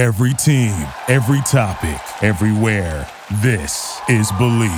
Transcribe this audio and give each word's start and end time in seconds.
Every 0.00 0.32
team, 0.32 0.88
every 1.08 1.42
topic, 1.42 2.00
everywhere. 2.24 3.06
This 3.42 4.00
is 4.08 4.32
Believe. 4.32 4.70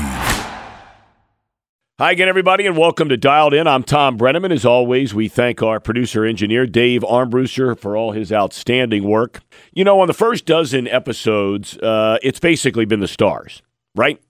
Hi 2.01 2.11
again, 2.11 2.29
everybody, 2.29 2.67
and 2.67 2.77
welcome 2.77 3.09
to 3.09 3.17
Dialed 3.17 3.55
In. 3.55 3.69
I'm 3.69 3.85
Thom 3.85 4.19
Brennaman. 4.19 4.51
As 4.51 4.65
always, 4.65 5.15
we 5.15 5.29
thank 5.29 5.63
our 5.63 5.79
producer 5.79 6.25
engineer, 6.25 6.67
Dave 6.67 7.03
Armbruster, 7.03 7.79
for 7.79 7.97
all 7.97 8.11
his 8.11 8.33
outstanding 8.33 9.05
work. 9.05 9.43
You 9.73 9.85
know, 9.85 10.01
on 10.01 10.09
the 10.09 10.13
first 10.13 10.45
dozen 10.45 10.89
episodes, 10.89 11.79
uh, 11.79 12.19
it's 12.21 12.41
basically 12.41 12.85
been 12.85 12.99
the 12.99 13.07
stars, 13.07 13.63
right? 13.95 14.21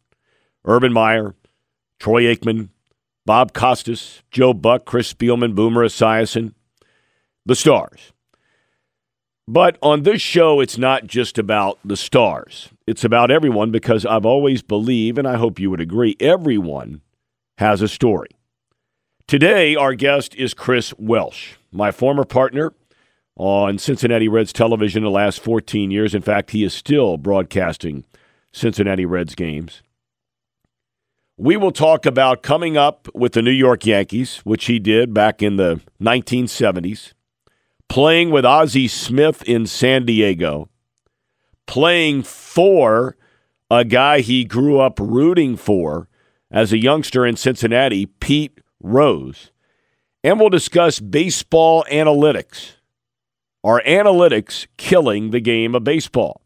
Urban 0.67 0.93
Meyer, 0.93 1.35
Troy 2.01 2.25
Aikman, 2.25 2.69
Bob 3.25 3.55
Costas, 3.55 4.23
Joe 4.31 4.53
Buck, 4.53 4.85
Chris 4.85 5.11
Spielman, 5.11 5.55
Boomer 5.55 5.87
Esiason, 5.87 6.53
the 7.47 7.57
stars. 7.57 8.12
But 9.49 9.77
on 9.83 10.03
this 10.03 10.23
show, 10.23 10.61
it's 10.61 10.79
not 10.79 11.07
just 11.07 11.37
about 11.37 11.79
the 11.85 11.97
stars. 11.97 12.69
It's 12.87 13.05
about 13.05 13.31
everyone 13.31 13.71
because 13.71 14.07
I've 14.07 14.25
always 14.25 14.63
believed, 14.63 15.19
and 15.19 15.27
I 15.27 15.37
hope 15.37 15.59
you 15.59 15.71
would 15.71 15.81
agree, 15.81 16.17
everyone 16.21 17.01
has 17.59 17.83
a 17.83 17.89
story. 17.89 18.29
Today, 19.27 19.75
our 19.75 19.95
guest 19.95 20.35
is 20.37 20.55
Chris 20.55 20.95
Welsh, 20.97 21.55
my 21.73 21.91
former 21.91 22.25
partner 22.25 22.73
on 23.37 23.79
Cincinnati 23.79 24.29
Reds 24.29 24.53
television 24.53 25.03
the 25.03 25.11
last 25.11 25.41
14 25.41 25.91
years. 25.91 26.15
In 26.15 26.23
fact, 26.23 26.51
he 26.51 26.63
is 26.63 26.75
still 26.75 27.17
broadcasting 27.17 28.05
Cincinnati 28.53 29.07
Reds 29.07 29.35
games. 29.35 29.83
We 31.37 31.57
will 31.57 31.73
talk 31.73 32.07
about 32.07 32.43
coming 32.43 32.77
up 32.77 33.09
with 33.15 33.33
the 33.33 33.43
New 33.43 33.51
York 33.51 33.87
Yankees, 33.87 34.39
which 34.45 34.67
he 34.67 34.79
did 34.79 35.13
back 35.15 35.43
in 35.43 35.57
the 35.57 35.81
1970s, 36.01 37.15
playing 37.93 38.31
with 38.31 38.43
Ozzie 38.43 38.89
Smith 38.89 39.43
in 39.43 39.67
San 39.67 40.07
Diego, 40.07 40.71
playing 41.67 42.23
for 42.23 43.19
a 43.71 43.85
guy 43.85 44.21
he 44.21 44.47
grew 44.47 44.81
up 44.81 44.99
rooting 44.99 45.59
for 45.59 46.09
as 46.51 46.73
a 46.73 46.79
youngster 46.79 47.27
in 47.27 47.37
Cincinnati, 47.37 48.07
Pete 48.07 48.59
Rose. 48.83 49.51
And 50.25 50.41
we'll 50.41 50.49
discuss 50.49 51.01
baseball 51.01 51.85
analytics. 51.93 52.77
Are 53.63 53.83
analytics 53.83 54.69
killing 54.79 55.31
the 55.31 55.41
game 55.41 55.75
of 55.75 55.85
baseball? 55.85 56.41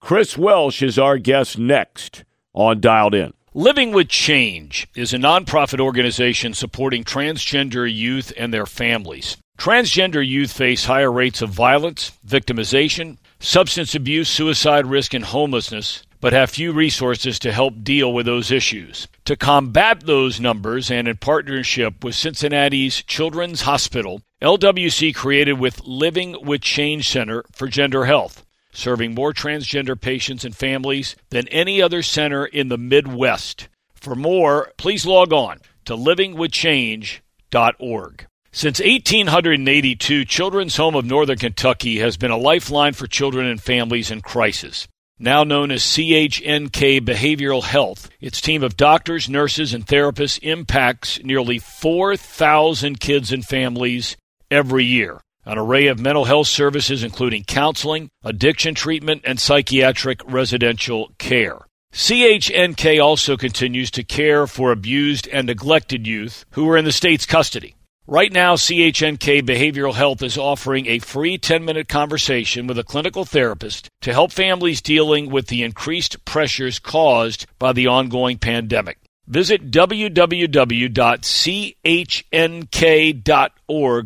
Chris 0.00 0.38
Welsh 0.38 0.82
is 0.82 0.98
our 0.98 1.18
guest 1.18 1.58
next 1.58 2.24
on 2.54 2.80
Dialed 2.80 3.14
In. 3.14 3.34
Living 3.52 3.92
with 3.92 4.08
Change 4.08 4.88
is 4.94 5.12
a 5.12 5.18
nonprofit 5.18 5.80
organization 5.80 6.54
supporting 6.54 7.04
transgender 7.04 7.92
youth 7.94 8.32
and 8.38 8.54
their 8.54 8.64
families. 8.64 9.36
Transgender 9.58 10.26
youth 10.26 10.52
face 10.52 10.84
higher 10.84 11.10
rates 11.10 11.42
of 11.42 11.50
violence, 11.50 12.12
victimization, 12.26 13.18
substance 13.40 13.94
abuse, 13.94 14.28
suicide 14.28 14.86
risk, 14.86 15.14
and 15.14 15.24
homelessness 15.24 16.02
but 16.20 16.32
have 16.32 16.50
few 16.50 16.72
resources 16.72 17.38
to 17.40 17.52
help 17.52 17.82
deal 17.82 18.12
with 18.12 18.26
those 18.26 18.50
issues. 18.50 19.06
To 19.24 19.36
combat 19.36 20.04
those 20.04 20.40
numbers 20.40 20.90
and 20.90 21.06
in 21.06 21.16
partnership 21.16 22.02
with 22.02 22.16
Cincinnati's 22.16 23.04
Children's 23.04 23.60
Hospital, 23.62 24.20
LWC 24.42 25.14
created 25.14 25.52
with 25.54 25.80
Living 25.84 26.36
with 26.44 26.60
Change 26.60 27.08
Center 27.08 27.44
for 27.52 27.68
Gender 27.68 28.06
Health, 28.06 28.44
serving 28.72 29.14
more 29.14 29.32
transgender 29.32 30.00
patients 30.00 30.44
and 30.44 30.56
families 30.56 31.16
than 31.30 31.48
any 31.48 31.82
other 31.82 32.02
center 32.02 32.46
in 32.46 32.68
the 32.68 32.78
Midwest. 32.78 33.68
For 33.94 34.14
more, 34.14 34.72
please 34.76 35.06
log 35.06 35.32
on 35.32 35.58
to 35.84 35.96
livingwithchange.org. 35.96 38.27
Since 38.50 38.80
1882, 38.80 40.24
Children's 40.24 40.76
Home 40.76 40.94
of 40.94 41.04
Northern 41.04 41.38
Kentucky 41.38 41.98
has 41.98 42.16
been 42.16 42.30
a 42.30 42.36
lifeline 42.36 42.94
for 42.94 43.06
children 43.06 43.46
and 43.46 43.60
families 43.60 44.10
in 44.10 44.20
crisis 44.20 44.88
now 45.18 45.42
known 45.44 45.70
as 45.70 45.82
CHNK 45.82 47.00
Behavioral 47.00 47.64
Health. 47.64 48.08
Its 48.20 48.40
team 48.40 48.62
of 48.62 48.76
doctors, 48.76 49.28
nurses, 49.28 49.74
and 49.74 49.86
therapists 49.86 50.38
impacts 50.42 51.22
nearly 51.22 51.58
4,000 51.58 53.00
kids 53.00 53.32
and 53.32 53.44
families 53.44 54.16
every 54.50 54.84
year. 54.84 55.20
An 55.44 55.58
array 55.58 55.86
of 55.86 55.98
mental 55.98 56.26
health 56.26 56.46
services, 56.46 57.02
including 57.02 57.44
counseling, 57.44 58.10
addiction 58.22 58.74
treatment, 58.74 59.22
and 59.24 59.40
psychiatric 59.40 60.20
residential 60.26 61.12
care. 61.18 61.58
CHNK 61.92 63.02
also 63.02 63.36
continues 63.36 63.90
to 63.92 64.04
care 64.04 64.46
for 64.46 64.72
abused 64.72 65.26
and 65.28 65.46
neglected 65.46 66.06
youth 66.06 66.44
who 66.50 66.68
are 66.68 66.76
in 66.76 66.84
the 66.84 66.92
state's 66.92 67.24
custody. 67.24 67.74
Right 68.10 68.32
now, 68.32 68.54
CHNK 68.54 69.42
Behavioral 69.42 69.92
Health 69.92 70.22
is 70.22 70.38
offering 70.38 70.86
a 70.86 70.98
free 70.98 71.36
10 71.36 71.62
minute 71.62 71.88
conversation 71.88 72.66
with 72.66 72.78
a 72.78 72.82
clinical 72.82 73.26
therapist 73.26 73.90
to 74.00 74.14
help 74.14 74.32
families 74.32 74.80
dealing 74.80 75.30
with 75.30 75.48
the 75.48 75.62
increased 75.62 76.24
pressures 76.24 76.78
caused 76.78 77.44
by 77.58 77.74
the 77.74 77.86
ongoing 77.86 78.38
pandemic. 78.38 78.96
Visit 79.26 79.70
www.chnk.org 79.70 80.48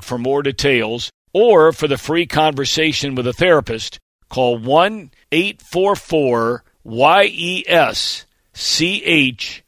for 0.02 0.18
more 0.18 0.42
details 0.42 1.12
or 1.32 1.72
for 1.72 1.86
the 1.86 1.96
free 1.96 2.26
conversation 2.26 3.14
with 3.14 3.28
a 3.28 3.32
therapist. 3.32 4.00
Call 4.28 4.58
1 4.58 5.12
844 5.30 6.64
YES 6.84 8.26
CHNK. 8.52 9.62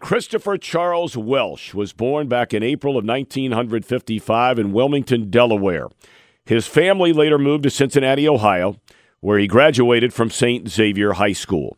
Christopher 0.00 0.56
Charles 0.56 1.14
Welsh 1.14 1.74
was 1.74 1.92
born 1.92 2.26
back 2.26 2.54
in 2.54 2.62
April 2.62 2.94
of 2.94 3.04
1955 3.04 4.58
in 4.58 4.72
Wilmington, 4.72 5.30
Delaware. 5.30 5.88
His 6.44 6.66
family 6.66 7.12
later 7.12 7.38
moved 7.38 7.64
to 7.64 7.70
Cincinnati, 7.70 8.26
Ohio, 8.26 8.76
where 9.20 9.38
he 9.38 9.46
graduated 9.46 10.14
from 10.14 10.30
St. 10.30 10.66
Xavier 10.68 11.12
High 11.12 11.34
School. 11.34 11.76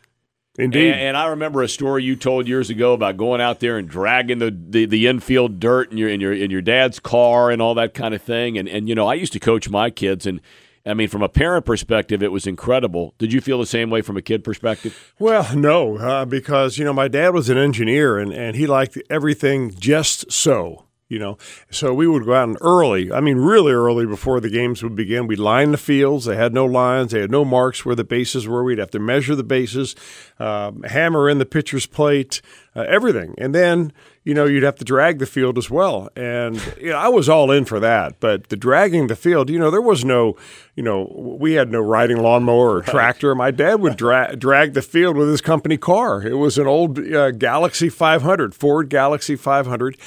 Indeed. 0.60 0.92
And, 0.92 1.02
and, 1.02 1.18
I 1.18 1.28
remember 1.30 1.64
a 1.64 1.68
story 1.68 2.04
you 2.04 2.16
told 2.16 2.48
years 2.48 2.70
ago 2.70 2.94
about 2.94 3.18
going 3.18 3.42
out 3.42 3.62
there 3.62 3.80
and 3.80 3.90
dragging 3.90 4.38
the, 4.38 4.52
the, 4.52 4.86
the, 4.86 5.08
infield 5.08 5.60
dirt 5.60 5.92
in 5.92 5.98
your 5.98 6.10
in 6.10 6.22
your 6.22 6.34
in 6.34 6.52
your 6.52 6.62
dad's 6.62 7.00
car 7.00 7.50
and 7.50 7.64
all 7.64 7.74
that 7.76 7.96
kind 7.96 8.14
of 8.14 8.22
thing. 8.22 8.60
And 8.60 8.70
and 8.70 8.88
you 8.88 8.94
know, 8.94 9.08
I 9.08 9.16
used 9.16 9.34
to 9.34 9.40
coach 9.40 9.70
my 9.70 9.90
kids 9.90 10.28
and 10.28 10.40
I 10.86 10.94
mean, 10.94 11.10
from 11.10 11.22
a 11.22 11.30
parent 11.30 11.66
perspective, 11.66 12.24
it 12.24 12.32
was 12.32 12.48
incredible. 12.48 13.14
Did 13.18 13.32
you 13.32 13.42
feel 13.42 13.60
the 13.60 13.66
same 13.66 13.90
way 13.90 14.02
from 14.02 14.18
a 14.18 14.22
kid 14.22 14.44
perspective? 14.44 15.14
Well, 15.20 15.56
no, 15.56 15.98
uh, 15.98 16.26
because 16.26 16.78
you 16.78 16.86
know 16.86 16.94
my 16.94 17.08
dad 17.08 17.34
was 17.34 17.50
an 17.50 17.58
engineer 17.58 18.18
and 18.18 18.34
and 18.34 18.56
he 18.56 18.66
liked 18.68 18.98
everything 19.10 19.72
just 19.72 20.32
so. 20.32 20.86
You 21.12 21.20
know, 21.20 21.38
so 21.70 21.94
we 21.94 22.08
would 22.08 22.24
go 22.24 22.34
out 22.34 22.48
and 22.48 22.58
early. 22.62 23.12
I 23.12 23.20
mean, 23.20 23.36
really 23.36 23.74
early 23.74 24.06
before 24.06 24.40
the 24.40 24.50
games 24.50 24.82
would 24.82 24.96
begin. 24.96 25.28
We'd 25.28 25.40
line 25.40 25.72
the 25.72 25.78
fields. 25.78 26.24
They 26.24 26.38
had 26.38 26.54
no 26.54 26.66
lines. 26.66 27.12
They 27.12 27.20
had 27.20 27.30
no 27.30 27.44
marks 27.44 27.86
where 27.86 27.96
the 27.96 28.06
bases 28.06 28.48
were. 28.48 28.64
We'd 28.64 28.78
have 28.78 28.92
to 28.92 29.00
measure 29.00 29.36
the 29.36 29.44
bases, 29.44 29.94
uh, 30.40 30.72
hammer 30.86 31.28
in 31.28 31.38
the 31.38 31.46
pitcher's 31.46 31.86
plate, 31.86 32.42
uh, 32.78 32.86
everything. 32.88 33.36
And 33.38 33.54
then 33.54 33.92
you 34.24 34.36
know, 34.36 34.46
you'd 34.46 34.64
have 34.64 34.76
to 34.76 34.86
drag 34.86 35.18
the 35.18 35.26
field 35.26 35.58
as 35.58 35.70
well. 35.70 36.10
And 36.16 36.62
you 36.80 36.92
know, 36.92 36.98
I 36.98 37.08
was 37.08 37.28
all 37.28 37.50
in 37.50 37.66
for 37.66 37.80
that. 37.80 38.20
But 38.20 38.50
the 38.50 38.56
dragging 38.56 39.08
the 39.08 39.16
field, 39.16 39.50
you 39.50 39.58
know, 39.58 39.72
there 39.72 39.82
was 39.82 40.06
no, 40.06 40.36
you 40.76 40.84
know, 40.84 41.12
we 41.40 41.54
had 41.54 41.72
no 41.72 41.80
riding 41.80 42.18
lawnmower 42.18 42.78
or 42.78 42.82
tractor. 42.84 43.34
My 43.34 43.50
dad 43.50 43.82
would 43.82 43.98
dra- 43.98 44.36
drag 44.36 44.74
the 44.74 44.84
field 44.84 45.18
with 45.18 45.28
his 45.28 45.42
company 45.42 45.78
car. 45.78 46.22
It 46.22 46.36
was 46.36 46.60
an 46.60 46.68
old 46.68 47.00
uh, 47.00 47.32
Galaxie 47.32 47.90
500, 47.90 48.54
Ford 48.54 48.90
Galaxie 48.90 49.36
500, 49.36 49.98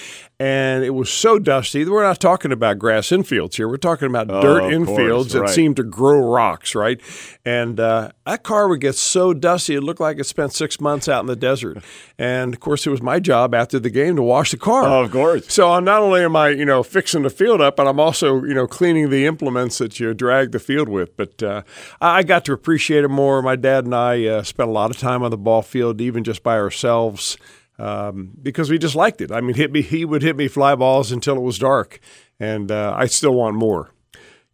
and 0.41 0.83
it 0.83 0.91
was 0.91 1.11
so 1.11 1.39
dusty. 1.39 1.85
We're 1.85 2.03
not 2.03 2.19
talking 2.21 2.51
about 2.51 2.79
grass 2.79 3.09
infields 3.09 3.55
here. 3.55 3.69
We're 3.69 3.77
talking 3.77 4.09
about 4.09 4.31
Oh, 4.31 4.41
dirt 4.41 4.63
infields 4.65 5.33
that 5.33 5.41
right. 5.43 5.49
seemed 5.51 5.77
to 5.77 5.85
grow 5.85 6.19
rocks, 6.19 6.75
right? 6.75 7.01
And 7.45 7.79
uh, 7.79 8.11
that 8.27 8.43
car 8.43 8.69
would 8.69 8.81
get 8.81 8.97
so 8.97 9.33
dusty, 9.33 9.77
it 9.77 9.83
looked 9.83 10.01
like 10.01 10.19
it 10.19 10.25
spent 10.25 10.53
six 10.53 10.81
months 10.81 11.09
out 11.09 11.21
in 11.21 11.27
the 11.27 11.37
desert. 11.37 11.79
And 12.19 12.53
of 12.53 12.61
course, 12.61 12.87
it 12.87 12.91
was 12.91 13.01
my 13.03 13.21
job 13.21 13.55
after 13.55 13.79
the 13.79 13.91
game 13.91 14.17
to 14.17 14.23
wash 14.23 14.51
the 14.51 14.57
car. 14.57 14.85
Oh, 14.85 15.03
of 15.05 15.11
course. 15.13 15.53
So 15.53 15.71
I'm 15.71 15.85
not 15.85 16.01
only 16.03 16.23
am 16.23 16.35
I, 16.35 16.49
you 16.49 16.65
know, 16.65 16.83
fixing 16.83 17.23
the 17.23 17.31
field 17.31 17.61
up, 17.61 17.77
but 17.77 17.87
I'm 17.87 18.01
also, 18.01 18.43
you 18.43 18.55
know, 18.55 18.67
cleaning 18.67 19.11
the 19.11 19.27
implements 19.27 19.79
that 19.79 20.01
you 20.01 20.15
drag 20.15 20.51
the 20.53 20.59
field 20.59 20.89
with. 20.89 21.17
But 21.17 21.43
uh, 21.43 21.63
I 22.01 22.15
I 22.19 22.23
got 22.23 22.45
to 22.47 22.53
appreciate 22.53 23.05
it 23.05 23.09
more. 23.09 23.43
My 23.43 23.57
dad 23.57 23.85
and 23.85 23.95
I 23.95 24.25
uh, 24.27 24.43
spent 24.45 24.69
a 24.69 24.73
lot 24.73 24.91
of 24.91 24.97
time 24.97 25.23
on 25.23 25.31
the 25.31 25.37
ball 25.37 25.63
field, 25.63 26.01
even 26.01 26.25
just 26.25 26.43
by 26.43 26.57
ourselves, 26.57 27.37
um, 27.79 28.33
because 28.41 28.71
we 28.71 28.79
just 28.79 28.95
liked 28.95 29.21
it. 29.21 29.33
I 29.33 29.41
mean, 29.41 29.55
hit 29.55 29.73
me, 29.73 29.83
he 29.83 30.05
would 30.05 30.23
hit 30.23 30.37
me 30.37 30.49
fly 30.49 30.75
balls 30.75 31.13
until 31.13 31.37
it 31.37 31.43
was 31.43 31.59
dark, 31.59 32.01
and 32.39 32.71
uh, 32.71 32.95
I 32.97 33.07
still 33.07 33.35
want 33.35 33.57
more. 33.57 33.91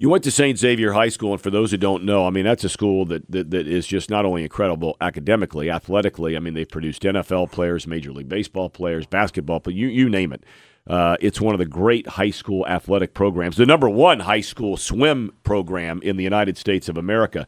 You 0.00 0.08
went 0.08 0.24
to 0.24 0.30
St. 0.30 0.58
Xavier 0.58 0.92
High 0.92 1.10
School, 1.10 1.32
and 1.32 1.40
for 1.42 1.50
those 1.50 1.72
who 1.72 1.76
don't 1.76 2.04
know, 2.04 2.26
I 2.26 2.30
mean, 2.30 2.46
that's 2.46 2.64
a 2.64 2.70
school 2.70 3.04
that, 3.04 3.30
that, 3.30 3.50
that 3.50 3.68
is 3.68 3.86
just 3.86 4.08
not 4.08 4.24
only 4.24 4.42
incredible 4.42 4.96
academically, 5.02 5.70
athletically. 5.70 6.38
I 6.38 6.40
mean, 6.40 6.54
they've 6.54 6.66
produced 6.66 7.02
NFL 7.02 7.52
players, 7.52 7.86
Major 7.86 8.10
League 8.10 8.28
Baseball 8.28 8.70
players, 8.70 9.04
basketball, 9.04 9.60
but 9.60 9.74
you, 9.74 9.88
you 9.88 10.08
name 10.08 10.32
it. 10.32 10.44
Uh, 10.86 11.18
it's 11.20 11.38
one 11.38 11.54
of 11.54 11.58
the 11.58 11.66
great 11.66 12.06
high 12.06 12.30
school 12.30 12.66
athletic 12.66 13.12
programs, 13.12 13.58
the 13.58 13.66
number 13.66 13.90
one 13.90 14.20
high 14.20 14.40
school 14.40 14.78
swim 14.78 15.32
program 15.44 16.00
in 16.02 16.16
the 16.16 16.24
United 16.24 16.56
States 16.56 16.88
of 16.88 16.96
America. 16.96 17.46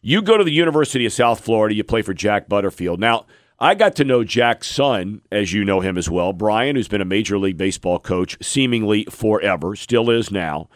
You 0.00 0.22
go 0.22 0.38
to 0.38 0.44
the 0.44 0.52
University 0.52 1.04
of 1.04 1.12
South 1.12 1.40
Florida, 1.40 1.74
you 1.74 1.82
play 1.82 2.02
for 2.02 2.14
Jack 2.14 2.48
Butterfield. 2.48 3.00
Now, 3.00 3.26
I 3.58 3.74
got 3.74 3.94
to 3.96 4.04
know 4.04 4.24
Jack's 4.24 4.68
son, 4.68 5.22
as 5.30 5.52
you 5.52 5.64
know 5.64 5.80
him 5.80 5.96
as 5.96 6.10
well, 6.10 6.32
Brian, 6.32 6.76
who's 6.76 6.88
been 6.88 7.00
a 7.00 7.06
Major 7.06 7.38
League 7.38 7.56
Baseball 7.56 7.98
coach 7.98 8.36
seemingly 8.42 9.04
forever, 9.04 9.76
still 9.76 10.10
is 10.10 10.30
now. 10.30 10.68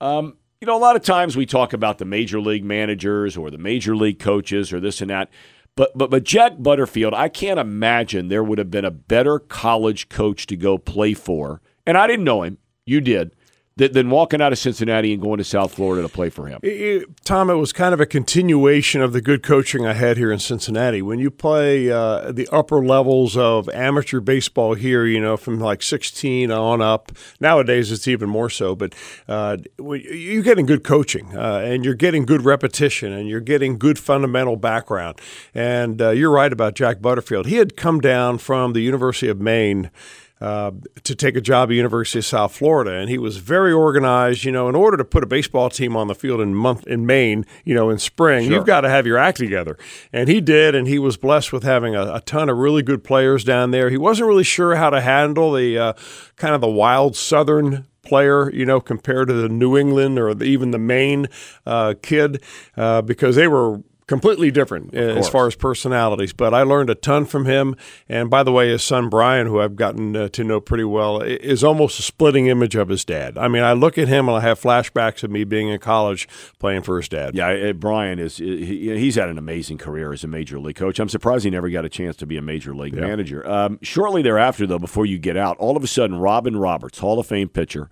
Um, 0.00 0.36
you 0.60 0.66
know, 0.66 0.76
a 0.76 0.78
lot 0.78 0.96
of 0.96 1.02
times 1.02 1.36
we 1.36 1.46
talk 1.46 1.72
about 1.72 1.98
the 1.98 2.04
major 2.04 2.40
league 2.40 2.64
managers 2.64 3.36
or 3.36 3.50
the 3.50 3.58
major 3.58 3.94
league 3.96 4.18
coaches 4.18 4.72
or 4.72 4.80
this 4.80 5.00
and 5.00 5.10
that. 5.10 5.30
But 5.76 5.96
but 5.96 6.10
but 6.10 6.24
Jack 6.24 6.54
Butterfield, 6.58 7.14
I 7.14 7.28
can't 7.28 7.58
imagine 7.58 8.28
there 8.28 8.44
would 8.44 8.58
have 8.58 8.70
been 8.70 8.84
a 8.84 8.90
better 8.90 9.38
college 9.38 10.08
coach 10.08 10.46
to 10.46 10.56
go 10.56 10.78
play 10.78 11.14
for. 11.14 11.60
And 11.86 11.98
I 11.98 12.06
didn't 12.06 12.24
know 12.24 12.42
him. 12.42 12.58
You 12.86 13.00
did. 13.00 13.34
Than, 13.76 14.08
walking 14.08 14.40
out 14.40 14.52
of 14.52 14.58
Cincinnati 14.60 15.12
and 15.12 15.20
going 15.20 15.38
to 15.38 15.44
South 15.44 15.74
Florida 15.74 16.02
to 16.02 16.08
play 16.08 16.30
for 16.30 16.46
him. 16.46 16.60
It- 16.62 16.68
it- 16.68 17.24
Tom, 17.24 17.50
it 17.50 17.54
was 17.54 17.72
kind 17.72 17.92
of 17.92 17.98
a 18.00 18.06
continuation 18.06 19.00
of 19.02 19.12
the 19.12 19.20
good 19.20 19.42
coaching 19.42 19.84
I 19.84 19.94
had 19.94 20.16
here 20.16 20.30
in 20.30 20.38
Cincinnati. 20.38 21.02
When 21.02 21.18
you 21.18 21.28
play 21.28 21.90
uh, 21.90 22.30
the 22.30 22.48
upper 22.52 22.84
levels 22.84 23.36
of 23.36 23.68
amateur 23.70 24.20
baseball 24.20 24.74
here, 24.74 25.04
you 25.04 25.18
know, 25.20 25.36
from 25.36 25.58
like 25.58 25.82
16 25.82 26.52
on 26.52 26.82
up, 26.82 27.10
nowadays 27.40 27.90
it's 27.90 28.06
even 28.06 28.28
more 28.28 28.48
so, 28.48 28.76
but 28.76 28.94
uh, 29.26 29.56
you're 29.78 30.44
getting 30.44 30.66
good 30.66 30.84
coaching 30.84 31.36
uh, 31.36 31.60
and 31.64 31.84
you're 31.84 31.94
getting 31.94 32.24
good 32.24 32.44
repetition 32.44 33.12
and 33.12 33.28
you're 33.28 33.40
getting 33.40 33.76
good 33.76 33.98
fundamental 33.98 34.54
background. 34.54 35.20
And 35.52 36.00
uh, 36.00 36.10
you're 36.10 36.30
right 36.30 36.52
about 36.52 36.76
Jack 36.76 37.02
Butterfield. 37.02 37.46
He 37.46 37.56
had 37.56 37.76
come 37.76 38.00
down 38.00 38.38
from 38.38 38.72
the 38.72 38.82
University 38.82 39.26
of 39.26 39.40
Maine 39.40 39.90
uh, 40.40 40.72
to 41.04 41.14
take 41.14 41.36
a 41.36 41.40
job 41.40 41.70
at 41.70 41.74
University 41.74 42.18
of 42.18 42.24
South 42.24 42.54
Florida, 42.54 42.92
and 42.92 43.08
he 43.08 43.18
was 43.18 43.38
very 43.38 43.72
organized. 43.72 44.44
You 44.44 44.52
know, 44.52 44.68
in 44.68 44.74
order 44.74 44.96
to 44.96 45.04
put 45.04 45.22
a 45.22 45.26
baseball 45.26 45.70
team 45.70 45.96
on 45.96 46.08
the 46.08 46.14
field 46.14 46.40
in 46.40 46.54
month 46.54 46.86
in 46.86 47.06
Maine, 47.06 47.46
you 47.64 47.74
know, 47.74 47.90
in 47.90 47.98
spring, 47.98 48.50
you've 48.50 48.66
got 48.66 48.82
to 48.82 48.88
have 48.88 49.06
your 49.06 49.18
act 49.18 49.38
together, 49.38 49.78
and 50.12 50.28
he 50.28 50.40
did. 50.40 50.74
And 50.74 50.88
he 50.88 50.98
was 50.98 51.16
blessed 51.16 51.52
with 51.52 51.62
having 51.62 51.94
a, 51.94 52.14
a 52.14 52.20
ton 52.20 52.48
of 52.48 52.58
really 52.58 52.82
good 52.82 53.04
players 53.04 53.44
down 53.44 53.70
there. 53.70 53.90
He 53.90 53.96
wasn't 53.96 54.28
really 54.28 54.44
sure 54.44 54.74
how 54.76 54.90
to 54.90 55.00
handle 55.00 55.52
the 55.52 55.78
uh, 55.78 55.92
kind 56.36 56.54
of 56.54 56.60
the 56.60 56.68
wild 56.68 57.16
Southern 57.16 57.86
player, 58.02 58.50
you 58.52 58.66
know, 58.66 58.80
compared 58.80 59.28
to 59.28 59.34
the 59.34 59.48
New 59.48 59.76
England 59.76 60.18
or 60.18 60.34
the, 60.34 60.44
even 60.44 60.70
the 60.70 60.78
Maine 60.78 61.26
uh, 61.66 61.94
kid, 62.02 62.42
uh, 62.76 63.02
because 63.02 63.36
they 63.36 63.48
were 63.48 63.80
completely 64.06 64.50
different 64.50 64.94
as 64.94 65.28
far 65.28 65.46
as 65.46 65.54
personalities. 65.54 66.32
But 66.32 66.52
I 66.52 66.62
learned 66.62 66.90
a 66.90 66.94
ton 66.94 67.24
from 67.24 67.46
him. 67.46 67.76
And 68.08 68.28
by 68.28 68.42
the 68.42 68.52
way, 68.52 68.68
his 68.68 68.82
son 68.82 69.08
Brian, 69.08 69.46
who 69.46 69.60
I've 69.60 69.76
gotten 69.76 70.16
uh, 70.16 70.28
to 70.28 70.44
know 70.44 70.60
pretty 70.60 70.84
well, 70.84 71.20
is 71.20 71.64
almost 71.64 71.98
a 71.98 72.02
splitting 72.02 72.46
image 72.46 72.74
of 72.74 72.88
his 72.88 73.04
dad. 73.04 73.38
I 73.38 73.48
mean, 73.48 73.62
I 73.62 73.72
look 73.72 73.98
at 73.98 74.08
him 74.08 74.28
and 74.28 74.36
I 74.36 74.40
have 74.40 74.60
flashbacks 74.60 75.22
of 75.22 75.30
me 75.30 75.44
being 75.44 75.68
in 75.68 75.78
college 75.78 76.28
playing 76.58 76.82
for 76.82 76.96
his 76.98 77.08
dad. 77.08 77.34
Yeah, 77.34 77.48
uh, 77.48 77.72
Brian 77.72 78.18
is 78.18 78.36
he, 78.36 78.96
he's 78.98 79.14
had 79.14 79.28
an 79.28 79.38
amazing 79.38 79.78
career 79.78 80.12
as 80.12 80.24
a 80.24 80.28
major 80.28 80.58
league 80.58 80.76
coach. 80.76 80.98
I'm 80.98 81.08
surprised 81.08 81.44
he 81.44 81.50
never 81.50 81.70
got 81.70 81.84
a 81.84 81.88
chance 81.88 82.16
to 82.16 82.26
be 82.26 82.36
a 82.36 82.42
major 82.42 82.74
league 82.74 82.94
manager. 82.94 83.48
Um, 83.48 83.78
shortly 83.82 84.22
thereafter, 84.22 84.66
though, 84.66 84.78
before 84.78 85.06
you 85.06 85.18
get 85.18 85.36
out, 85.36 85.56
all 85.58 85.76
of 85.76 85.84
a 85.84 85.86
sudden, 85.86 86.18
Robin 86.18 86.56
Roberts, 86.56 86.98
Hall 86.98 87.18
of 87.18 87.26
Fame 87.26 87.48
pitcher, 87.48 87.88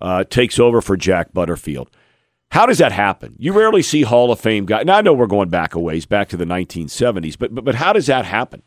uh, 0.00 0.24
takes 0.24 0.58
over 0.58 0.80
for 0.80 0.96
Jack 0.96 1.32
Butterfield. 1.32 1.90
How 2.50 2.66
does 2.66 2.78
that 2.78 2.92
happen? 2.92 3.36
You 3.38 3.52
rarely 3.52 3.82
see 3.82 4.02
Hall 4.02 4.32
of 4.32 4.40
Fame 4.40 4.66
guys. 4.66 4.84
Now 4.84 4.98
I 4.98 5.02
know 5.02 5.12
we're 5.12 5.26
going 5.26 5.48
back 5.50 5.74
a 5.74 5.80
ways, 5.80 6.04
back 6.06 6.28
to 6.30 6.36
the 6.36 6.44
1970s, 6.44 7.38
but 7.38 7.54
but, 7.54 7.64
but 7.64 7.74
how 7.76 7.92
does 7.92 8.06
that 8.06 8.24
happen? 8.24 8.62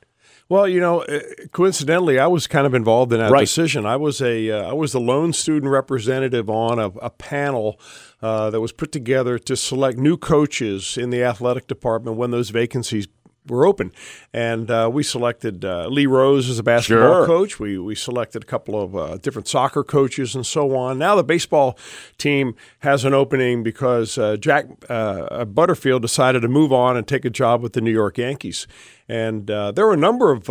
Well, 0.49 0.67
you 0.67 0.79
know, 0.81 1.01
uh, 1.03 1.19
coincidentally, 1.51 2.19
I 2.19 2.27
was 2.27 2.47
kind 2.47 2.67
of 2.67 2.73
involved 2.73 3.13
in 3.13 3.19
that 3.19 3.31
Right. 3.31 3.41
decision. 3.41 3.85
I 3.85 3.95
was 3.95 4.21
a 4.21 4.51
uh, 4.51 4.69
I 4.69 4.73
was 4.73 4.91
the 4.91 4.99
lone 4.99 5.33
student 5.33 5.71
representative 5.71 6.49
on 6.49 6.79
a, 6.79 6.87
a 7.01 7.09
panel 7.09 7.79
uh, 8.21 8.49
that 8.49 8.61
was 8.61 8.71
put 8.71 8.91
together 8.91 9.37
to 9.39 9.55
select 9.55 9.97
new 9.97 10.17
coaches 10.17 10.97
in 10.97 11.09
the 11.09 11.23
athletic 11.23 11.67
department 11.67 12.17
when 12.17 12.31
those 12.31 12.49
vacancies 12.51 13.07
were 13.47 13.65
open, 13.65 13.91
and 14.33 14.71
uh, 14.71 14.89
we 14.91 15.03
selected 15.03 15.65
uh, 15.65 15.87
Lee 15.87 16.05
Rose 16.05 16.49
as 16.49 16.59
a 16.59 16.63
basketball 16.63 17.13
Sure. 17.19 17.25
coach. 17.25 17.59
We 17.59 17.77
we 17.77 17.95
selected 17.95 18.43
a 18.43 18.45
couple 18.45 18.81
of 18.81 18.95
uh, 18.95 19.17
different 19.17 19.47
soccer 19.47 19.83
coaches 19.83 20.33
and 20.35 20.45
so 20.45 20.75
on. 20.75 20.97
Now 20.97 21.15
the 21.15 21.23
baseball 21.23 21.77
team 22.17 22.55
has 22.79 23.03
an 23.05 23.13
opening 23.13 23.63
because 23.63 24.17
uh, 24.17 24.37
Jack 24.37 24.65
uh, 24.89 25.43
Butterfield 25.45 26.01
decided 26.01 26.41
to 26.41 26.47
move 26.47 26.71
on 26.71 26.95
and 26.97 27.07
take 27.07 27.25
a 27.25 27.29
job 27.29 27.61
with 27.61 27.73
the 27.73 27.81
New 27.81 27.91
York 27.91 28.17
Yankees, 28.17 28.67
and 29.09 29.51
uh, 29.51 29.71
there 29.71 29.85
were 29.85 29.93
a 29.93 29.97
number 29.97 30.31
of. 30.31 30.49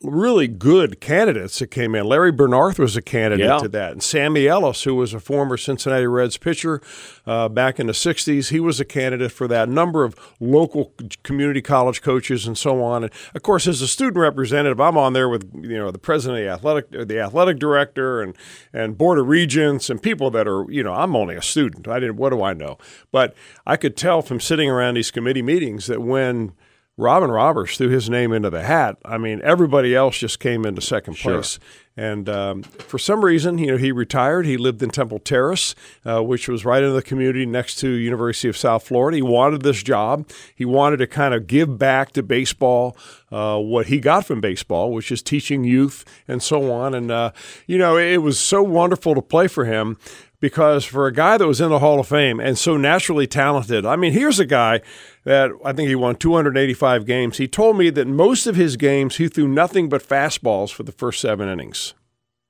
Really 0.00 0.46
good 0.46 1.00
candidates 1.00 1.58
that 1.58 1.72
came 1.72 1.96
in. 1.96 2.06
Larry 2.06 2.32
Bearnarth 2.32 2.78
was 2.78 2.96
a 2.96 3.02
candidate 3.02 3.46
Yeah. 3.46 3.58
to 3.58 3.68
that, 3.70 3.90
and 3.90 4.00
Sammy 4.00 4.46
Ellis, 4.46 4.84
who 4.84 4.94
was 4.94 5.12
a 5.12 5.18
former 5.18 5.56
Cincinnati 5.56 6.06
Reds 6.06 6.36
pitcher 6.36 6.80
uh, 7.26 7.48
back 7.48 7.80
in 7.80 7.88
the 7.88 7.92
'60s, 7.92 8.50
he 8.50 8.60
was 8.60 8.78
a 8.78 8.84
candidate 8.84 9.32
for 9.32 9.48
that. 9.48 9.68
Number 9.68 10.04
of 10.04 10.14
local 10.38 10.92
community 11.24 11.60
college 11.60 12.00
coaches 12.00 12.46
and 12.46 12.56
so 12.56 12.80
on. 12.80 13.02
And 13.02 13.12
of 13.34 13.42
course, 13.42 13.66
as 13.66 13.82
a 13.82 13.88
student 13.88 14.18
representative, 14.18 14.80
I'm 14.80 14.96
on 14.96 15.14
there 15.14 15.28
with 15.28 15.50
you 15.52 15.76
know 15.76 15.90
the 15.90 15.98
president 15.98 16.38
of 16.38 16.44
the 16.46 16.52
athletic, 16.52 17.08
the 17.08 17.18
athletic 17.18 17.58
director, 17.58 18.22
and 18.22 18.36
and 18.72 18.96
board 18.96 19.18
of 19.18 19.26
regents 19.26 19.90
and 19.90 20.00
people 20.00 20.30
that 20.30 20.46
are 20.46 20.64
you 20.70 20.84
know 20.84 20.92
I'm 20.94 21.16
only 21.16 21.34
a 21.34 21.42
student. 21.42 21.88
I 21.88 21.98
didn't. 21.98 22.18
What 22.18 22.30
do 22.30 22.40
I 22.40 22.52
know? 22.52 22.78
But 23.10 23.34
I 23.66 23.76
could 23.76 23.96
tell 23.96 24.22
from 24.22 24.38
sitting 24.38 24.70
around 24.70 24.94
these 24.94 25.10
committee 25.10 25.42
meetings 25.42 25.86
that 25.88 26.00
when 26.02 26.52
Robin 26.98 27.30
Roberts 27.30 27.78
threw 27.78 27.88
his 27.88 28.10
name 28.10 28.32
into 28.32 28.50
the 28.50 28.64
hat. 28.64 28.98
I 29.04 29.18
mean, 29.18 29.40
everybody 29.44 29.94
else 29.94 30.18
just 30.18 30.40
came 30.40 30.66
into 30.66 30.82
second 30.82 31.14
place. 31.14 31.60
And 31.96 32.28
um, 32.28 32.62
for 32.62 32.98
some 32.98 33.24
reason, 33.24 33.58
you 33.58 33.68
know, 33.68 33.76
he 33.76 33.90
retired. 33.90 34.46
He 34.46 34.56
lived 34.56 34.82
in 34.82 34.90
Temple 34.90 35.18
Terrace, 35.20 35.74
uh, 36.04 36.22
which 36.22 36.48
was 36.48 36.64
right 36.64 36.82
in 36.82 36.94
the 36.94 37.02
community 37.02 37.46
next 37.46 37.76
to 37.80 37.88
University 37.88 38.48
of 38.48 38.56
South 38.56 38.84
Florida. 38.84 39.16
He 39.16 39.22
wanted 39.22 39.62
this 39.62 39.82
job. 39.82 40.28
He 40.54 40.64
wanted 40.64 40.98
to 40.98 41.06
kind 41.08 41.34
of 41.34 41.46
give 41.46 41.78
back 41.78 42.12
to 42.12 42.22
baseball 42.22 42.96
uh, 43.32 43.58
what 43.58 43.86
he 43.86 43.98
got 44.00 44.26
from 44.26 44.40
baseball, 44.40 44.92
which 44.92 45.10
is 45.10 45.22
teaching 45.22 45.64
youth 45.64 46.04
and 46.26 46.40
so 46.42 46.70
on. 46.72 46.94
And 46.94 47.10
uh, 47.10 47.32
you 47.66 47.78
know, 47.78 47.96
it 47.96 48.18
was 48.18 48.38
so 48.38 48.62
wonderful 48.62 49.14
to 49.16 49.22
play 49.22 49.48
for 49.48 49.64
him 49.64 49.98
because 50.40 50.84
for 50.84 51.06
a 51.06 51.12
guy 51.12 51.36
that 51.36 51.46
was 51.46 51.60
in 51.60 51.70
the 51.70 51.78
Hall 51.80 51.98
of 52.00 52.06
Fame 52.08 52.38
and 52.40 52.56
so 52.56 52.76
naturally 52.76 53.26
talented, 53.26 53.84
I 53.84 53.96
mean, 53.96 54.12
here's 54.12 54.38
a 54.38 54.44
guy 54.46 54.80
that 55.24 55.50
I 55.64 55.72
think 55.72 55.88
he 55.88 55.94
won 55.94 56.16
285 56.16 57.04
games. 57.06 57.38
He 57.38 57.48
told 57.48 57.76
me 57.76 57.90
that 57.90 58.06
most 58.06 58.46
of 58.46 58.54
his 58.56 58.76
games 58.76 59.16
he 59.16 59.28
threw 59.28 59.48
nothing 59.48 59.88
but 59.88 60.02
fastballs 60.02 60.70
for 60.70 60.82
the 60.84 60.92
first 60.92 61.20
seven 61.20 61.48
innings. 61.48 61.94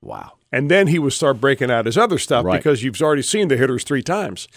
Wow. 0.01 0.33
And 0.51 0.69
then 0.71 0.87
he 0.87 0.97
would 0.97 1.13
start 1.13 1.41
breaking 1.41 1.69
out 1.69 1.85
his 1.85 1.97
other 1.97 2.17
stuff 2.17 2.45
Right. 2.45 2.57
because 2.57 2.83
you've 2.83 2.99
already 3.01 3.21
seen 3.21 3.47
the 3.49 3.57
hitters 3.57 3.83
three 3.83 4.01
times. 4.01 4.47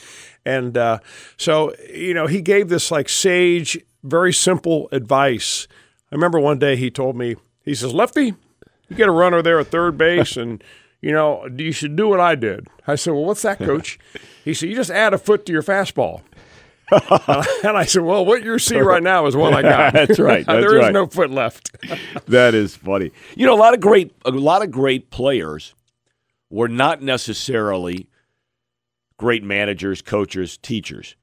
And 0.44 0.76
uh, 0.76 0.98
so, 1.36 1.74
you 1.92 2.14
know, 2.14 2.26
he 2.26 2.40
gave 2.42 2.68
this 2.68 2.90
like 2.90 3.08
sage, 3.08 3.78
very 4.02 4.32
simple 4.32 4.88
advice. 4.92 5.66
I 6.10 6.14
remember 6.14 6.38
one 6.38 6.58
day 6.58 6.76
he 6.76 6.90
told 6.90 7.16
me, 7.16 7.36
he 7.64 7.74
says, 7.74 7.92
Lefty, 7.92 8.34
you 8.88 8.96
get 8.96 9.08
a 9.08 9.12
runner 9.12 9.42
there 9.42 9.58
at 9.60 9.68
third 9.68 9.96
base 9.98 10.36
and, 10.36 10.62
you 11.02 11.12
know, 11.12 11.46
you 11.54 11.72
should 11.72 11.96
do 11.96 12.08
what 12.08 12.20
I 12.20 12.34
did. 12.36 12.68
I 12.86 12.94
said, 12.94 13.12
well, 13.12 13.24
what's 13.24 13.42
that, 13.42 13.58
coach? 13.58 13.98
he 14.44 14.54
said, 14.54 14.70
you 14.70 14.74
just 14.74 14.90
add 14.90 15.12
a 15.12 15.18
foot 15.18 15.44
to 15.46 15.52
your 15.52 15.62
fastball. 15.62 16.22
and 16.92 17.76
I 17.76 17.86
said, 17.86 18.02
"Well, 18.02 18.26
what 18.26 18.44
you 18.44 18.58
see 18.58 18.78
right 18.78 19.02
now 19.02 19.24
is 19.24 19.34
what 19.34 19.54
I 19.54 19.62
got." 19.62 19.92
that's 19.94 20.18
right. 20.18 20.44
That's 20.44 20.60
there 20.60 20.76
is 20.76 20.82
right. 20.84 20.92
no 20.92 21.06
foot 21.06 21.30
left. 21.30 21.74
that 22.26 22.54
is 22.54 22.76
funny. 22.76 23.12
You 23.34 23.46
know, 23.46 23.54
a 23.54 23.56
lot 23.56 23.72
of 23.72 23.80
great, 23.80 24.12
a 24.26 24.30
lot 24.30 24.62
of 24.62 24.70
great 24.70 25.08
players 25.08 25.74
were 26.50 26.68
not 26.68 27.00
necessarily 27.00 28.08
great 29.16 29.42
managers, 29.42 30.02
coaches, 30.02 30.58
teachers. 30.58 31.16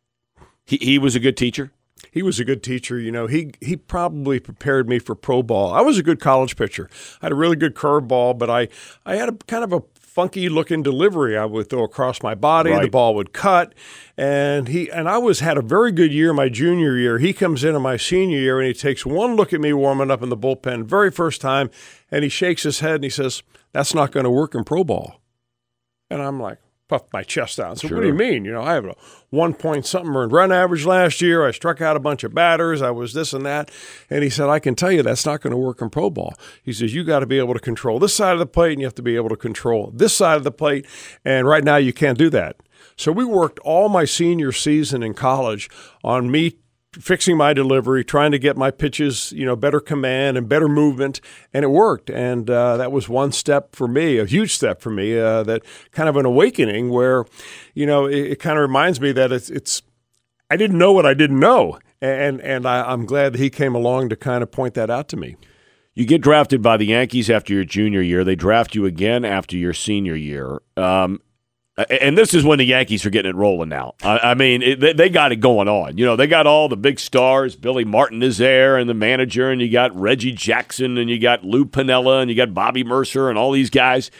He, 0.65 0.77
he 0.77 0.97
was 0.97 1.15
a 1.15 1.19
good 1.19 1.37
teacher. 1.37 1.71
He 2.11 2.21
was 2.23 2.39
a 2.39 2.45
good 2.45 2.63
teacher. 2.63 2.99
You 2.99 3.11
know, 3.11 3.27
he 3.27 3.51
he 3.61 3.75
probably 3.75 4.39
prepared 4.39 4.87
me 4.89 4.99
for 4.99 5.15
pro 5.15 5.43
ball. 5.43 5.71
I 5.73 5.81
was 5.81 5.97
a 5.97 6.03
good 6.03 6.19
college 6.19 6.55
pitcher. 6.55 6.89
I 7.21 7.25
had 7.25 7.31
a 7.31 7.35
really 7.35 7.55
good 7.55 7.75
curveball, 7.75 8.37
but 8.37 8.49
I 8.49 8.67
I 9.05 9.15
had 9.15 9.29
a 9.29 9.33
kind 9.47 9.63
of 9.63 9.73
a 9.73 9.83
funky 9.95 10.49
looking 10.49 10.81
delivery. 10.81 11.37
I 11.37 11.45
would 11.45 11.69
throw 11.69 11.83
across 11.83 12.21
my 12.23 12.35
body, 12.35 12.71
Right. 12.71 12.81
the 12.83 12.89
ball 12.89 13.15
would 13.15 13.31
cut, 13.31 13.73
and 14.17 14.67
he 14.67 14.89
and 14.89 15.07
I 15.07 15.17
was 15.17 15.39
had 15.39 15.57
a 15.57 15.61
very 15.61 15.91
good 15.91 16.11
year 16.11 16.33
my 16.33 16.49
junior 16.49 16.97
year. 16.97 17.19
He 17.19 17.31
comes 17.31 17.63
in 17.63 17.75
in 17.75 17.81
my 17.81 17.95
senior 17.95 18.39
year 18.39 18.59
and 18.59 18.67
he 18.67 18.73
takes 18.73 19.05
one 19.05 19.35
look 19.35 19.53
at 19.53 19.61
me 19.61 19.71
warming 19.71 20.09
up 20.11 20.21
in 20.23 20.29
the 20.29 20.37
bullpen, 20.37 20.85
very 20.85 21.11
first 21.11 21.41
time, 21.41 21.69
and 22.11 22.23
he 22.23 22.29
shakes 22.29 22.63
his 22.63 22.79
head 22.79 22.95
and 22.95 23.03
he 23.03 23.09
says, 23.09 23.43
"That's 23.71 23.93
not 23.93 24.11
going 24.11 24.23
to 24.25 24.29
work 24.31 24.55
in 24.55 24.63
pro 24.63 24.83
ball." 24.83 25.21
And 26.09 26.21
I'm 26.21 26.39
like, 26.39 26.57
puffed 26.89 27.13
my 27.13 27.23
chest 27.23 27.59
out. 27.59 27.79
So 27.79 27.87
what 27.87 28.01
do 28.01 28.07
you 28.07 28.13
mean? 28.13 28.43
You 28.43 28.51
know, 28.51 28.63
I 28.63 28.73
have 28.73 28.85
a 28.85 28.95
one 29.29 29.53
point 29.53 29.85
something 29.85 30.13
earned 30.13 30.31
run 30.31 30.51
average 30.51 30.85
last 30.85 31.21
year. 31.21 31.47
I 31.47 31.51
struck 31.51 31.79
out 31.79 31.95
a 31.95 31.99
bunch 31.99 32.23
of 32.23 32.33
batters. 32.33 32.81
I 32.81 32.91
was 32.91 33.13
this 33.13 33.31
and 33.31 33.45
that. 33.45 33.71
And 34.09 34.23
he 34.23 34.29
said, 34.29 34.49
I 34.49 34.59
can 34.59 34.75
tell 34.75 34.91
you 34.91 35.03
that's 35.03 35.25
not 35.25 35.41
going 35.41 35.51
to 35.51 35.57
work 35.57 35.81
in 35.81 35.89
pro 35.89 36.09
ball. 36.09 36.33
He 36.63 36.73
says, 36.73 36.93
you 36.93 37.03
got 37.03 37.19
to 37.19 37.25
be 37.27 37.37
able 37.37 37.53
to 37.53 37.59
control 37.59 37.99
this 37.99 38.13
side 38.13 38.33
of 38.33 38.39
the 38.39 38.45
plate 38.45 38.73
and 38.73 38.81
you 38.81 38.87
have 38.87 38.95
to 38.95 39.01
be 39.01 39.15
able 39.15 39.29
to 39.29 39.37
control 39.37 39.91
this 39.93 40.13
side 40.13 40.35
of 40.35 40.43
the 40.43 40.51
plate. 40.51 40.85
And 41.23 41.47
right 41.47 41.63
now 41.63 41.77
you 41.77 41.93
can't 41.93 42.17
do 42.17 42.29
that. 42.31 42.57
So 42.97 43.11
we 43.11 43.23
worked 43.23 43.59
all 43.59 43.87
my 43.87 44.03
senior 44.03 44.51
season 44.51 45.03
in 45.03 45.13
college 45.13 45.69
on 46.03 46.29
me 46.31 46.57
fixing 46.93 47.37
my 47.37 47.53
delivery, 47.53 48.03
trying 48.03 48.31
to 48.31 48.39
get 48.39 48.57
my 48.57 48.71
pitches, 48.71 49.31
you 49.31 49.45
know, 49.45 49.55
better 49.55 49.79
command 49.79 50.37
and 50.37 50.49
better 50.49 50.67
movement, 50.67 51.21
and 51.53 51.63
it 51.63 51.69
worked. 51.69 52.09
And 52.09 52.49
uh, 52.49 52.77
that 52.77 52.91
was 52.91 53.07
one 53.07 53.31
step 53.31 53.75
for 53.75 53.87
me, 53.87 54.17
a 54.17 54.25
huge 54.25 54.55
step 54.55 54.81
for 54.81 54.89
me. 54.89 55.17
Uh, 55.17 55.43
that 55.43 55.63
kind 55.91 56.09
of 56.09 56.17
an 56.17 56.25
awakening 56.25 56.89
where, 56.89 57.25
you 57.73 57.85
know, 57.85 58.05
it, 58.05 58.31
it 58.31 58.39
kind 58.39 58.57
of 58.57 58.61
reminds 58.61 58.99
me 58.99 59.11
that 59.11 59.31
it's 59.31 59.49
it's 59.49 59.81
I 60.49 60.57
didn't 60.57 60.79
know 60.79 60.91
what 60.91 61.05
I 61.05 61.13
didn't 61.13 61.39
know, 61.39 61.79
and 62.01 62.41
and 62.41 62.65
I, 62.65 62.91
I'm 62.91 63.05
glad 63.05 63.33
that 63.33 63.39
he 63.39 63.49
came 63.49 63.75
along 63.75 64.09
to 64.09 64.15
kind 64.15 64.41
of 64.41 64.51
point 64.51 64.73
that 64.73 64.89
out 64.89 65.07
to 65.09 65.17
me. 65.17 65.35
You 65.93 66.05
get 66.05 66.21
drafted 66.21 66.61
by 66.61 66.77
the 66.77 66.85
Yankees 66.85 67.29
after 67.29 67.53
your 67.53 67.65
junior 67.65 68.01
year. 68.01 68.23
They 68.23 68.35
draft 68.35 68.73
you 68.73 68.85
again 68.85 69.25
after 69.25 69.57
your 69.57 69.73
senior 69.73 70.15
year. 70.15 70.61
Um, 70.77 71.21
Uh, 71.79 71.85
and 72.01 72.17
this 72.17 72.33
is 72.33 72.43
when 72.43 72.57
the 72.57 72.65
Yankees 72.65 73.05
are 73.05 73.09
getting 73.09 73.29
it 73.29 73.35
rolling 73.35 73.69
now. 73.69 73.93
I, 74.03 74.19
I 74.19 74.33
mean, 74.33 74.61
it, 74.61 74.81
they, 74.81 74.91
they 74.91 75.07
got 75.07 75.31
it 75.31 75.37
going 75.37 75.69
on. 75.69 75.97
You 75.97 76.05
know, 76.05 76.17
they 76.17 76.27
got 76.27 76.45
all 76.45 76.67
the 76.67 76.75
big 76.75 76.99
stars. 76.99 77.55
Billy 77.55 77.85
Martin 77.85 78.21
is 78.21 78.37
there, 78.37 78.77
and 78.77 78.89
the 78.89 78.93
manager, 78.93 79.49
and 79.49 79.61
you 79.61 79.71
got 79.71 79.95
Reggie 79.97 80.33
Jackson, 80.33 80.97
and 80.97 81.09
you 81.09 81.17
got 81.19 81.45
Lou 81.45 81.63
Piniella, 81.65 82.21
and 82.21 82.29
you 82.29 82.35
got 82.35 82.53
Bobby 82.53 82.83
Murcer, 82.83 83.29
and 83.29 83.37
all 83.37 83.53
these 83.53 83.69
guys. 83.69 84.11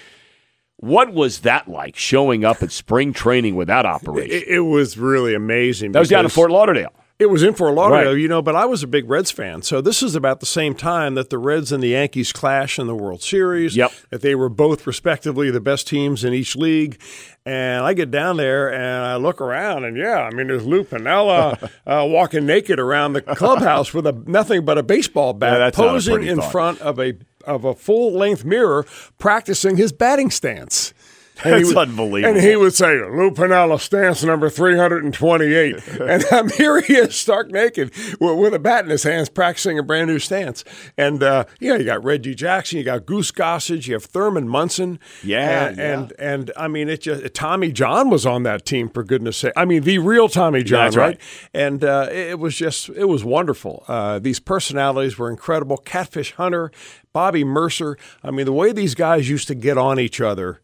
What 0.78 1.14
was 1.14 1.42
that 1.42 1.68
like 1.68 1.98
showing 1.98 2.46
up 2.46 2.64
at 2.64 2.72
spring 2.72 3.12
training 3.12 3.58
without 3.58 3.86
operation? 3.86 4.32
It, 4.32 4.48
it 4.48 4.60
was 4.62 4.98
really 4.98 5.36
amazing. 5.36 5.92
that 5.92 6.00
was 6.00 6.08
down 6.08 6.24
in 6.24 6.30
Fort 6.30 6.52
Lauderdale. 6.52 6.94
It 7.20 7.30
was 7.30 7.44
in 7.44 7.54
Fort 7.54 7.74
Lauderdale, 7.76 8.14
Right. 8.14 8.18
you 8.22 8.30
know, 8.30 8.42
but 8.42 8.56
I 8.56 8.64
was 8.64 8.82
a 8.82 8.88
big 8.88 9.10
Reds 9.10 9.30
fan. 9.30 9.62
So 9.62 9.82
this 9.82 10.02
is 10.02 10.16
about 10.16 10.40
the 10.40 10.46
same 10.46 10.74
time 10.74 11.16
that 11.16 11.30
the 11.30 11.38
Reds 11.38 11.74
and 11.74 11.84
the 11.84 11.90
Yankees 11.90 12.32
clash 12.32 12.80
in 12.80 12.88
the 12.88 12.96
World 12.96 13.22
Series. 13.22 13.76
Yep. 13.76 13.92
That 14.10 14.22
they 14.22 14.36
were 14.36 14.48
both 14.48 14.88
respectively 14.88 15.52
the 15.52 15.60
best 15.60 15.86
teams 15.86 16.24
in 16.24 16.34
each 16.34 16.56
league. 16.56 16.98
And 17.46 17.84
I 17.84 17.94
get 17.94 18.10
down 18.10 18.38
there 18.38 18.72
and 18.72 19.06
I 19.06 19.18
look 19.18 19.42
around 19.42 19.84
and 19.84 19.98
yeah, 19.98 20.20
I 20.22 20.30
mean 20.30 20.48
there's 20.48 20.66
Lou 20.66 20.86
Piniella 20.86 21.70
uh, 21.86 22.06
walking 22.08 22.46
naked 22.46 22.80
around 22.80 23.12
the 23.14 23.22
clubhouse 23.22 23.94
with 23.94 24.08
a 24.08 24.14
nothing 24.26 24.64
but 24.64 24.78
a 24.78 24.84
baseball 24.84 25.34
bat, 25.34 25.60
Yeah, 25.60 25.72
posing 25.72 26.24
in 26.24 26.38
thought. 26.38 26.52
front 26.54 26.80
of 26.82 27.00
a 27.00 27.16
of 27.46 27.66
a 27.66 27.74
full 27.74 28.14
length 28.14 28.46
mirror, 28.46 28.86
practicing 29.18 29.76
his 29.78 29.92
batting 29.92 30.30
stance. 30.30 30.94
That's 31.44 31.76
unbelievable. 31.76 32.36
And 32.38 32.44
he 32.44 32.56
would 32.56 32.74
say, 32.74 32.96
Lou 32.96 33.32
Piniella, 33.32 33.80
stance 33.80 34.24
number 34.24 34.50
328. 34.50 35.88
and 36.00 36.26
um, 36.32 36.50
here 36.58 36.82
he 36.82 36.96
is, 36.96 37.16
stark 37.16 37.52
naked, 37.52 37.92
with, 38.20 38.38
with 38.38 38.54
a 38.54 38.60
bat 38.60 38.86
in 38.86 38.90
his 38.90 39.04
hands, 39.04 39.30
practicing 39.30 39.78
a 39.78 39.84
brand 39.84 40.08
new 40.08 40.20
stance. 40.20 40.64
And, 40.98 41.22
uh, 41.22 41.46
yeah, 41.60 41.76
you 41.76 41.84
got 41.84 42.04
Reggie 42.04 42.36
Jackson, 42.36 42.78
you 42.78 42.84
got 42.84 43.06
Goose 43.06 43.32
Gossage, 43.32 43.88
you 43.88 43.94
have 43.94 44.06
Thurman 44.06 44.48
Munson. 44.48 45.00
Yeah, 45.24 45.68
And, 45.68 45.78
yeah. 45.78 45.94
and, 45.94 46.14
and 46.20 46.52
I 46.58 46.68
mean, 46.68 46.90
it 46.90 47.02
just, 47.02 47.34
Tommy 47.34 47.72
John 47.72 48.10
was 48.10 48.26
on 48.26 48.44
that 48.44 48.66
team, 48.66 48.90
for 48.90 49.04
goodness 49.04 49.38
sake. 49.38 49.54
I 49.56 49.66
mean, 49.66 49.84
the 49.84 50.00
real 50.00 50.30
Tommy 50.30 50.64
John, 50.64 50.86
That's 50.86 50.96
right. 50.96 51.20
And 51.54 51.84
uh, 51.84 52.08
it 52.10 52.30
it 52.30 52.40
was 52.40 52.56
just, 52.56 52.90
it 52.90 53.06
was 53.06 53.24
wonderful. 53.24 53.84
Uh, 53.88 54.20
these 54.20 54.40
personalities 54.40 55.18
were 55.18 55.30
incredible. 55.30 55.78
Catfish 55.78 56.34
Hunter, 56.34 56.72
Bobby 57.12 57.44
Murcer. 57.44 57.98
I 58.24 58.32
mean, 58.32 58.46
the 58.46 58.54
way 58.54 58.72
these 58.72 58.94
guys 58.96 59.30
used 59.30 59.48
to 59.48 59.56
get 59.56 59.78
on 59.78 60.00
each 60.00 60.22
other. 60.22 60.62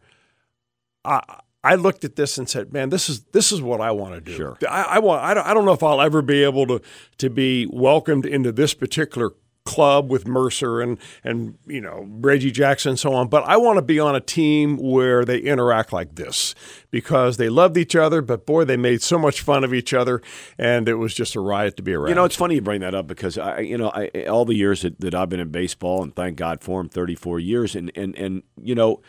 I 1.06 1.40
I 1.66 1.76
looked 1.76 2.04
at 2.06 2.16
this 2.16 2.38
and 2.38 2.48
said, 2.48 2.72
"Man, 2.72 2.90
this 2.90 3.10
is 3.10 3.22
this 3.32 3.52
is 3.52 3.62
what 3.62 3.82
I 3.82 3.92
want 3.92 4.14
to 4.14 4.22
do. 4.22 4.36
Sure. 4.36 4.58
I, 4.70 4.84
I 4.84 5.00
want. 5.00 5.24
I 5.24 5.34
don't, 5.34 5.48
I 5.48 5.54
don't 5.54 5.66
know 5.66 5.74
if 5.74 5.82
I'll 5.82 6.02
ever 6.02 6.22
be 6.22 6.44
able 6.44 6.68
to 6.68 6.82
to 7.18 7.30
be 7.30 7.68
welcomed 7.72 8.26
into 8.26 8.52
this 8.52 8.74
particular 8.74 9.32
club 9.66 10.12
with 10.12 10.28
Murcer 10.28 10.80
and 10.80 11.00
and 11.24 11.58
you 11.66 11.82
know 11.82 12.06
Reggie 12.08 12.52
Jackson 12.52 12.92
and 12.92 13.00
so 13.00 13.14
on. 13.14 13.30
But 13.30 13.44
I 13.46 13.58
want 13.58 13.78
to 13.78 13.82
be 13.82 14.00
on 14.00 14.16
a 14.16 14.22
team 14.22 14.78
where 14.78 15.26
they 15.26 15.40
interact 15.40 15.92
like 15.92 16.16
this 16.16 16.54
because 16.92 17.38
they 17.38 17.50
loved 17.50 17.78
each 17.78 17.96
other. 17.96 18.22
But 18.22 18.46
boy, 18.46 18.66
they 18.66 18.78
made 18.78 19.02
so 19.02 19.18
much 19.18 19.42
fun 19.42 19.64
of 19.64 19.74
each 19.74 19.92
other, 19.92 20.22
and 20.60 20.88
it 20.88 20.96
was 20.96 21.16
just 21.16 21.36
a 21.36 21.40
riot 21.40 21.78
to 21.78 21.84
be 21.84 21.94
around. 21.94 22.10
You 22.10 22.16
know, 22.16 22.26
it's 22.26 22.36
funny 22.36 22.56
you 22.56 22.62
bring 22.62 22.82
that 22.82 22.94
up 22.94 23.08
because 23.08 23.40
I, 23.40 23.62
you 23.62 23.78
know, 23.78 23.90
I, 23.90 24.26
all 24.30 24.46
the 24.46 24.56
years 24.56 24.84
that, 24.84 25.00
that 25.02 25.16
I've 25.16 25.30
been 25.30 25.40
in 25.40 25.50
baseball, 25.50 26.04
and 26.04 26.16
thank 26.16 26.38
God 26.38 26.62
for 26.62 26.80
him, 26.80 26.90
34 26.90 27.40
years, 27.40 27.76
and 27.76 27.92
and 27.96 28.16
and 28.16 28.44
you 28.62 28.76
know, 28.76 29.02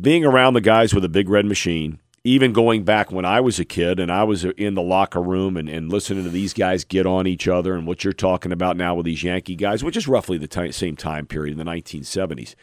being 0.00 0.24
around 0.24 0.54
the 0.54 0.60
guys 0.60 0.94
with 0.94 1.04
a 1.04 1.08
big 1.08 1.28
red 1.28 1.46
machine, 1.46 2.00
even 2.24 2.52
going 2.52 2.84
back 2.84 3.10
when 3.10 3.24
I 3.24 3.40
was 3.40 3.58
a 3.58 3.64
kid 3.64 3.98
and 3.98 4.10
I 4.10 4.24
was 4.24 4.44
in 4.44 4.74
the 4.74 4.82
locker 4.82 5.20
room 5.20 5.56
and, 5.56 5.68
and 5.68 5.90
listening 5.90 6.24
to 6.24 6.30
these 6.30 6.54
guys 6.54 6.84
get 6.84 7.06
on 7.06 7.26
each 7.26 7.48
other 7.48 7.74
and 7.74 7.86
what 7.86 8.04
you're 8.04 8.12
talking 8.12 8.52
about 8.52 8.76
now 8.76 8.94
with 8.94 9.06
these 9.06 9.22
Yankee 9.22 9.56
guys, 9.56 9.82
which 9.82 9.96
is 9.96 10.06
roughly 10.06 10.38
the 10.38 10.46
ti 10.46 10.72
same 10.72 10.96
time 10.96 11.26
period 11.26 11.58
in 11.58 11.64
the 11.64 11.70
1970s. 11.70 12.54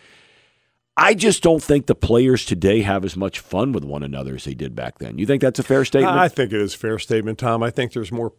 I 0.96 1.14
just 1.14 1.44
don't 1.44 1.64
think 1.64 1.86
the 1.86 1.96
players 1.96 2.46
today 2.46 2.82
have 2.82 3.06
as 3.06 3.16
much 3.16 3.40
fun 3.40 3.72
with 3.72 3.86
one 3.86 4.04
another 4.04 4.36
as 4.36 4.44
they 4.44 4.54
did 4.54 4.76
back 4.76 5.00
then. 5.00 5.18
You 5.18 5.26
think 5.26 5.42
that's 5.42 5.60
a 5.60 5.64
fair 5.64 5.86
statement? 5.86 6.18
I 6.18 6.28
think 6.28 6.52
it 6.52 6.60
is 6.60 6.76
a 6.76 6.78
fair 6.78 7.00
statement, 7.00 7.40
Tom. 7.40 7.64
I 7.64 7.70
think 7.70 7.94
there's 7.94 8.12
more, 8.12 8.34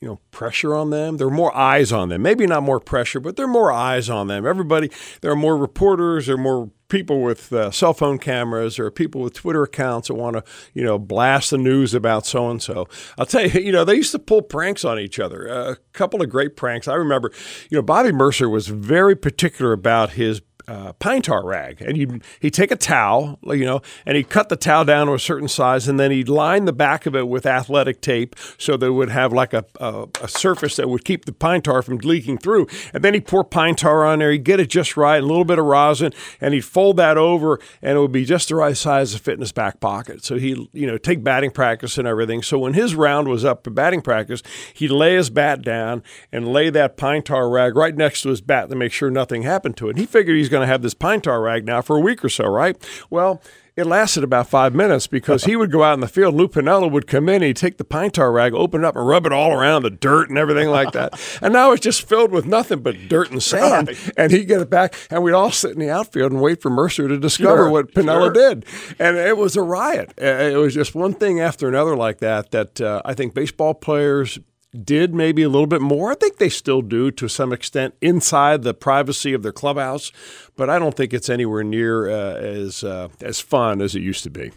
you 0.00 0.08
know, 0.08 0.20
pressure 0.32 0.74
on 0.74 0.90
them. 0.90 1.18
There 1.18 1.28
are 1.28 1.30
more 1.30 1.56
eyes 1.56 1.92
on 1.92 2.08
them. 2.08 2.22
Maybe 2.22 2.48
not 2.48 2.64
more 2.64 2.80
pressure, 2.80 3.20
but 3.20 3.36
there 3.36 3.44
are 3.44 3.48
more 3.48 3.70
eyes 3.70 4.10
on 4.10 4.26
them. 4.26 4.44
Everybody, 4.44 4.90
there 5.20 5.30
are 5.30 5.36
more 5.36 5.56
reporters. 5.56 6.26
There 6.26 6.34
are 6.34 6.38
more 6.38 6.70
people 6.94 7.22
with 7.22 7.52
uh, 7.52 7.72
cell 7.72 7.92
phone 7.92 8.18
cameras. 8.18 8.78
or 8.78 8.88
people 8.88 9.20
with 9.20 9.34
Twitter 9.34 9.64
accounts 9.64 10.06
that 10.06 10.14
want 10.14 10.36
to, 10.36 10.44
you 10.74 10.84
know, 10.84 10.96
blast 10.96 11.50
the 11.50 11.58
news 11.58 11.92
about 11.92 12.24
so 12.24 12.48
and 12.48 12.62
so. 12.62 12.86
I'll 13.18 13.26
tell 13.26 13.44
you, 13.44 13.60
you 13.60 13.72
know, 13.72 13.84
they 13.84 13.96
used 13.96 14.12
to 14.12 14.18
pull 14.20 14.42
pranks 14.42 14.84
on 14.84 15.00
each 15.00 15.18
other. 15.18 15.44
a 15.46 15.76
couple 15.92 16.22
of 16.22 16.30
great 16.30 16.56
pranks. 16.56 16.86
I 16.86 16.94
remember, 16.94 17.32
you 17.68 17.76
know, 17.76 17.82
Bobby 17.82 18.12
Mercer 18.12 18.48
was 18.48 18.68
very 18.68 19.16
particular 19.16 19.72
about 19.72 20.10
his 20.10 20.40
uh, 20.66 20.92
pine 20.94 21.22
tar 21.22 21.44
rag, 21.44 21.80
and 21.80 21.96
he'd 21.96 22.22
he'd 22.40 22.54
take 22.54 22.70
a 22.70 22.76
towel, 22.76 23.38
you 23.44 23.64
know, 23.64 23.80
and 24.06 24.16
he'd 24.16 24.28
cut 24.28 24.48
the 24.48 24.56
towel 24.56 24.84
down 24.84 25.06
to 25.06 25.14
a 25.14 25.18
certain 25.18 25.48
size, 25.48 25.88
and 25.88 25.98
then 26.00 26.10
he'd 26.10 26.28
line 26.28 26.64
the 26.64 26.72
back 26.72 27.06
of 27.06 27.14
it 27.14 27.28
with 27.28 27.46
athletic 27.46 28.00
tape 28.00 28.34
so 28.58 28.76
that 28.76 28.86
it 28.86 28.90
would 28.90 29.10
have 29.10 29.32
like 29.32 29.52
a, 29.52 29.64
a 29.80 30.06
a 30.22 30.28
surface 30.28 30.76
that 30.76 30.88
would 30.88 31.04
keep 31.04 31.24
the 31.24 31.32
pine 31.32 31.62
tar 31.62 31.82
from 31.82 31.98
leaking 31.98 32.38
through. 32.38 32.66
And 32.92 33.04
then 33.04 33.14
he'd 33.14 33.26
pour 33.26 33.44
pine 33.44 33.74
tar 33.74 34.04
on 34.04 34.20
there, 34.20 34.30
he'd 34.30 34.44
get 34.44 34.60
it 34.60 34.68
just 34.70 34.96
right, 34.96 35.22
a 35.22 35.26
little 35.26 35.44
bit 35.44 35.58
of 35.58 35.64
rosin, 35.64 36.12
and 36.40 36.54
he'd 36.54 36.64
fold 36.64 36.96
that 36.96 37.18
over, 37.18 37.58
and 37.82 37.96
it 37.96 38.00
would 38.00 38.12
be 38.12 38.24
just 38.24 38.48
the 38.48 38.54
right 38.54 38.76
size 38.76 39.12
to 39.12 39.18
fit 39.18 39.34
in 39.34 39.40
his 39.40 39.52
back 39.52 39.80
pocket. 39.80 40.24
So 40.24 40.36
he'd 40.36 40.68
you 40.72 40.86
know 40.86 40.98
take 40.98 41.22
batting 41.22 41.50
practice 41.50 41.98
and 41.98 42.08
everything. 42.08 42.42
So 42.42 42.58
when 42.58 42.74
his 42.74 42.94
round 42.94 43.28
was 43.28 43.44
up 43.44 43.64
for 43.64 43.70
batting 43.70 44.02
practice, 44.02 44.42
he'd 44.72 44.90
lay 44.90 45.16
his 45.16 45.30
bat 45.30 45.62
down 45.62 46.02
and 46.32 46.48
lay 46.48 46.70
that 46.70 46.96
pine 46.96 47.22
tar 47.22 47.48
rag 47.50 47.76
right 47.76 47.94
next 47.94 48.22
to 48.22 48.30
his 48.30 48.40
bat 48.40 48.68
to 48.70 48.76
make 48.76 48.92
sure 48.92 49.10
nothing 49.10 49.42
happened 49.42 49.76
to 49.78 49.88
it. 49.88 49.96
He 49.96 50.06
figured 50.06 50.36
he's 50.36 50.48
going 50.54 50.66
to 50.66 50.72
have 50.72 50.82
this 50.82 50.94
pine 50.94 51.20
tar 51.20 51.40
rag 51.40 51.64
now 51.66 51.82
for 51.82 51.96
a 51.96 52.00
week 52.00 52.24
or 52.24 52.28
so, 52.28 52.44
right? 52.46 52.76
Well, 53.10 53.42
it 53.76 53.86
lasted 53.86 54.22
about 54.22 54.46
five 54.46 54.72
minutes 54.72 55.08
because 55.08 55.44
he 55.46 55.56
would 55.56 55.72
go 55.72 55.82
out 55.82 55.94
in 55.94 56.00
the 56.00 56.06
field. 56.06 56.32
Lou 56.34 56.46
Piniella 56.46 56.88
would 56.88 57.08
come 57.08 57.28
in, 57.28 57.42
he'd 57.42 57.56
take 57.56 57.76
the 57.76 57.84
pine 57.84 58.12
tar 58.12 58.30
rag, 58.30 58.54
open 58.54 58.84
it 58.84 58.86
up, 58.86 58.94
and 58.94 59.04
rub 59.04 59.26
it 59.26 59.32
all 59.32 59.52
around 59.52 59.82
the 59.82 59.90
dirt 59.90 60.28
and 60.28 60.38
everything 60.38 60.68
like 60.68 60.92
that. 60.92 61.20
And 61.42 61.52
now 61.52 61.72
it's 61.72 61.82
just 61.82 62.08
filled 62.08 62.30
with 62.30 62.46
nothing 62.46 62.80
but 62.80 63.08
dirt 63.08 63.32
and 63.32 63.42
sand. 63.42 63.90
And 64.16 64.30
he'd 64.30 64.44
get 64.44 64.60
it 64.60 64.70
back, 64.70 64.94
and 65.10 65.24
we'd 65.24 65.32
all 65.32 65.50
sit 65.50 65.72
in 65.72 65.80
the 65.80 65.90
outfield 65.90 66.30
and 66.30 66.40
wait 66.40 66.62
for 66.62 66.70
Murcer 66.70 67.08
to 67.08 67.18
discover 67.18 67.64
Sure, 67.64 67.70
what 67.70 67.92
Piniella 67.92 68.32
sure. 68.32 68.32
did. 68.32 68.64
And 69.00 69.16
it 69.16 69.36
was 69.36 69.56
a 69.56 69.62
riot. 69.62 70.14
It 70.16 70.56
was 70.56 70.72
just 70.72 70.94
one 70.94 71.12
thing 71.12 71.40
after 71.40 71.66
another 71.68 71.96
like 71.96 72.18
that 72.18 72.52
that 72.52 72.80
uh, 72.80 73.02
I 73.04 73.14
think 73.14 73.34
baseball 73.34 73.74
players 73.74 74.38
did 74.82 75.14
maybe 75.14 75.42
a 75.42 75.48
little 75.48 75.66
bit 75.66 75.80
more. 75.80 76.10
I 76.10 76.14
think 76.14 76.38
they 76.38 76.48
still 76.48 76.82
do 76.82 77.10
to 77.12 77.28
some 77.28 77.52
extent 77.52 77.94
inside 78.00 78.62
the 78.62 78.74
privacy 78.74 79.32
of 79.32 79.42
their 79.42 79.52
clubhouse, 79.52 80.10
but 80.56 80.68
I 80.68 80.78
don't 80.78 80.96
think 80.96 81.12
it's 81.12 81.30
anywhere 81.30 81.64
near 81.64 82.08
uh, 82.08 82.34
as 82.34 82.82
uh, 82.82 83.08
as 83.20 83.40
fun 83.40 83.80
as 83.80 83.94
it 83.94 84.00
used 84.00 84.24
to 84.24 84.30
be. 84.30 84.50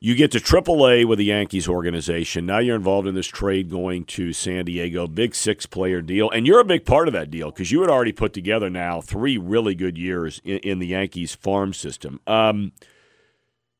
You 0.00 0.14
get 0.14 0.32
to 0.32 0.38
AAA 0.38 1.06
with 1.06 1.18
the 1.18 1.24
Yankees 1.24 1.66
organization. 1.66 2.44
Now 2.44 2.58
you're 2.58 2.76
involved 2.76 3.08
in 3.08 3.14
this 3.14 3.26
trade 3.26 3.70
going 3.70 4.04
to 4.06 4.34
San 4.34 4.66
Diego, 4.66 5.06
big 5.06 5.34
six 5.34 5.64
player 5.64 6.02
deal. 6.02 6.28
And 6.28 6.46
you're 6.46 6.60
a 6.60 6.64
big 6.64 6.84
part 6.84 7.08
of 7.08 7.14
that 7.14 7.30
deal 7.30 7.50
because 7.50 7.72
you 7.72 7.80
had 7.80 7.88
already 7.88 8.12
put 8.12 8.34
together 8.34 8.68
now 8.68 9.00
three 9.00 9.38
really 9.38 9.74
good 9.74 9.96
years 9.96 10.42
in, 10.44 10.58
in 10.58 10.78
the 10.78 10.88
Yankees 10.88 11.34
farm 11.34 11.72
system. 11.72 12.20
Um, 12.26 12.72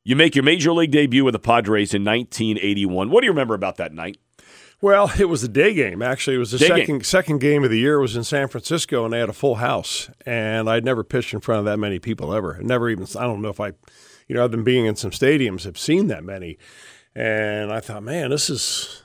you 0.03 0.17
make 0.17 0.35
your 0.35 0.45
major 0.45 0.73
league 0.73 0.93
debut 0.93 1.25
with 1.25 1.33
the 1.33 1.39
Padres 1.39 1.93
in 1.93 2.05
1981. 2.05 3.11
What 3.11 3.21
do 3.21 3.27
you 3.27 3.33
remember 3.33 3.55
about 3.55 3.77
that 3.77 3.93
night? 3.93 4.19
Well, 4.85 5.11
it 5.19 5.31
was 5.31 5.43
a 5.43 5.49
day 5.49 5.73
game. 5.73 6.03
Actually, 6.03 6.37
it 6.37 6.41
was 6.41 6.51
the 6.51 6.59
Day 6.59 6.69
second 6.69 6.87
game. 6.87 7.03
second 7.05 7.39
game 7.39 7.65
of 7.65 7.71
the 7.71 7.79
year. 7.79 7.95
It 7.95 8.03
was 8.03 8.17
in 8.17 8.23
San 8.23 8.49
Francisco, 8.49 9.03
and 9.05 9.15
they 9.15 9.19
had 9.19 9.31
a 9.31 9.33
full 9.33 9.55
house. 9.55 10.11
And 10.27 10.69
I'd 10.69 10.85
never 10.85 11.03
pitched 11.03 11.33
in 11.33 11.41
front 11.41 11.61
of 11.61 11.65
that 11.65 11.79
many 11.79 11.99
people 11.99 12.35
ever. 12.35 12.59
Never 12.61 12.91
even. 12.91 13.07
I 13.19 13.23
don't 13.23 13.41
know 13.41 13.49
if 13.49 13.61
I, 13.61 13.69
you 14.29 14.35
know, 14.35 14.45
other 14.45 14.55
than 14.55 14.63
being 14.63 14.85
in 14.85 14.95
some 14.95 15.11
stadiums, 15.11 15.65
have 15.65 15.79
seen 15.79 16.09
that 16.09 16.23
many. 16.23 16.59
And 17.15 17.73
I 17.73 17.81
thought, 17.81 18.03
man, 18.03 18.29
this 18.29 18.51
is 18.51 19.05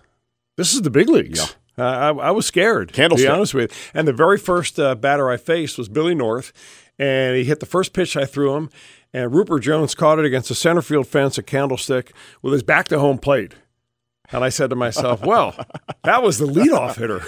this 0.57 0.73
is 0.73 0.81
the 0.81 0.89
big 0.89 1.07
leagues. 1.07 1.55
Uh, 1.77 1.83
I, 1.83 2.09
I 2.09 2.31
was 2.31 2.45
scared, 2.45 2.89
to 2.89 2.93
Candlestick. 2.93 3.29
be 3.29 3.31
honest 3.33 3.53
with 3.53 3.71
you. 3.71 3.77
And 3.93 4.05
the 4.05 4.11
very 4.11 4.37
first 4.37 4.77
uh, 4.81 4.95
batter 4.95 5.29
I 5.29 5.37
faced 5.37 5.77
was 5.77 5.87
Billy 5.87 6.13
North, 6.13 6.51
and 6.97 7.37
he 7.37 7.45
hit 7.45 7.61
the 7.61 7.65
first 7.65 7.93
pitch 7.93 8.17
I 8.17 8.25
threw 8.25 8.53
him, 8.53 8.69
and 9.13 9.33
Rupert 9.33 9.61
Jones 9.61 9.95
caught 9.95 10.19
it 10.19 10.25
against 10.25 10.49
the 10.49 10.55
center 10.55 10.81
field 10.81 11.07
fence 11.07 11.39
at 11.39 11.47
Candlestick 11.47 12.11
with 12.41 12.51
his 12.51 12.63
back 12.63 12.89
to 12.89 12.99
home 12.99 13.17
plate. 13.17 13.53
And 14.31 14.43
I 14.43 14.49
said 14.49 14.69
to 14.69 14.75
myself, 14.75 15.25
well, 15.25 15.55
that 16.03 16.21
was 16.21 16.37
the 16.37 16.45
leadoff 16.45 16.97
hitter. 16.97 17.21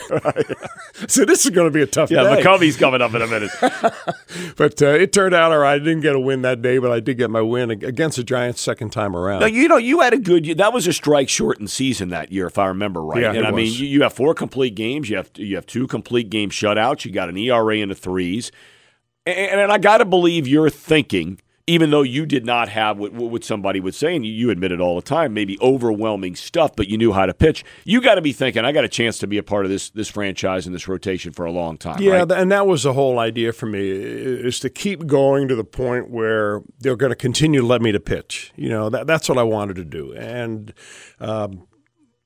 so 1.07 1.25
this 1.25 1.45
is 1.45 1.51
going 1.51 1.67
to 1.67 1.73
be 1.73 1.81
a 1.81 1.87
tough 1.87 2.11
Yeah, 2.11 2.23
day. 2.23 2.43
McCovey's 2.43 2.77
coming 2.77 3.01
up 3.01 3.13
in 3.15 3.21
a 3.21 3.27
minute. 3.27 3.51
But 4.55 4.81
uh, 4.81 4.87
it 4.87 5.11
turned 5.11 5.33
out 5.33 5.51
all 5.51 5.59
right. 5.59 5.75
I 5.75 5.79
didn't 5.79 6.01
get 6.01 6.15
a 6.15 6.19
win 6.19 6.41
that 6.43 6.61
day, 6.61 6.77
but 6.77 6.91
I 6.91 6.99
did 6.99 7.17
get 7.17 7.29
my 7.29 7.41
win 7.41 7.71
against 7.71 8.17
the 8.17 8.23
Giants 8.23 8.61
second 8.61 8.91
time 8.91 9.15
around. 9.15 9.41
Now, 9.41 9.47
you 9.47 9.67
know, 9.67 9.77
you 9.77 10.01
had 10.01 10.13
a 10.13 10.17
good. 10.17 10.45
That 10.57 10.71
was 10.73 10.87
a 10.87 10.93
strike 10.93 11.29
shortened 11.29 11.69
season 11.69 12.09
that 12.09 12.31
year, 12.31 12.47
if 12.47 12.57
I 12.57 12.67
remember 12.67 13.01
right. 13.03 13.21
Yeah, 13.21 13.29
and 13.29 13.39
it 13.39 13.45
I 13.45 13.51
mean, 13.51 13.73
you, 13.73 13.85
you 13.87 14.03
have 14.03 14.13
four 14.13 14.33
complete 14.33 14.75
games. 14.75 15.09
You 15.09 15.17
have 15.17 15.31
you 15.35 15.55
have 15.55 15.65
two 15.65 15.87
complete 15.87 16.29
game 16.29 16.49
shutouts. 16.49 17.05
You 17.05 17.11
got 17.11 17.29
an 17.29 17.37
ERA 17.37 17.77
in 17.77 17.89
the 17.89 17.95
threes, 17.95 18.51
and, 19.25 19.59
and 19.61 19.71
I 19.71 19.77
got 19.77 19.97
to 19.97 20.05
believe 20.05 20.47
you're 20.47 20.69
thinking, 20.69 21.39
even 21.71 21.89
though 21.89 22.01
you 22.01 22.25
did 22.25 22.45
not 22.45 22.67
have 22.67 22.97
what, 22.97 23.13
what 23.13 23.45
somebody 23.45 23.79
would 23.79 23.95
say, 23.95 24.13
and 24.13 24.25
you, 24.25 24.49
admit 24.49 24.73
it 24.73 24.81
all 24.81 24.97
the 24.97 25.01
time, 25.01 25.33
maybe 25.33 25.57
overwhelming 25.61 26.35
stuff, 26.35 26.75
but 26.75 26.89
you 26.89 26.97
knew 26.97 27.13
how 27.13 27.25
to 27.25 27.33
pitch. 27.33 27.63
You 27.85 28.01
got 28.01 28.15
to 28.15 28.21
be 28.21 28.33
thinking, 28.33 28.65
I 28.65 28.73
got 28.73 28.83
a 28.83 28.89
chance 28.89 29.17
to 29.19 29.27
be 29.27 29.37
a 29.37 29.43
part 29.43 29.63
of 29.63 29.71
this 29.71 29.89
this 29.91 30.09
franchise 30.09 30.65
and 30.65 30.75
this 30.75 30.89
rotation 30.89 31.31
for 31.31 31.45
a 31.45 31.51
long 31.51 31.77
time. 31.77 32.01
Yeah, 32.01 32.23
right? 32.23 32.31
and 32.31 32.51
that 32.51 32.67
was 32.67 32.83
the 32.83 32.91
whole 32.91 33.19
idea 33.19 33.53
for 33.53 33.67
me 33.67 33.89
is 33.89 34.59
to 34.59 34.69
keep 34.69 35.07
going 35.07 35.47
to 35.47 35.55
the 35.55 35.63
point 35.63 36.09
where 36.09 36.61
they're 36.79 36.97
going 36.97 37.11
to 37.11 37.15
continue 37.15 37.61
to 37.61 37.65
let 37.65 37.81
me 37.81 37.93
to 37.93 38.01
pitch. 38.01 38.51
You 38.57 38.67
know, 38.67 38.89
that, 38.89 39.07
that's 39.07 39.29
what 39.29 39.37
I 39.37 39.43
wanted 39.43 39.77
to 39.77 39.85
do. 39.85 40.13
And 40.13 40.73
um, 41.21 41.67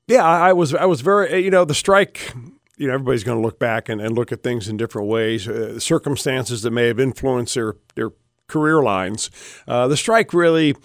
yeah, 0.08 0.24
I, 0.24 0.48
I 0.48 0.52
was 0.54 0.74
I 0.74 0.86
was 0.86 1.02
very 1.02 1.44
you 1.44 1.52
know 1.52 1.64
the 1.64 1.74
strike. 1.74 2.34
You 2.78 2.88
know, 2.88 2.94
everybody's 2.94 3.24
going 3.24 3.38
to 3.38 3.42
look 3.42 3.60
back 3.60 3.88
and, 3.88 4.00
and 4.00 4.16
look 4.16 4.32
at 4.32 4.42
things 4.42 4.68
in 4.68 4.76
different 4.76 5.08
ways, 5.08 5.48
uh, 5.48 5.78
circumstances 5.78 6.60
that 6.62 6.72
may 6.72 6.88
have 6.88 6.98
influenced 6.98 7.54
their 7.54 7.76
their 7.94 8.10
career 8.48 8.82
lines. 8.82 9.30
Uh, 9.66 9.88
the 9.88 9.96
strike 9.96 10.32
really 10.32 10.76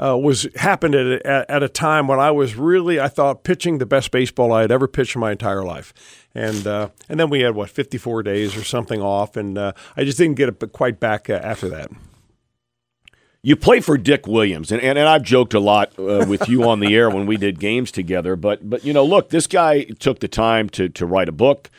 uh, 0.00 0.16
was 0.16 0.46
happened 0.56 0.94
at 0.94 1.06
a, 1.06 1.50
at, 1.50 1.62
a 1.62 1.68
time 1.68 2.06
when 2.08 2.20
I 2.20 2.30
was 2.30 2.54
really, 2.54 3.00
I 3.00 3.08
thought, 3.08 3.44
pitching 3.44 3.78
the 3.78 3.86
best 3.86 4.10
baseball 4.10 4.52
I 4.52 4.62
had 4.62 4.70
ever 4.70 4.86
pitched 4.86 5.16
in 5.16 5.20
my 5.20 5.32
entire 5.32 5.62
life. 5.62 5.92
And 6.34 6.66
uh, 6.66 6.90
and 7.08 7.18
then 7.18 7.30
we 7.30 7.40
had 7.40 7.54
what 7.54 7.70
54 7.70 8.22
days 8.22 8.56
or 8.56 8.62
something 8.62 9.02
off, 9.02 9.36
and 9.36 9.58
uh, 9.58 9.72
I 9.96 10.04
just 10.04 10.18
didn't 10.18 10.36
get 10.36 10.48
it 10.48 10.72
quite 10.72 11.00
back 11.00 11.28
uh, 11.28 11.40
after 11.42 11.68
that. 11.70 11.90
You 13.42 13.56
play 13.56 13.80
for 13.80 13.96
Dick 13.96 14.26
Williams, 14.26 14.70
and, 14.70 14.82
and, 14.82 14.98
and 14.98 15.08
I've 15.08 15.22
joked 15.22 15.54
a 15.54 15.60
lot 15.60 15.98
uh, 15.98 16.26
with 16.28 16.48
you 16.48 16.68
on 16.68 16.80
the 16.80 16.94
air 16.94 17.08
when 17.08 17.24
we 17.24 17.36
did 17.36 17.58
games 17.58 17.90
together. 17.90 18.36
But 18.36 18.68
but 18.68 18.84
you 18.84 18.92
know, 18.92 19.04
look, 19.04 19.30
this 19.30 19.46
guy 19.46 19.84
took 19.84 20.20
the 20.20 20.28
time 20.28 20.68
to 20.70 20.88
to 20.90 21.06
write 21.06 21.28
a 21.28 21.32
book. 21.32 21.70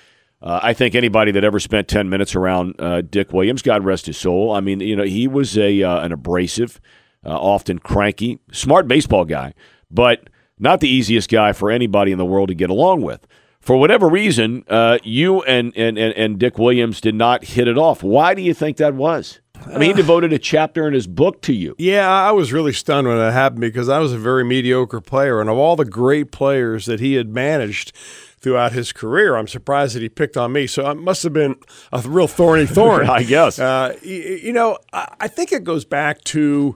Uh, 0.41 0.59
I 0.63 0.73
think 0.73 0.95
anybody 0.95 1.31
that 1.31 1.43
ever 1.43 1.59
spent 1.59 1.87
ten 1.87 2.09
minutes 2.09 2.35
around 2.35 2.75
uh, 2.79 3.01
Dick 3.01 3.33
Williams, 3.33 3.61
God 3.61 3.83
rest 3.83 4.05
his 4.05 4.17
soul. 4.17 4.51
I 4.51 4.61
mean, 4.61 4.79
you 4.79 4.95
know, 4.95 5.03
he 5.03 5.27
was 5.27 5.57
a 5.57 5.83
uh, 5.83 5.99
an 6.01 6.11
abrasive, 6.11 6.79
uh, 7.25 7.37
often 7.37 7.79
cranky, 7.79 8.39
smart 8.51 8.87
baseball 8.87 9.25
guy, 9.25 9.53
but 9.91 10.29
not 10.57 10.79
the 10.79 10.89
easiest 10.89 11.29
guy 11.29 11.51
for 11.53 11.71
anybody 11.71 12.11
in 12.11 12.17
the 12.17 12.25
world 12.25 12.49
to 12.49 12.55
get 12.55 12.69
along 12.69 13.01
with. 13.01 13.25
For 13.59 13.75
whatever 13.75 14.07
reason, 14.07 14.63
uh, 14.69 14.99
you 15.03 15.41
and, 15.43 15.75
and, 15.75 15.97
and, 15.97 16.13
and 16.15 16.39
Dick 16.39 16.57
Williams 16.57 17.01
did 17.01 17.15
not 17.15 17.43
hit 17.43 17.67
it 17.67 17.77
off. 17.77 18.01
Why 18.01 18.33
do 18.33 18.41
you 18.41 18.53
think 18.53 18.77
that 18.77 18.93
was? 18.93 19.41
I 19.67 19.77
mean, 19.77 19.89
he 19.89 19.93
devoted 19.93 20.33
a 20.33 20.39
chapter 20.39 20.87
in 20.87 20.93
his 20.93 21.05
book 21.07 21.41
to 21.43 21.53
you. 21.53 21.75
Yeah, 21.77 22.09
I 22.09 22.31
was 22.31 22.51
really 22.51 22.73
stunned 22.73 23.07
when 23.07 23.17
that 23.17 23.33
happened 23.33 23.61
because 23.61 23.89
I 23.89 23.99
was 23.99 24.13
a 24.13 24.17
very 24.17 24.43
mediocre 24.43 25.01
player, 25.01 25.41
and 25.41 25.49
of 25.49 25.57
all 25.57 25.75
the 25.75 25.85
great 25.85 26.31
players 26.31 26.85
that 26.87 26.99
he 26.99 27.13
had 27.13 27.29
managed 27.29 27.95
throughout 28.39 28.71
his 28.71 28.91
career, 28.93 29.35
I'm 29.35 29.47
surprised 29.49 29.95
that 29.95 30.01
he 30.01 30.07
picked 30.09 30.37
on 30.37 30.53
me. 30.53 30.65
So 30.65 30.89
it 30.89 30.95
must 30.95 31.23
have 31.23 31.33
been 31.33 31.55
a 31.91 31.99
real 32.01 32.27
thorny 32.27 32.65
thorn, 32.65 33.09
I 33.09 33.23
guess. 33.23 33.59
Uh, 33.59 33.95
y- 34.03 34.39
you 34.43 34.53
know, 34.53 34.77
I 34.93 35.27
think 35.27 35.51
it 35.51 35.63
goes 35.65 35.83
back 35.85 36.23
to 36.25 36.75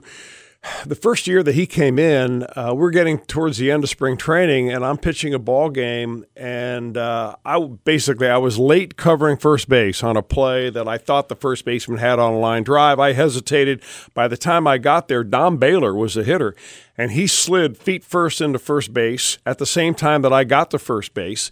the 0.86 0.94
first 0.94 1.26
year 1.26 1.42
that 1.42 1.54
he 1.54 1.66
came 1.66 1.98
in, 1.98 2.46
uh, 2.56 2.72
we're 2.74 2.90
getting 2.90 3.18
towards 3.18 3.58
the 3.58 3.70
end 3.70 3.84
of 3.84 3.90
spring 3.90 4.16
training, 4.16 4.70
and 4.70 4.84
I'm 4.84 4.96
pitching 4.96 5.34
a 5.34 5.38
ball 5.38 5.70
game, 5.70 6.24
and 6.36 6.96
uh, 6.96 7.36
I 7.44 7.60
basically 7.84 8.28
I 8.28 8.38
was 8.38 8.58
late 8.58 8.96
covering 8.96 9.36
first 9.36 9.68
base 9.68 10.02
on 10.02 10.16
a 10.16 10.22
play 10.22 10.70
that 10.70 10.88
I 10.88 10.98
thought 10.98 11.28
the 11.28 11.36
first 11.36 11.64
baseman 11.64 11.98
had 11.98 12.18
on 12.18 12.32
a 12.32 12.38
line 12.38 12.62
drive. 12.62 12.98
I 12.98 13.12
hesitated. 13.12 13.82
By 14.14 14.28
the 14.28 14.36
time 14.36 14.66
I 14.66 14.78
got 14.78 15.08
there, 15.08 15.24
Don 15.24 15.56
Baylor 15.56 15.94
was 15.94 16.14
the 16.14 16.24
hitter, 16.24 16.54
and 16.96 17.12
he 17.12 17.26
slid 17.26 17.76
feet 17.76 18.04
first 18.04 18.40
into 18.40 18.58
first 18.58 18.92
base 18.92 19.38
at 19.44 19.58
the 19.58 19.66
same 19.66 19.94
time 19.94 20.22
that 20.22 20.32
I 20.32 20.44
got 20.44 20.70
to 20.70 20.78
first 20.78 21.14
base 21.14 21.50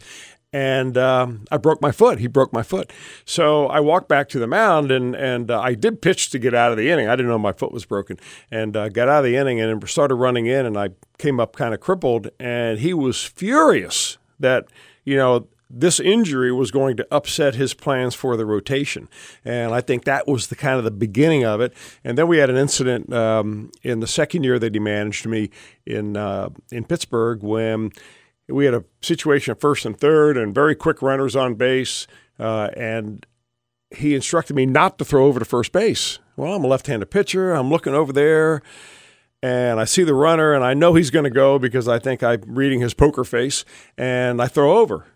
and 0.53 0.99
um, 0.99 1.45
I 1.51 1.57
broke 1.57 1.81
my 1.81 1.93
foot. 1.93 2.19
He 2.19 2.27
broke 2.27 2.53
my 2.53 2.63
foot. 2.63 2.93
So 3.25 3.67
I 3.67 3.81
walked 3.81 4.09
back 4.09 4.29
to 4.31 4.39
the 4.39 4.47
mound, 4.47 4.91
and 4.91 5.15
and 5.15 5.51
uh, 5.51 5.61
I 5.61 5.75
did 5.75 6.03
pitch 6.03 6.31
to 6.31 6.39
get 6.39 6.55
out 6.55 6.71
of 6.71 6.77
the 6.77 6.91
inning. 6.91 7.09
I 7.09 7.17
didn't 7.17 7.29
know 7.29 7.39
my 7.39 7.53
foot 7.53 7.73
was 7.73 7.85
broken, 7.85 8.19
and 8.51 8.77
uh, 8.77 8.89
got 8.89 9.09
out 9.09 9.21
of 9.21 9.25
the 9.25 9.37
inning 9.37 9.61
and 9.61 9.89
started 9.89 10.17
running 10.17 10.47
in, 10.47 10.67
and 10.67 10.77
I 10.77 10.91
came 11.19 11.41
up 11.41 11.57
kind 11.57 11.73
of 11.73 11.81
crippled, 11.81 12.29
and 12.39 12.79
he 12.79 12.93
was 12.93 13.25
furious 13.25 14.19
that 14.39 14.67
you 15.05 15.17
know. 15.17 15.49
This 15.75 15.99
injury 15.99 16.53
was 16.53 16.71
going 16.71 16.99
to 16.99 17.07
upset 17.11 17.55
his 17.55 17.73
plans 17.73 18.15
for 18.15 18.37
the 18.37 18.45
rotation, 18.45 19.09
and 19.43 19.73
I 19.73 19.81
think 19.81 20.05
that 20.05 20.29
was 20.29 20.49
the 20.49 20.55
kind 20.55 20.77
of 20.77 20.85
the 20.85 20.91
beginning 20.91 21.47
of 21.47 21.63
it. 21.63 21.73
And 22.05 22.19
then 22.19 22.29
we 22.29 22.37
had 22.37 22.51
an 22.51 22.57
incident 22.57 23.11
um, 23.11 23.71
in 23.83 24.01
the 24.01 24.07
second 24.07 24.45
year 24.45 24.59
that 24.59 24.75
he 24.75 24.81
managed 24.81 25.25
me 25.25 25.49
in 25.87 26.15
uh, 26.15 26.51
in 26.71 26.85
Pittsburgh 26.85 27.43
when 27.43 27.91
we 28.49 28.65
had 28.65 28.75
a 28.75 28.85
situation 29.01 29.53
at 29.53 29.61
first 29.61 29.85
and 29.85 29.99
third 29.99 30.37
and 30.37 30.55
very 30.55 30.75
quick 30.75 31.03
runners 31.03 31.37
on 31.37 31.55
base 31.55 32.07
uh, 32.39 32.71
and 32.77 33.27
he 33.91 34.15
instructed 34.15 34.57
me 34.57 34.67
not 34.67 34.99
to 34.99 35.05
throw 35.05 35.27
over 35.27 35.39
to 35.39 35.45
first 35.45 35.73
base. 35.73 36.19
Well 36.37 36.55
i'm 36.55 36.65
a 36.65 36.69
left-handed 36.69 37.11
pitcher. 37.11 37.53
I'm 37.53 37.71
looking 37.71 37.95
over 37.95 38.13
there 38.13 38.63
and 39.43 39.81
i 39.81 39.85
see 39.85 40.05
the 40.05 40.15
runner 40.15 40.53
and 40.53 40.65
i 40.65 40.73
know 40.73 40.95
he's 40.95 41.11
going 41.11 41.25
to 41.25 41.31
go 41.31 41.59
because 41.59 41.89
i 41.89 41.99
think 41.99 42.23
i'm 42.23 42.43
reading 42.47 42.81
his 42.81 42.95
poker 42.95 43.25
face 43.25 43.65
and 43.99 44.41
i 44.41 44.47
throw 44.47 44.79
over 44.79 45.07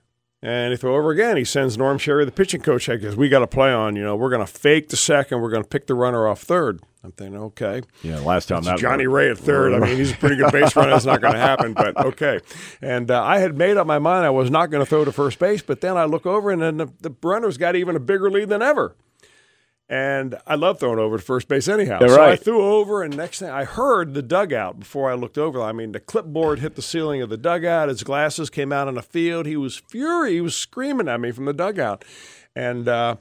and 0.46 0.72
he 0.72 0.76
throw 0.76 0.94
over 0.94 1.10
again. 1.10 1.36
He 1.36 1.44
sends 1.44 1.76
Norm 1.76 1.98
Sherry, 1.98 2.24
the 2.24 2.30
pitching 2.30 2.60
coach, 2.60 2.86
because 2.86 3.16
we 3.16 3.28
got 3.28 3.40
to 3.40 3.48
play 3.48 3.72
on. 3.72 3.96
You 3.96 4.04
know, 4.04 4.14
we're 4.14 4.30
going 4.30 4.46
to 4.46 4.52
fake 4.52 4.90
the 4.90 4.96
second. 4.96 5.40
We're 5.40 5.50
going 5.50 5.64
to 5.64 5.68
pick 5.68 5.88
the 5.88 5.94
runner 5.94 6.28
off 6.28 6.40
third. 6.40 6.80
I'm 7.02 7.10
thinking, 7.10 7.36
okay. 7.38 7.82
Yeah, 8.02 8.20
last 8.20 8.46
time 8.46 8.62
that 8.62 8.78
Johnny 8.78 9.08
Ray 9.08 9.28
at 9.28 9.38
third. 9.38 9.74
I 9.74 9.80
mean, 9.80 9.96
he's 9.96 10.12
a 10.12 10.16
pretty 10.16 10.36
good 10.36 10.52
base 10.52 10.76
runner. 10.76 10.94
It's 10.94 11.04
not 11.04 11.20
going 11.20 11.34
to 11.34 11.40
happen, 11.40 11.72
but 11.72 11.96
okay. 11.96 12.38
And 12.80 13.10
uh, 13.10 13.22
I 13.22 13.38
had 13.38 13.56
made 13.56 13.76
up 13.76 13.88
my 13.88 13.98
mind 13.98 14.24
I 14.24 14.30
was 14.30 14.48
not 14.48 14.70
going 14.70 14.84
to 14.84 14.88
throw 14.88 15.04
to 15.04 15.10
first 15.10 15.40
base, 15.40 15.62
but 15.62 15.80
then 15.80 15.96
I 15.96 16.04
look 16.04 16.26
over 16.26 16.52
and 16.52 16.62
then 16.62 16.76
the, 16.76 16.92
the 17.00 17.14
runner's 17.24 17.58
got 17.58 17.74
even 17.74 17.96
a 17.96 18.00
bigger 18.00 18.30
lead 18.30 18.48
than 18.48 18.62
ever. 18.62 18.94
And 19.88 20.34
I 20.46 20.56
love 20.56 20.80
throwing 20.80 20.98
over 20.98 21.16
to 21.16 21.22
first 21.22 21.46
base 21.46 21.68
anyhow. 21.68 21.98
Yeah, 22.00 22.08
so 22.08 22.24
I 22.24 22.34
threw 22.34 22.60
over, 22.60 23.04
and 23.04 23.16
next 23.16 23.38
thing 23.38 23.50
I 23.50 23.64
heard 23.64 24.14
the 24.14 24.22
dugout 24.22 24.80
before 24.80 25.10
I 25.10 25.14
looked 25.14 25.38
over. 25.38 25.62
I 25.62 25.70
mean, 25.70 25.92
the 25.92 26.00
clipboard 26.00 26.58
hit 26.58 26.74
the 26.74 26.82
ceiling 26.82 27.22
of 27.22 27.28
the 27.28 27.36
dugout. 27.36 27.88
His 27.88 28.02
glasses 28.02 28.50
came 28.50 28.72
out 28.72 28.88
on 28.88 28.94
the 28.94 29.02
field. 29.02 29.46
He 29.46 29.56
was 29.56 29.76
fury. 29.76 30.34
He 30.34 30.40
was 30.40 30.56
screaming 30.56 31.08
at 31.08 31.20
me 31.20 31.30
from 31.32 31.44
the 31.44 31.54
dugout, 31.54 32.04
and. 32.54 32.88
Uh, 32.88 33.16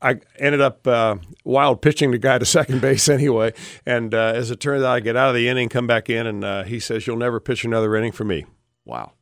I 0.00 0.20
ended 0.38 0.62
up 0.62 0.86
uh, 0.86 1.16
wild 1.44 1.82
pitching 1.82 2.10
the 2.10 2.18
guy 2.18 2.38
to 2.38 2.46
second 2.46 2.80
base 2.82 3.10
anyway. 3.10 3.52
And 3.84 4.14
uh, 4.14 4.32
as 4.34 4.50
it 4.50 4.58
turned 4.58 4.84
out, 4.84 4.90
I 4.90 5.00
get 5.00 5.16
out 5.16 5.28
of 5.28 5.34
the 5.34 5.48
inning, 5.48 5.68
come 5.68 5.86
back 5.86 6.08
in, 6.08 6.26
and 6.26 6.44
uh, 6.44 6.62
he 6.64 6.80
says, 6.80 7.06
You'll 7.06 7.18
never 7.18 7.40
pitch 7.40 7.62
another 7.64 7.94
inning 7.94 8.12
for 8.12 8.24
me. 8.24 8.46
Wow. 8.86 9.12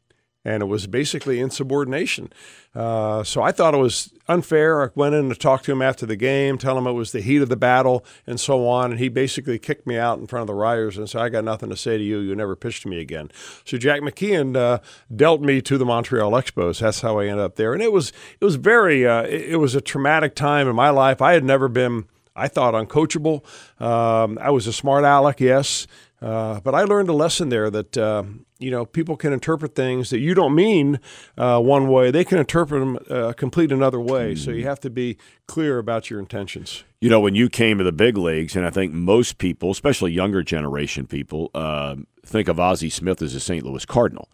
And 0.44 0.62
it 0.62 0.66
was 0.66 0.86
basically 0.86 1.40
insubordination. 1.40 2.30
Uh, 2.74 3.24
so 3.24 3.40
I 3.40 3.50
thought 3.50 3.72
it 3.72 3.78
was 3.78 4.12
unfair. 4.28 4.82
I 4.82 4.88
went 4.94 5.14
in 5.14 5.30
to 5.30 5.34
talk 5.34 5.62
to 5.62 5.72
him 5.72 5.80
after 5.80 6.04
the 6.04 6.16
game, 6.16 6.58
tell 6.58 6.76
him 6.76 6.86
it 6.86 6.92
was 6.92 7.12
the 7.12 7.22
heat 7.22 7.40
of 7.40 7.48
the 7.48 7.56
battle 7.56 8.04
and 8.26 8.38
so 8.38 8.68
on. 8.68 8.90
And 8.90 9.00
he 9.00 9.08
basically 9.08 9.58
kicked 9.58 9.86
me 9.86 9.96
out 9.96 10.18
in 10.18 10.26
front 10.26 10.42
of 10.42 10.46
the 10.48 10.54
writers 10.54 10.98
and 10.98 11.08
said, 11.08 11.22
I 11.22 11.30
got 11.30 11.44
nothing 11.44 11.70
to 11.70 11.76
say 11.76 11.96
to 11.96 12.04
you. 12.04 12.18
You 12.18 12.34
never 12.34 12.56
pitched 12.56 12.82
to 12.82 12.88
me 12.88 13.00
again. 13.00 13.30
So 13.64 13.78
Jack 13.78 14.02
McKeon 14.02 14.56
uh, 14.56 14.80
dealt 15.14 15.40
me 15.40 15.62
to 15.62 15.78
the 15.78 15.86
Montreal 15.86 16.32
Expos. 16.32 16.80
That's 16.80 17.00
how 17.00 17.20
I 17.20 17.26
ended 17.26 17.44
up 17.44 17.56
there. 17.56 17.72
And 17.72 17.82
it 17.82 17.92
was, 17.92 18.12
it 18.38 18.44
was 18.44 18.56
very, 18.56 19.06
uh, 19.06 19.22
it, 19.22 19.52
it 19.52 19.56
was 19.56 19.74
a 19.74 19.80
traumatic 19.80 20.34
time 20.34 20.68
in 20.68 20.76
my 20.76 20.90
life. 20.90 21.22
I 21.22 21.32
had 21.32 21.44
never 21.44 21.68
been, 21.68 22.04
I 22.36 22.48
thought, 22.48 22.74
uncoachable. 22.74 23.44
Um, 23.80 24.38
I 24.42 24.50
was 24.50 24.66
a 24.66 24.72
smart 24.72 25.04
aleck, 25.04 25.40
yes. 25.40 25.86
Uh, 26.24 26.58
but 26.60 26.74
I 26.74 26.84
learned 26.84 27.10
a 27.10 27.12
lesson 27.12 27.50
there 27.50 27.68
that 27.68 27.98
uh, 27.98 28.24
you 28.58 28.70
know 28.70 28.86
people 28.86 29.14
can 29.14 29.34
interpret 29.34 29.74
things 29.74 30.08
that 30.08 30.20
you 30.20 30.32
don't 30.32 30.54
mean 30.54 30.98
uh, 31.36 31.60
one 31.60 31.86
way; 31.86 32.10
they 32.10 32.24
can 32.24 32.38
interpret 32.38 32.80
them 32.80 32.98
uh, 33.10 33.34
complete 33.34 33.70
another 33.70 34.00
way. 34.00 34.34
So 34.34 34.50
you 34.50 34.64
have 34.64 34.80
to 34.80 34.90
be 34.90 35.18
clear 35.46 35.78
about 35.78 36.08
your 36.08 36.18
intentions. 36.18 36.82
You 36.98 37.10
know, 37.10 37.20
when 37.20 37.34
you 37.34 37.50
came 37.50 37.76
to 37.76 37.84
the 37.84 37.92
big 37.92 38.16
leagues, 38.16 38.56
and 38.56 38.64
I 38.64 38.70
think 38.70 38.94
most 38.94 39.36
people, 39.36 39.70
especially 39.70 40.12
younger 40.12 40.42
generation 40.42 41.06
people, 41.06 41.50
uh, 41.54 41.96
think 42.24 42.48
of 42.48 42.58
Ozzie 42.58 42.88
Smith 42.88 43.20
as 43.20 43.34
a 43.34 43.40
St. 43.40 43.62
Louis 43.62 43.84
Cardinal. 43.84 44.30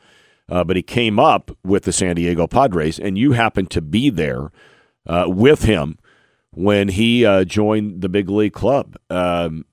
Uh, 0.48 0.62
but 0.62 0.76
he 0.76 0.82
came 0.82 1.18
up 1.18 1.50
with 1.64 1.82
the 1.82 1.92
San 1.92 2.14
Diego 2.14 2.46
Padres, 2.46 3.00
and 3.00 3.18
you 3.18 3.32
happened 3.32 3.70
to 3.72 3.80
be 3.80 4.10
there 4.10 4.52
uh, 5.06 5.24
with 5.26 5.64
him 5.64 5.98
when 6.52 6.88
he 6.88 7.24
uh, 7.24 7.44
joined 7.44 8.00
the 8.00 8.08
big 8.08 8.28
league 8.28 8.52
club. 8.52 8.96
Um, 9.08 9.64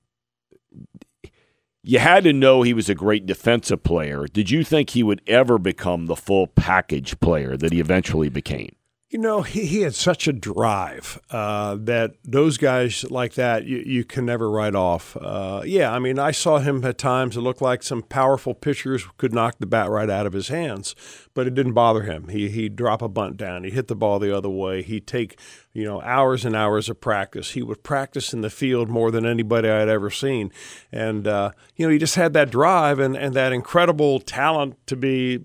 you 1.88 1.98
had 1.98 2.24
to 2.24 2.34
know 2.34 2.60
he 2.60 2.74
was 2.74 2.90
a 2.90 2.94
great 2.94 3.24
defensive 3.24 3.82
player. 3.82 4.26
Did 4.26 4.50
you 4.50 4.62
think 4.62 4.90
he 4.90 5.02
would 5.02 5.22
ever 5.26 5.56
become 5.56 6.04
the 6.04 6.16
full 6.16 6.46
package 6.46 7.18
player 7.18 7.56
that 7.56 7.72
he 7.72 7.80
eventually 7.80 8.28
became? 8.28 8.76
You 9.08 9.18
know, 9.18 9.40
he, 9.40 9.64
he 9.64 9.80
had 9.80 9.94
such 9.94 10.28
a 10.28 10.34
drive 10.34 11.18
uh, 11.30 11.78
that 11.80 12.16
those 12.22 12.58
guys 12.58 13.10
like 13.10 13.34
that 13.34 13.64
you, 13.64 13.78
you 13.78 14.04
can 14.04 14.26
never 14.26 14.50
write 14.50 14.74
off. 14.74 15.16
Uh, 15.18 15.62
yeah, 15.64 15.90
I 15.90 15.98
mean, 15.98 16.18
I 16.18 16.30
saw 16.30 16.58
him 16.58 16.84
at 16.84 16.98
times. 16.98 17.38
It 17.38 17.40
looked 17.40 17.62
like 17.62 17.82
some 17.82 18.02
powerful 18.02 18.52
pitchers 18.52 19.06
could 19.16 19.32
knock 19.32 19.56
the 19.58 19.66
bat 19.66 19.88
right 19.88 20.10
out 20.10 20.26
of 20.26 20.34
his 20.34 20.48
hands, 20.48 20.94
but 21.38 21.46
it 21.46 21.54
didn't 21.54 21.72
bother 21.74 22.02
him. 22.02 22.26
He 22.26 22.48
he'd 22.48 22.74
drop 22.74 23.00
a 23.00 23.08
bunt 23.08 23.36
down. 23.36 23.62
He'd 23.62 23.72
hit 23.72 23.86
the 23.86 23.94
ball 23.94 24.18
the 24.18 24.36
other 24.36 24.48
way. 24.48 24.82
He'd 24.82 25.06
take 25.06 25.38
you 25.72 25.84
know 25.84 26.02
hours 26.02 26.44
and 26.44 26.56
hours 26.56 26.88
of 26.88 27.00
practice. 27.00 27.52
He 27.52 27.62
would 27.62 27.84
practice 27.84 28.32
in 28.32 28.40
the 28.40 28.50
field 28.50 28.88
more 28.88 29.12
than 29.12 29.24
anybody 29.24 29.68
I 29.68 29.78
had 29.78 29.88
ever 29.88 30.10
seen, 30.10 30.50
and 30.90 31.28
uh, 31.28 31.52
you 31.76 31.86
know 31.86 31.92
he 31.92 31.98
just 31.98 32.16
had 32.16 32.32
that 32.32 32.50
drive 32.50 32.98
and, 32.98 33.16
and 33.16 33.34
that 33.34 33.52
incredible 33.52 34.18
talent 34.18 34.84
to 34.88 34.96
be 34.96 35.38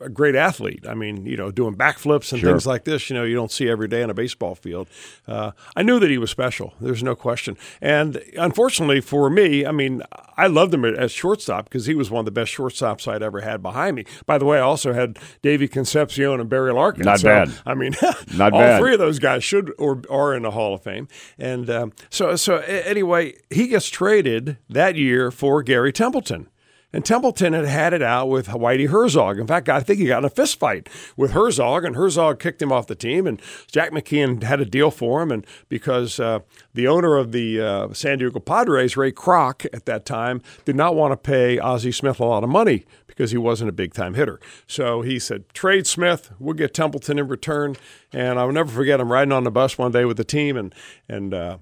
a 0.00 0.08
great 0.08 0.36
athlete. 0.36 0.86
I 0.88 0.94
mean, 0.94 1.26
you 1.26 1.36
know, 1.36 1.50
doing 1.50 1.74
backflips 1.74 2.30
and 2.30 2.40
Sure. 2.40 2.52
things 2.52 2.64
like 2.64 2.84
this. 2.84 3.10
You 3.10 3.16
know, 3.16 3.24
you 3.24 3.34
don't 3.34 3.50
see 3.50 3.68
every 3.68 3.88
day 3.88 4.04
on 4.04 4.10
a 4.10 4.14
baseball 4.14 4.54
field. 4.54 4.86
Uh, 5.26 5.50
I 5.74 5.82
knew 5.82 5.98
that 5.98 6.10
he 6.10 6.18
was 6.18 6.30
special. 6.30 6.74
There's 6.80 7.02
no 7.02 7.16
question. 7.16 7.56
And 7.80 8.22
unfortunately 8.38 9.00
for 9.00 9.28
me, 9.28 9.66
I 9.66 9.72
mean, 9.72 10.02
I 10.36 10.46
loved 10.46 10.72
him 10.72 10.84
as 10.84 11.10
shortstop 11.10 11.64
because 11.64 11.86
he 11.86 11.94
was 11.96 12.08
one 12.08 12.20
of 12.20 12.24
the 12.24 12.30
best 12.30 12.52
shortstops 12.56 13.08
I'd 13.08 13.22
ever 13.22 13.40
had 13.40 13.62
behind 13.62 13.96
me. 13.96 14.04
By 14.26 14.38
the 14.38 14.44
way, 14.44 14.58
I 14.58 14.62
also 14.62 14.92
had 14.92 15.18
Davey 15.42 15.68
Concepcion 15.68 16.38
and 16.40 16.48
Barry 16.48 16.72
Larkin. 16.72 17.04
Not 17.04 17.20
So, 17.20 17.28
bad. 17.28 17.50
I 17.64 17.74
mean, 17.74 17.94
Not 18.34 18.52
all 18.52 18.58
bad. 18.60 18.80
three 18.80 18.92
of 18.92 18.98
those 18.98 19.18
guys 19.18 19.42
should 19.42 19.72
or 19.78 20.02
are 20.10 20.34
in 20.34 20.42
the 20.42 20.50
Hall 20.50 20.74
of 20.74 20.82
Fame. 20.82 21.08
And 21.38 21.70
um, 21.70 21.92
so, 22.10 22.36
so 22.36 22.58
anyway, 22.58 23.34
he 23.48 23.68
gets 23.68 23.88
traded 23.88 24.58
that 24.68 24.96
year 24.96 25.30
for 25.30 25.62
Gary 25.62 25.92
Templeton. 25.92 26.48
And 26.92 27.04
Templeton 27.04 27.52
had 27.52 27.66
had 27.66 27.92
it 27.92 28.02
out 28.02 28.28
with 28.28 28.48
Whitey 28.48 28.88
Herzog. 28.88 29.38
In 29.38 29.46
fact, 29.46 29.68
I 29.68 29.80
think 29.80 30.00
he 30.00 30.06
got 30.06 30.18
in 30.18 30.24
a 30.24 30.30
fist 30.30 30.58
fight 30.58 30.88
with 31.16 31.32
Herzog, 31.32 31.84
and 31.84 31.94
Herzog 31.94 32.40
kicked 32.40 32.60
him 32.60 32.72
off 32.72 32.88
the 32.88 32.94
team. 32.96 33.26
And 33.26 33.40
Jack 33.70 33.92
McKeon 33.92 34.42
had 34.42 34.60
a 34.60 34.64
deal 34.64 34.90
for 34.90 35.22
him, 35.22 35.30
and 35.30 35.46
because 35.68 36.18
uh, 36.18 36.40
the 36.74 36.88
owner 36.88 37.16
of 37.16 37.32
the 37.32 37.60
uh, 37.60 37.92
San 37.92 38.18
Diego 38.18 38.40
Padres, 38.40 38.96
Ray 38.96 39.12
Kroc, 39.12 39.66
at 39.72 39.86
that 39.86 40.04
time, 40.04 40.42
did 40.64 40.76
not 40.76 40.96
want 40.96 41.12
to 41.12 41.16
pay 41.16 41.58
Ozzie 41.58 41.92
Smith 41.92 42.18
a 42.18 42.24
lot 42.24 42.42
of 42.42 42.50
money 42.50 42.84
because 43.06 43.30
he 43.30 43.38
wasn't 43.38 43.68
a 43.68 43.72
big 43.72 43.94
time 43.94 44.14
hitter. 44.14 44.40
So 44.66 45.02
he 45.02 45.18
said, 45.18 45.48
"Trade 45.54 45.86
Smith, 45.86 46.32
we'll 46.40 46.54
get 46.54 46.74
Templeton 46.74 47.18
in 47.18 47.28
return." 47.28 47.76
And 48.12 48.40
I'll 48.40 48.50
never 48.50 48.70
forget 48.70 48.98
him 48.98 49.12
riding 49.12 49.32
on 49.32 49.44
the 49.44 49.50
bus 49.52 49.78
one 49.78 49.92
day 49.92 50.04
with 50.04 50.16
the 50.16 50.24
team, 50.24 50.56
and 50.56 50.74
and. 51.08 51.34
Uh, 51.34 51.58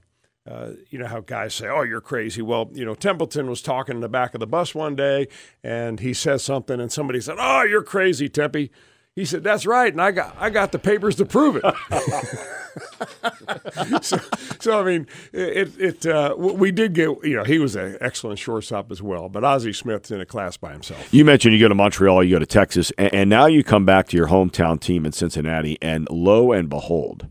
uh, 0.49 0.71
you 0.89 0.99
know 0.99 1.07
how 1.07 1.21
guys 1.21 1.55
say, 1.55 1.69
"Oh, 1.69 1.83
you're 1.83 2.01
crazy." 2.01 2.41
Well, 2.41 2.71
you 2.73 2.85
know, 2.85 2.95
Templeton 2.95 3.51
was 3.51 3.61
talking 3.61 3.97
in 3.97 4.01
the 4.01 4.09
back 4.09 4.35
of 4.35 4.41
the 4.41 4.47
bus 4.47 4.75
one 4.75 4.97
day, 4.97 5.29
and 5.63 6.01
he 6.01 6.15
says 6.15 6.43
something, 6.43 6.81
and 6.81 6.91
somebody 6.91 7.21
said, 7.21 7.37
"Oh, 7.39 7.63
you're 7.63 7.83
crazy, 7.83 8.29
Tempe." 8.29 8.71
He 9.15 9.25
said, 9.25 9.43
"That's 9.43 9.67
right," 9.67 9.93
and 9.93 10.01
I 10.01 10.13
got 10.13 10.35
I 10.39 10.49
got 10.49 10.73
the 10.73 10.79
papers 10.79 11.17
to 11.17 11.27
prove 11.27 11.61
it. 11.63 11.65
so, 14.05 14.19
so 14.59 14.81
I 14.81 14.85
mean, 14.85 15.07
it 15.33 15.79
it 15.79 16.07
uh, 16.07 16.35
we 16.39 16.71
did 16.71 16.95
get 16.95 17.11
you 17.25 17.37
know 17.37 17.45
he 17.45 17.59
was 17.59 17.77
an 17.77 17.99
excellent 18.01 18.39
shortstop 18.39 18.91
as 18.91 19.03
well, 19.03 19.29
but 19.29 19.45
Ozzie 19.45 19.75
Smith's 19.75 20.11
in 20.11 20.21
a 20.21 20.27
class 20.27 20.57
by 20.57 20.73
himself. 20.73 21.13
You 21.13 21.27
mentioned 21.27 21.53
you 21.53 21.61
go 21.61 21.69
to 21.69 21.75
Montreal, 21.75 22.25
you 22.25 22.37
go 22.37 22.39
to 22.39 22.47
Texas, 22.47 22.91
and, 22.97 23.13
and 23.13 23.29
now 23.29 23.47
you 23.47 23.63
come 23.63 23.85
back 23.85 24.09
to 24.09 24.17
your 24.17 24.29
hometown 24.29 24.81
team 24.81 25.05
in 25.05 25.13
Cincinnati, 25.13 25.77
and 25.83 26.09
lo 26.11 26.53
and 26.53 26.71
behold, 26.71 27.27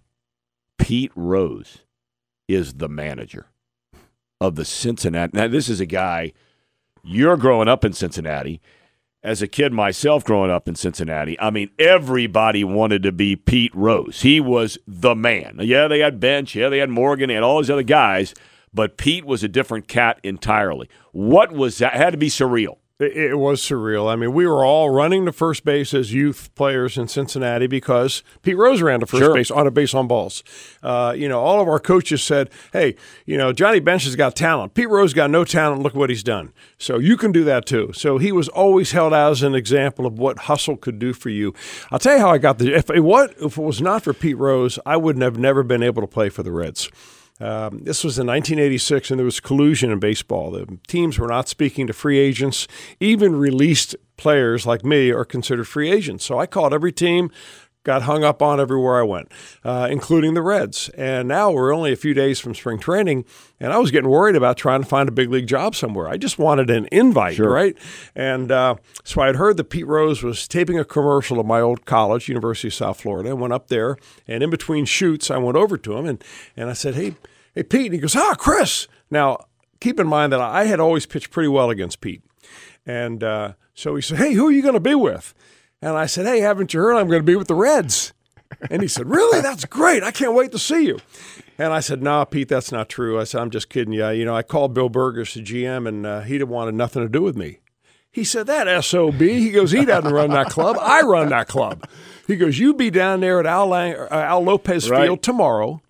Pete 0.77 1.12
Rose 1.15 1.80
is 2.47 2.75
the 2.75 2.89
manager 2.89 3.47
of 4.39 4.55
the 4.55 4.65
Cincinnati. 4.65 5.31
Now, 5.36 5.47
this 5.47 5.69
is 5.69 5.79
a 5.79 5.86
guy 5.86 6.33
you're 7.03 7.38
growing 7.38 7.67
up 7.67 7.83
in 7.83 7.93
Cincinnati. 7.93 8.62
As 9.23 9.41
a 9.41 9.47
kid 9.47 9.73
myself 9.73 10.23
growing 10.23 10.51
up 10.51 10.67
in 10.67 10.75
Cincinnati, 10.75 11.38
I 11.39 11.49
mean, 11.49 11.69
everybody 11.79 12.63
wanted 12.63 13.03
to 13.03 13.12
be 13.12 13.36
Pete 13.36 13.75
Rose. 13.75 14.21
He 14.21 14.39
was 14.39 14.77
the 14.88 15.15
man. 15.15 15.57
Yeah, 15.60 15.88
they 15.88 15.99
had 15.99 16.19
Bench. 16.19 16.55
Yeah, 16.55 16.69
they 16.69 16.77
had 16.77 16.89
Morgan. 16.89 17.27
They 17.27 17.33
had 17.33 17.43
all 17.43 17.60
these 17.60 17.69
other 17.69 17.83
guys. 17.83 18.33
But 18.73 18.95
Pete 18.95 19.25
was 19.25 19.43
a 19.43 19.47
different 19.47 19.88
cat 19.88 20.19
entirely. 20.23 20.88
What 21.12 21.51
was 21.51 21.79
that? 21.79 21.95
It 21.95 21.97
had 21.97 22.12
to 22.12 22.17
be 22.17 22.29
surreal. 22.29 22.77
It, 22.99 23.38
was 23.38 23.62
surreal. 23.62 24.12
I 24.12 24.15
mean, 24.15 24.33
we 24.33 24.47
were 24.47 24.65
all 24.65 24.89
running 24.89 25.25
to 25.25 25.31
first 25.31 25.63
base 25.63 25.93
as 25.93 26.13
youth 26.13 26.49
players 26.55 26.97
in 26.97 27.07
Cincinnati 27.07 27.67
because 27.67 28.23
Pete 28.41 28.57
Rose 28.57 28.81
ran 28.81 29.01
to 29.01 29.05
first 29.05 29.21
Sure. 29.21 29.36
base 29.36 29.51
on 29.51 29.67
a 29.67 29.71
base 29.71 29.93
on 29.93 30.07
balls. 30.07 30.43
Uh, 30.81 31.13
you 31.15 31.29
know, 31.29 31.39
all 31.39 31.62
of 31.62 31.67
our 31.67 31.79
coaches 31.79 32.23
said, 32.23 32.49
"Hey, 32.73 32.95
you 33.27 33.38
know, 33.38 33.53
Johnny 33.53 33.79
Bench 33.79 34.05
has 34.05 34.15
got 34.15 34.36
talent. 34.36 34.73
Pete 34.73 34.89
Rose 34.89 35.13
got 35.13 35.29
no 35.29 35.43
talent. 35.43 35.83
Look 35.83 35.93
what 35.93 36.10
he's 36.10 36.23
done. 36.23 36.53
So 36.79 36.97
you 36.97 37.17
can 37.17 37.31
do 37.31 37.43
that 37.43 37.67
too." 37.67 37.91
So 37.93 38.17
he 38.17 38.31
was 38.31 38.49
always 38.49 38.93
held 38.93 39.13
out 39.13 39.29
as 39.29 39.43
an 39.43 39.53
example 39.53 40.07
of 40.07 40.17
what 40.17 40.39
hustle 40.39 40.75
could 40.75 40.97
do 40.97 41.13
for 41.13 41.29
you. 41.29 41.53
I'll 41.91 41.99
tell 41.99 42.15
you 42.15 42.19
how 42.21 42.31
I 42.31 42.39
got 42.39 42.57
the. 42.57 42.73
If 42.73 42.89
it 42.89 43.01
what 43.01 43.36
if 43.39 43.60
it 43.60 43.63
was 43.63 43.79
not 43.79 44.01
for 44.01 44.13
Pete 44.13 44.39
Rose, 44.39 44.79
I 44.88 44.97
would 44.97 45.21
have 45.21 45.38
never 45.38 45.62
been 45.62 45.83
able 45.83 46.01
to 46.01 46.07
play 46.07 46.29
for 46.29 46.41
the 46.41 46.51
Reds. 46.51 46.89
Um, 47.39 47.84
this 47.84 48.04
was 48.04 48.17
in 48.17 48.28
1986, 48.28 49.12
and 49.12 49.19
there 49.19 49.26
was 49.26 49.39
collusion 49.39 49.91
in 49.91 50.00
baseball. 50.00 50.52
The 50.52 50.80
teams 50.88 51.19
were 51.19 51.28
not 51.28 51.47
speaking 51.47 51.88
to 51.88 51.93
free 51.93 52.17
agents. 52.17 52.67
Even 53.00 53.36
released 53.36 53.95
players 54.17 54.65
like 54.65 54.84
me 54.84 55.12
are 55.12 55.26
considered 55.26 55.67
free 55.67 55.91
agents. 55.91 56.26
So 56.26 56.39
I 56.39 56.47
called 56.47 56.73
every 56.73 56.91
team, 56.91 57.30
got 57.88 58.02
hung 58.02 58.21
up 58.21 58.41
on 58.41 58.60
everywhere 58.60 59.00
I 59.00 59.04
went, 59.04 59.32
uh, 59.63 59.88
including 59.89 60.34
the 60.34 60.41
Reds. 60.41 60.89
And 60.89 61.26
now 61.26 61.50
we're 61.52 61.73
only 61.73 61.93
a 61.93 61.95
few 61.95 62.13
days 62.13 62.38
from 62.38 62.54
spring 62.54 62.80
training, 62.80 63.23
and 63.62 63.71
I 63.71 63.78
was 63.78 63.91
getting 63.91 64.10
worried 64.10 64.36
about 64.36 64.58
trying 64.58 64.84
to 64.84 64.88
find 64.88 65.08
a 65.08 65.12
big 65.12 65.32
league 65.32 65.47
job 65.47 65.73
somewhere. 65.73 66.10
I 66.10 66.17
just 66.17 66.38
wanted 66.38 66.69
an 66.69 66.89
invite, 66.91 67.39
right? 67.39 67.78
And 68.13 68.52
uh, 68.52 68.76
so 69.06 69.21
I 69.21 69.28
had 69.28 69.38
heard 69.38 69.56
that 69.56 69.69
Pete 69.69 69.88
Rose 69.88 70.21
was 70.21 70.50
taping 70.50 70.78
a 70.78 70.84
commercial 70.84 71.39
at 71.39 71.45
my 71.45 71.62
old 71.62 71.86
college, 71.86 72.28
University 72.28 72.67
of 72.67 72.73
South 72.73 73.00
Florida. 73.00 73.30
I 73.30 73.34
went 73.34 73.54
up 73.54 73.69
there, 73.69 73.95
and 74.28 74.43
in 74.43 74.50
between 74.50 74.84
shoots, 74.84 75.32
I 75.32 75.38
went 75.38 75.56
over 75.56 75.78
to 75.78 75.97
him 75.97 76.06
and, 76.06 76.21
and 76.58 76.69
I 76.69 76.73
said, 76.73 76.95
Hey, 76.95 77.15
hey, 77.56 77.63
Pete. 77.63 77.86
And 77.86 77.93
he 77.93 78.00
goes, 78.02 78.17
Ah, 78.17 78.36
Chris. 78.38 78.89
Now, 79.10 79.45
keep 79.80 79.97
in 79.97 80.08
mind 80.08 80.34
that 80.34 80.41
I 80.41 80.65
had 80.65 80.82
always 80.82 81.06
pitched 81.06 81.32
pretty 81.32 81.47
well 81.47 81.69
against 81.69 82.02
Pete. 82.02 82.21
And 82.86 83.23
uh, 83.23 83.54
so 83.73 83.95
he 83.95 84.02
said, 84.02 84.17
Hey, 84.17 84.34
who 84.34 84.45
are 84.47 84.52
you 84.52 84.62
going 84.62 84.73
to 84.73 84.82
be 84.82 84.95
with? 84.95 85.34
And 85.82 85.96
I 85.96 86.06
said, 86.06 86.26
Hey, 86.26 86.40
haven't 86.40 86.74
you 86.74 86.80
heard 86.80 86.96
I'm 86.96 87.08
going 87.08 87.20
to 87.22 87.26
be 87.26 87.36
with 87.36 87.48
the 87.48 87.56
Reds? 87.56 88.13
And 88.70 88.82
he 88.82 88.88
said, 88.88 89.10
Really? 89.10 89.42
That's 89.42 89.66
great. 89.66 90.04
I 90.04 90.12
can't 90.12 90.34
wait 90.34 90.52
to 90.54 90.60
see 90.60 90.86
you. 90.86 91.00
And 91.58 91.74
I 91.74 91.80
said, 91.80 92.02
Nah, 92.02 92.26
Pete, 92.26 92.48
that's 92.50 92.72
not 92.72 92.90
true. 92.90 93.20
I 93.20 93.24
said, 93.26 93.42
I'm 93.42 93.50
just 93.50 93.70
kidding 93.70 93.94
you. 93.94 94.08
You 94.10 94.26
know, 94.26 94.36
I 94.36 94.44
called 94.44 94.74
Bill 94.74 94.90
Bergesch, 94.90 95.34
the 95.34 95.44
GM, 95.44 95.88
and 95.88 96.06
uh, 96.06 96.22
he 96.22 96.38
didn't 96.38 96.50
wanted 96.50 96.76
nothing 96.76 97.04
to 97.04 97.10
do 97.10 97.22
with 97.22 97.36
me. 97.36 97.60
He 98.12 98.24
said, 98.24 98.48
That 98.48 98.84
SOB. 98.84 99.20
He 99.20 99.52
goes, 99.52 99.72
He 99.72 99.86
doesn't 99.86 100.12
run 100.13 100.32
that 100.32 100.48
club. 100.50 100.78
I 100.82 101.02
run 101.02 101.30
that 101.30 101.48
club. 101.48 101.88
He 102.26 102.36
goes, 102.36 102.58
You 102.58 102.74
be 102.74 102.90
down 102.90 103.20
there 103.20 103.40
at 103.40 103.46
Al, 103.46 103.68
Lang- 103.68 103.96
uh, 103.96 104.08
Al 104.12 104.44
Lopez 104.44 104.90
Right. 104.90 105.06
Field 105.06 105.22
tomorrow 105.22 105.82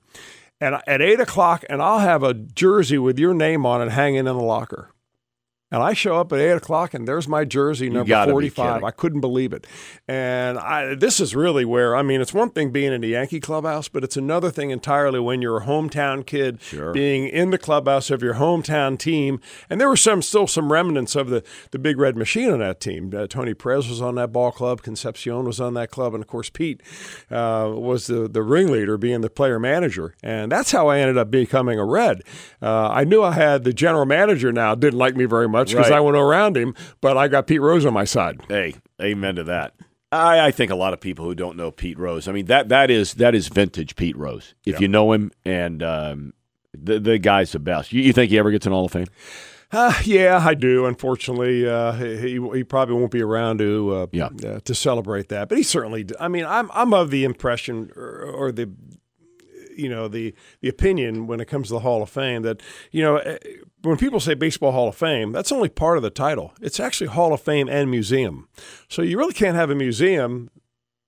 and 0.59 0.75
at 0.87 1.01
eight 1.01 1.19
o'clock, 1.19 1.63
and 1.69 1.81
I'll 1.81 1.99
have 1.99 2.23
a 2.23 2.33
jersey 2.33 2.97
with 2.97 3.19
your 3.19 3.33
name 3.33 3.65
on 3.65 3.81
it 3.81 3.91
hanging 3.91 4.19
in 4.19 4.25
the 4.25 4.33
locker. 4.33 4.89
And 5.69 5.83
I 5.83 5.91
show 5.93 6.15
up 6.15 6.31
at 6.31 6.39
eight 6.39 6.51
o'clock, 6.51 6.93
and 6.93 7.05
there's 7.05 7.27
my 7.27 7.43
jersey 7.43 7.89
number 7.89 8.07
forty-five. 8.31 8.83
I 8.85 8.91
couldn't 8.91 9.19
believe 9.19 9.51
it. 9.51 9.67
And 10.07 10.57
I, 10.57 10.95
this 10.95 11.19
is 11.19 11.35
really 11.35 11.65
where 11.65 11.93
I 11.93 12.03
mean, 12.03 12.21
it's 12.21 12.33
one 12.33 12.51
thing 12.51 12.71
being 12.71 12.93
in 12.93 13.01
the 13.01 13.09
Yankee 13.09 13.41
clubhouse, 13.41 13.89
but 13.89 14.01
it's 14.01 14.15
another 14.15 14.49
thing 14.49 14.71
entirely 14.71 15.19
when 15.19 15.41
you're 15.41 15.57
a 15.57 15.65
hometown 15.65 16.25
kid 16.25 16.61
being 16.93 17.27
in 17.27 17.49
the 17.49 17.57
clubhouse 17.57 18.09
of 18.09 18.23
your 18.23 18.35
hometown 18.35 18.97
team. 18.97 19.41
And 19.69 19.81
there 19.81 19.89
were 19.89 19.97
some 19.97 20.21
still 20.21 20.47
some 20.47 20.71
remnants 20.71 21.17
of 21.17 21.27
the 21.27 21.43
the 21.71 21.79
big 21.79 21.97
red 21.97 22.15
machine 22.15 22.49
on 22.49 22.59
that 22.59 22.79
team. 22.79 23.11
Uh, 23.13 23.27
Tony 23.27 23.53
Perez 23.53 23.89
was 23.89 24.01
on 24.01 24.15
that 24.15 24.31
ball 24.31 24.53
club. 24.53 24.81
Concepcion 24.81 25.43
was 25.43 25.59
on 25.59 25.73
that 25.73 25.91
club, 25.91 26.13
and 26.13 26.23
of 26.23 26.29
course 26.29 26.49
Pete 26.49 26.81
uh, 27.29 27.69
was 27.75 28.07
the 28.07 28.29
the 28.29 28.41
ringleader, 28.41 28.97
being 28.97 29.19
the 29.19 29.29
player 29.29 29.59
manager. 29.59 30.15
And 30.23 30.49
that's 30.49 30.71
how 30.71 30.87
I 30.87 30.99
ended 30.99 31.17
up 31.17 31.29
becoming 31.29 31.77
a 31.77 31.83
Red. 31.83 32.21
Uh, 32.61 32.87
I 32.87 33.03
knew 33.03 33.21
I 33.21 33.33
had 33.33 33.65
the 33.65 33.73
general 33.73 34.05
manager 34.05 34.53
now 34.53 34.73
didn't 34.73 34.97
like 34.97 35.17
me 35.17 35.25
very 35.25 35.49
much 35.49 35.56
because 35.65 35.89
Right. 35.89 35.97
I 35.97 35.99
went 35.99 36.17
around 36.17 36.55
him, 36.57 36.75
but 37.01 37.17
I 37.17 37.27
got 37.27 37.47
Pete 37.47 37.61
Rose 37.61 37.85
on 37.85 37.93
my 37.93 38.05
side. 38.05 38.41
Hey, 38.47 38.75
amen 39.01 39.35
to 39.35 39.43
that. 39.45 39.73
I, 40.11 40.47
I 40.47 40.51
think 40.51 40.71
a 40.71 40.75
lot 40.75 40.93
of 40.93 41.01
people 41.01 41.25
who 41.25 41.35
don't 41.35 41.57
know 41.57 41.69
Pete 41.71 41.99
Rose. 41.99 42.27
I 42.27 42.31
mean 42.31 42.45
that 42.45 42.69
that 42.69 42.89
is 42.89 43.15
that 43.15 43.35
is 43.35 43.47
vintage 43.49 43.95
Pete 43.95 44.15
Rose. 44.17 44.53
If 44.65 44.79
you 44.79 44.87
know 44.87 45.11
him, 45.11 45.31
and 45.43 45.83
um, 45.83 46.33
the 46.73 46.99
the 46.99 47.17
guy's 47.17 47.51
the 47.51 47.59
best. 47.59 47.91
You, 47.91 48.01
you 48.01 48.13
think 48.13 48.29
he 48.31 48.37
ever 48.39 48.51
gets 48.51 48.65
an 48.65 48.71
Hall 48.71 48.85
of 48.85 48.91
Fame? 48.91 49.07
Uh, 49.69 49.93
yeah, 50.05 50.41
I 50.41 50.53
do. 50.53 50.85
Unfortunately, 50.85 51.67
uh, 51.67 51.91
he, 51.91 52.39
he 52.53 52.63
probably 52.63 52.95
won't 52.95 53.11
be 53.11 53.21
around 53.21 53.57
to 53.57 53.93
uh, 53.95 54.07
Yeah. 54.13 54.29
uh, 54.45 54.59
to 54.63 54.73
celebrate 54.73 55.27
that. 55.27 55.49
But 55.49 55.57
he 55.57 55.63
certainly. 55.65 56.05
I 56.21 56.29
mean, 56.29 56.45
I'm 56.45 56.69
I'm 56.73 56.93
of 56.93 57.11
the 57.11 57.25
impression 57.25 57.91
or, 57.97 58.21
or 58.21 58.51
the 58.53 58.69
you 59.77 59.89
know 59.89 60.07
the 60.07 60.33
the 60.61 60.69
opinion 60.69 61.27
when 61.27 61.39
it 61.39 61.45
comes 61.45 61.67
to 61.67 61.73
the 61.73 61.79
Hall 61.81 62.01
of 62.01 62.09
Fame 62.09 62.41
that 62.41 62.61
you 62.91 63.01
know 63.03 63.17
eh, 63.17 63.37
when 63.83 63.97
people 63.97 64.19
say 64.19 64.33
Baseball 64.33 64.71
Hall 64.71 64.87
of 64.89 64.95
Fame, 64.95 65.31
that's 65.31 65.51
only 65.51 65.69
part 65.69 65.97
of 65.97 66.03
the 66.03 66.09
title. 66.09 66.53
It's 66.61 66.79
actually 66.79 67.07
Hall 67.07 67.33
of 67.33 67.41
Fame 67.41 67.69
and 67.69 67.89
museum. 67.91 68.47
So 68.89 69.01
you 69.01 69.17
really 69.17 69.33
can't 69.33 69.55
have 69.55 69.69
a 69.69 69.75
museum 69.75 70.49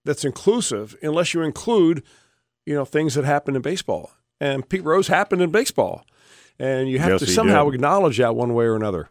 that's 0.06 0.24
inclusive 0.24 0.96
unless 1.02 1.34
you 1.34 1.42
include 1.42 2.04
you 2.66 2.76
know 2.76 2.86
things 2.86 3.16
that 3.16 3.26
happened 3.26 3.56
in 3.58 3.62
baseball. 3.62 4.12
And 4.40 4.68
Pete 4.70 4.84
Rose 4.84 5.08
happened 5.10 5.42
in 5.42 5.52
baseball. 5.52 6.06
And 6.62 6.90
you 6.90 7.00
have 7.00 7.12
Yes, 7.12 7.20
to 7.22 7.28
somehow 7.28 7.66
did. 7.66 7.76
acknowledge 7.76 8.18
that 8.18 8.36
one 8.36 8.54
way 8.54 8.66
or 8.66 8.76
another. 8.76 9.10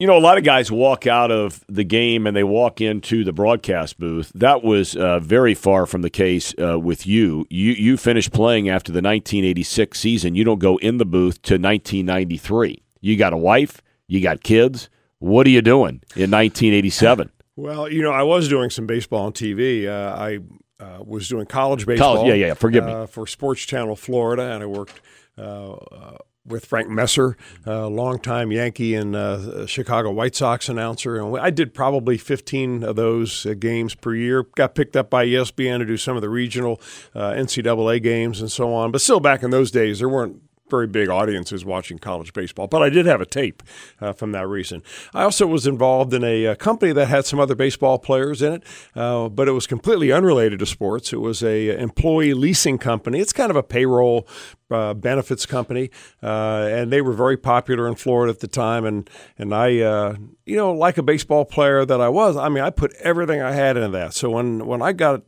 You 0.00 0.06
know, 0.06 0.16
a 0.16 0.20
lot 0.20 0.38
of 0.38 0.44
guys 0.44 0.70
walk 0.70 1.08
out 1.08 1.32
of 1.32 1.64
the 1.68 1.82
game 1.82 2.28
and 2.28 2.36
they 2.36 2.44
walk 2.44 2.80
into 2.80 3.24
the 3.24 3.32
broadcast 3.32 3.98
booth. 3.98 4.30
That 4.32 4.62
was 4.62 4.94
uh, 4.94 5.18
very 5.18 5.54
far 5.54 5.86
from 5.86 6.02
the 6.02 6.10
case 6.10 6.54
uh, 6.62 6.78
with 6.78 7.04
you. 7.04 7.46
You 7.50 7.72
you 7.72 7.96
finished 7.96 8.32
playing 8.32 8.68
after 8.68 8.92
the 8.92 8.98
1986 8.98 9.98
season. 9.98 10.36
You 10.36 10.44
don't 10.44 10.60
go 10.60 10.76
in 10.76 10.98
the 10.98 11.04
booth 11.04 11.42
to 11.42 11.54
1993. 11.54 12.80
You 13.00 13.16
got 13.16 13.32
a 13.32 13.36
wife. 13.36 13.82
You 14.06 14.20
got 14.20 14.44
kids. 14.44 14.88
What 15.18 15.48
are 15.48 15.50
you 15.50 15.62
doing 15.62 16.02
in 16.14 16.30
1987? 16.30 17.30
Well, 17.56 17.90
you 17.90 18.02
know, 18.02 18.12
I 18.12 18.22
was 18.22 18.48
doing 18.48 18.70
some 18.70 18.86
baseball 18.86 19.26
on 19.26 19.32
TV. 19.32 19.88
Uh, 19.88 20.14
I 20.16 20.38
uh, 20.78 21.02
was 21.02 21.28
doing 21.28 21.46
college 21.46 21.86
baseball. 21.86 22.24
yeah, 22.24 22.34
yeah, 22.34 22.54
forgive 22.54 22.84
me. 22.84 22.92
uh, 22.92 23.06
For 23.06 23.26
Sports 23.26 23.62
Channel 23.62 23.96
Florida, 23.96 24.52
and 24.52 24.62
I 24.62 24.66
worked 24.66 25.00
uh, 25.36 25.72
uh, 25.72 26.18
with 26.48 26.64
Frank 26.64 26.88
Messer, 26.88 27.36
a 27.66 27.86
longtime 27.88 28.52
Yankee 28.52 28.94
and 28.94 29.14
uh, 29.14 29.66
Chicago 29.66 30.10
White 30.10 30.34
Sox 30.34 30.68
announcer. 30.68 31.16
And 31.16 31.36
I 31.38 31.50
did 31.50 31.74
probably 31.74 32.18
15 32.18 32.82
of 32.82 32.96
those 32.96 33.46
uh, 33.46 33.54
games 33.54 33.94
per 33.94 34.14
year. 34.14 34.42
Got 34.42 34.74
picked 34.74 34.96
up 34.96 35.10
by 35.10 35.26
ESPN 35.26 35.78
to 35.78 35.84
do 35.84 35.96
some 35.96 36.16
of 36.16 36.22
the 36.22 36.28
regional 36.28 36.80
uh, 37.14 37.32
NCAA 37.32 38.02
games 38.02 38.40
and 38.40 38.50
so 38.50 38.72
on. 38.72 38.90
But 38.90 39.00
still, 39.00 39.20
back 39.20 39.42
in 39.42 39.50
those 39.50 39.70
days, 39.70 39.98
there 39.98 40.08
weren't 40.08 40.42
very 40.70 40.86
big 40.86 41.08
audiences 41.08 41.64
watching 41.64 41.98
college 41.98 42.32
baseball, 42.32 42.66
but 42.66 42.82
I 42.82 42.90
did 42.90 43.06
have 43.06 43.20
a 43.20 43.26
tape 43.26 43.62
uh, 44.00 44.12
from 44.12 44.32
that 44.32 44.46
reason. 44.46 44.82
I 45.14 45.22
also 45.22 45.46
was 45.46 45.66
involved 45.66 46.14
in 46.14 46.24
a, 46.24 46.46
uh 46.46 46.54
company 46.54 46.92
that 46.92 47.06
had 47.06 47.24
some 47.24 47.40
other 47.40 47.54
baseball 47.54 47.98
players 47.98 48.42
in 48.42 48.52
it, 48.54 48.62
uh, 48.94 49.28
but 49.28 49.48
it 49.48 49.52
was 49.52 49.66
completely 49.66 50.12
unrelated 50.12 50.58
to 50.58 50.66
sports. 50.66 51.12
It 51.12 51.20
was 51.20 51.42
a 51.42 51.70
employee 51.78 52.34
leasing 52.34 52.78
company. 52.78 53.20
It's 53.20 53.32
kind 53.32 53.50
of 53.50 53.56
a 53.56 53.62
payroll 53.62 54.28
uh, 54.70 54.94
benefits 54.94 55.46
company, 55.46 55.90
uh, 56.22 56.68
and 56.70 56.92
they 56.92 57.00
were 57.00 57.12
very 57.12 57.36
popular 57.36 57.88
in 57.88 57.94
Florida 57.94 58.32
at 58.32 58.40
the 58.40 58.48
time. 58.48 58.84
And 58.84 59.08
and 59.38 59.54
I, 59.54 59.78
uh, 59.80 60.16
you 60.44 60.56
know, 60.56 60.72
like 60.72 60.98
a 60.98 61.02
baseball 61.02 61.44
player 61.44 61.84
that 61.84 62.00
I 62.00 62.08
was, 62.08 62.36
I 62.36 62.48
mean, 62.48 62.64
I 62.64 62.70
put 62.70 62.92
everything 63.00 63.40
I 63.40 63.52
had 63.52 63.76
into 63.76 63.90
that. 63.90 64.14
So 64.14 64.30
when 64.30 64.66
when 64.66 64.82
I 64.82 64.92
got 64.92 65.22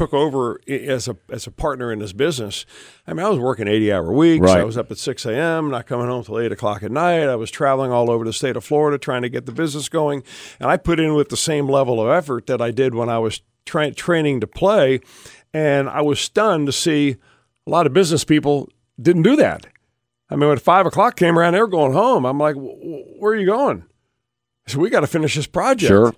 took 0.00 0.14
over 0.14 0.58
as 0.66 1.08
a 1.08 1.16
as 1.28 1.46
a 1.46 1.50
partner 1.50 1.92
in 1.92 1.98
this 1.98 2.14
business. 2.14 2.64
I 3.06 3.12
mean, 3.12 3.26
I 3.26 3.28
was 3.28 3.38
working 3.38 3.68
eighty 3.68 3.92
hour 3.92 4.10
weeks. 4.12 4.42
Right. 4.42 4.60
I 4.60 4.64
was 4.64 4.78
up 4.78 4.90
at 4.90 4.96
six 4.96 5.26
a.m. 5.26 5.70
not 5.70 5.86
coming 5.86 6.06
home 6.06 6.24
till 6.24 6.38
eight 6.38 6.52
o'clock 6.52 6.82
at 6.82 6.90
night. 6.90 7.28
I 7.28 7.36
was 7.36 7.50
traveling 7.50 7.92
all 7.92 8.10
over 8.10 8.24
the 8.24 8.32
state 8.32 8.56
of 8.56 8.64
Florida 8.64 8.96
trying 8.96 9.20
to 9.22 9.28
get 9.28 9.44
the 9.44 9.52
business 9.52 9.90
going, 9.90 10.22
and 10.58 10.70
I 10.70 10.78
put 10.78 10.98
in 11.00 11.12
with 11.14 11.28
the 11.28 11.36
same 11.36 11.68
level 11.68 12.00
of 12.00 12.08
effort 12.08 12.46
that 12.46 12.62
I 12.62 12.70
did 12.70 12.94
when 12.94 13.10
I 13.10 13.18
was 13.18 13.42
tra- 13.66 13.92
training 13.92 14.40
to 14.40 14.46
play. 14.46 15.00
And 15.52 15.88
I 15.90 16.00
was 16.00 16.18
stunned 16.18 16.66
to 16.68 16.72
see 16.72 17.16
a 17.66 17.70
lot 17.70 17.86
of 17.86 17.92
business 17.92 18.24
people 18.24 18.70
didn't 19.02 19.22
do 19.24 19.36
that. 19.36 19.66
I 20.30 20.36
mean, 20.36 20.48
when 20.48 20.58
five 20.58 20.86
o'clock 20.86 21.16
came 21.16 21.38
around, 21.38 21.52
they 21.52 21.60
were 21.60 21.66
going 21.68 21.92
home. 21.92 22.24
I'm 22.24 22.38
like, 22.38 22.54
"Wh- 22.54 22.80
wh- 22.80 23.20
"Where 23.20 23.32
are 23.32 23.36
you 23.36 23.46
going?" 23.46 23.84
I 24.66 24.70
said, 24.70 24.80
"We 24.80 24.88
got 24.88 25.00
to 25.00 25.06
finish 25.06 25.34
this 25.34 25.46
project." 25.46 25.88
Sure. 25.88 26.14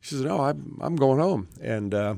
She 0.00 0.14
says, 0.14 0.22
"No, 0.24 0.40
I'm 0.40 0.78
I'm 0.80 0.96
going 0.96 1.18
home." 1.20 1.48
And 1.60 1.92
uh, 1.92 2.14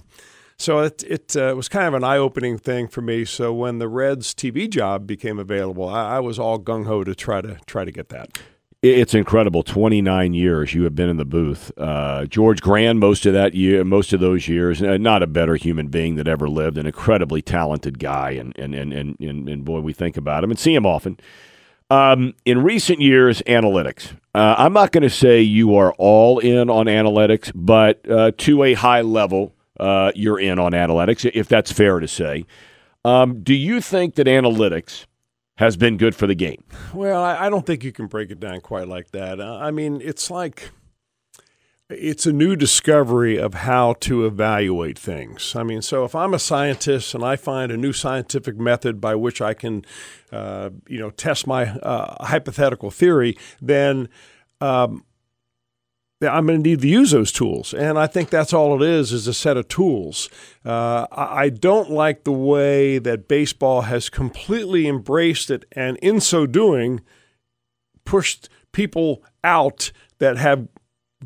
so 0.56 0.80
it 0.80 1.02
it 1.04 1.36
uh, 1.36 1.54
was 1.56 1.68
kind 1.68 1.86
of 1.86 1.94
an 1.94 2.04
eye 2.04 2.18
opening 2.18 2.58
thing 2.58 2.88
for 2.88 3.00
me. 3.00 3.24
So 3.24 3.52
when 3.52 3.78
the 3.78 3.88
Reds 3.88 4.34
TV 4.34 4.68
job 4.68 5.06
became 5.06 5.38
available, 5.38 5.88
I, 5.88 6.16
I 6.16 6.20
was 6.20 6.38
all 6.38 6.58
gung 6.58 6.86
ho 6.86 7.04
to 7.04 7.14
try 7.14 7.40
to 7.40 7.58
try 7.66 7.84
to 7.84 7.92
get 7.92 8.08
that. 8.10 8.38
It's 8.84 9.14
incredible. 9.14 9.62
29 9.62 10.34
years 10.34 10.74
you 10.74 10.84
have 10.84 10.94
been 10.94 11.08
in 11.08 11.16
the 11.16 11.24
booth. 11.24 11.72
Uh, 11.78 12.26
George 12.26 12.60
Grande, 12.60 13.00
most 13.00 13.24
of 13.24 13.32
that 13.32 13.54
year, 13.54 13.82
most 13.82 14.12
of 14.12 14.20
those 14.20 14.46
years, 14.46 14.82
uh, 14.82 14.98
not 14.98 15.22
a 15.22 15.26
better 15.26 15.56
human 15.56 15.88
being 15.88 16.16
that 16.16 16.28
ever 16.28 16.50
lived. 16.50 16.76
An 16.76 16.84
incredibly 16.84 17.40
talented 17.40 17.98
guy, 17.98 18.32
and 18.32 18.54
and 18.58 18.74
and 18.74 18.92
and, 18.92 19.16
and, 19.20 19.48
and 19.48 19.64
boy, 19.64 19.80
we 19.80 19.94
think 19.94 20.18
about 20.18 20.44
him 20.44 20.50
and 20.50 20.58
see 20.58 20.74
him 20.74 20.84
often. 20.84 21.18
Um, 21.88 22.34
in 22.44 22.62
recent 22.62 23.00
years, 23.00 23.40
analytics. 23.46 24.12
Uh, 24.34 24.54
I'm 24.58 24.74
not 24.74 24.92
going 24.92 25.02
to 25.02 25.10
say 25.10 25.40
you 25.40 25.76
are 25.76 25.94
all 25.94 26.38
in 26.38 26.68
on 26.68 26.84
analytics, 26.84 27.52
but 27.54 28.06
uh, 28.10 28.32
to 28.36 28.64
a 28.64 28.74
high 28.74 29.00
level, 29.00 29.53
uh, 29.80 30.12
you're 30.14 30.38
in 30.38 30.58
on 30.58 30.72
analytics, 30.72 31.30
if 31.34 31.48
that's 31.48 31.72
fair 31.72 32.00
to 32.00 32.08
say. 32.08 32.44
Um, 33.04 33.42
do 33.42 33.54
you 33.54 33.80
think 33.80 34.14
that 34.14 34.26
analytics 34.26 35.06
has 35.58 35.76
been 35.76 35.96
good 35.96 36.14
for 36.14 36.26
the 36.26 36.34
game? 36.34 36.64
Well, 36.92 37.22
I, 37.22 37.46
I 37.46 37.50
don't 37.50 37.66
think 37.66 37.84
you 37.84 37.92
can 37.92 38.06
break 38.06 38.30
it 38.30 38.40
down 38.40 38.60
quite 38.60 38.88
like 38.88 39.10
that. 39.12 39.40
Uh, 39.40 39.58
I 39.60 39.70
mean, 39.70 40.00
it's 40.00 40.30
like 40.30 40.70
it's 41.90 42.24
a 42.24 42.32
new 42.32 42.56
discovery 42.56 43.36
of 43.36 43.54
how 43.54 43.94
to 44.00 44.24
evaluate 44.24 44.98
things. 44.98 45.54
I 45.54 45.62
mean, 45.62 45.82
so 45.82 46.04
if 46.04 46.14
I'm 46.14 46.32
a 46.32 46.38
scientist 46.38 47.14
and 47.14 47.22
I 47.22 47.36
find 47.36 47.70
a 47.70 47.76
new 47.76 47.92
scientific 47.92 48.56
method 48.56 49.00
by 49.00 49.14
which 49.14 49.42
I 49.42 49.52
can, 49.52 49.84
uh, 50.32 50.70
you 50.88 50.98
know, 50.98 51.10
test 51.10 51.46
my 51.46 51.68
uh, 51.68 52.24
hypothetical 52.24 52.90
theory, 52.90 53.36
then 53.60 54.08
um, 54.62 55.04
I'm 56.26 56.46
going 56.46 56.62
to 56.62 56.68
need 56.68 56.80
to 56.80 56.88
use 56.88 57.10
those 57.10 57.32
tools. 57.32 57.74
And 57.74 57.98
I 57.98 58.06
think 58.06 58.30
that's 58.30 58.52
all 58.52 58.82
it 58.82 58.88
is, 58.88 59.12
is 59.12 59.26
a 59.26 59.34
set 59.34 59.56
of 59.56 59.68
tools. 59.68 60.28
Uh, 60.64 61.06
I 61.12 61.48
don't 61.48 61.90
like 61.90 62.24
the 62.24 62.32
way 62.32 62.98
that 62.98 63.28
baseball 63.28 63.82
has 63.82 64.08
completely 64.08 64.86
embraced 64.88 65.50
it 65.50 65.64
and 65.72 65.96
in 65.98 66.20
so 66.20 66.46
doing 66.46 67.00
pushed 68.04 68.48
people 68.72 69.22
out 69.42 69.92
that 70.18 70.36
have 70.36 70.68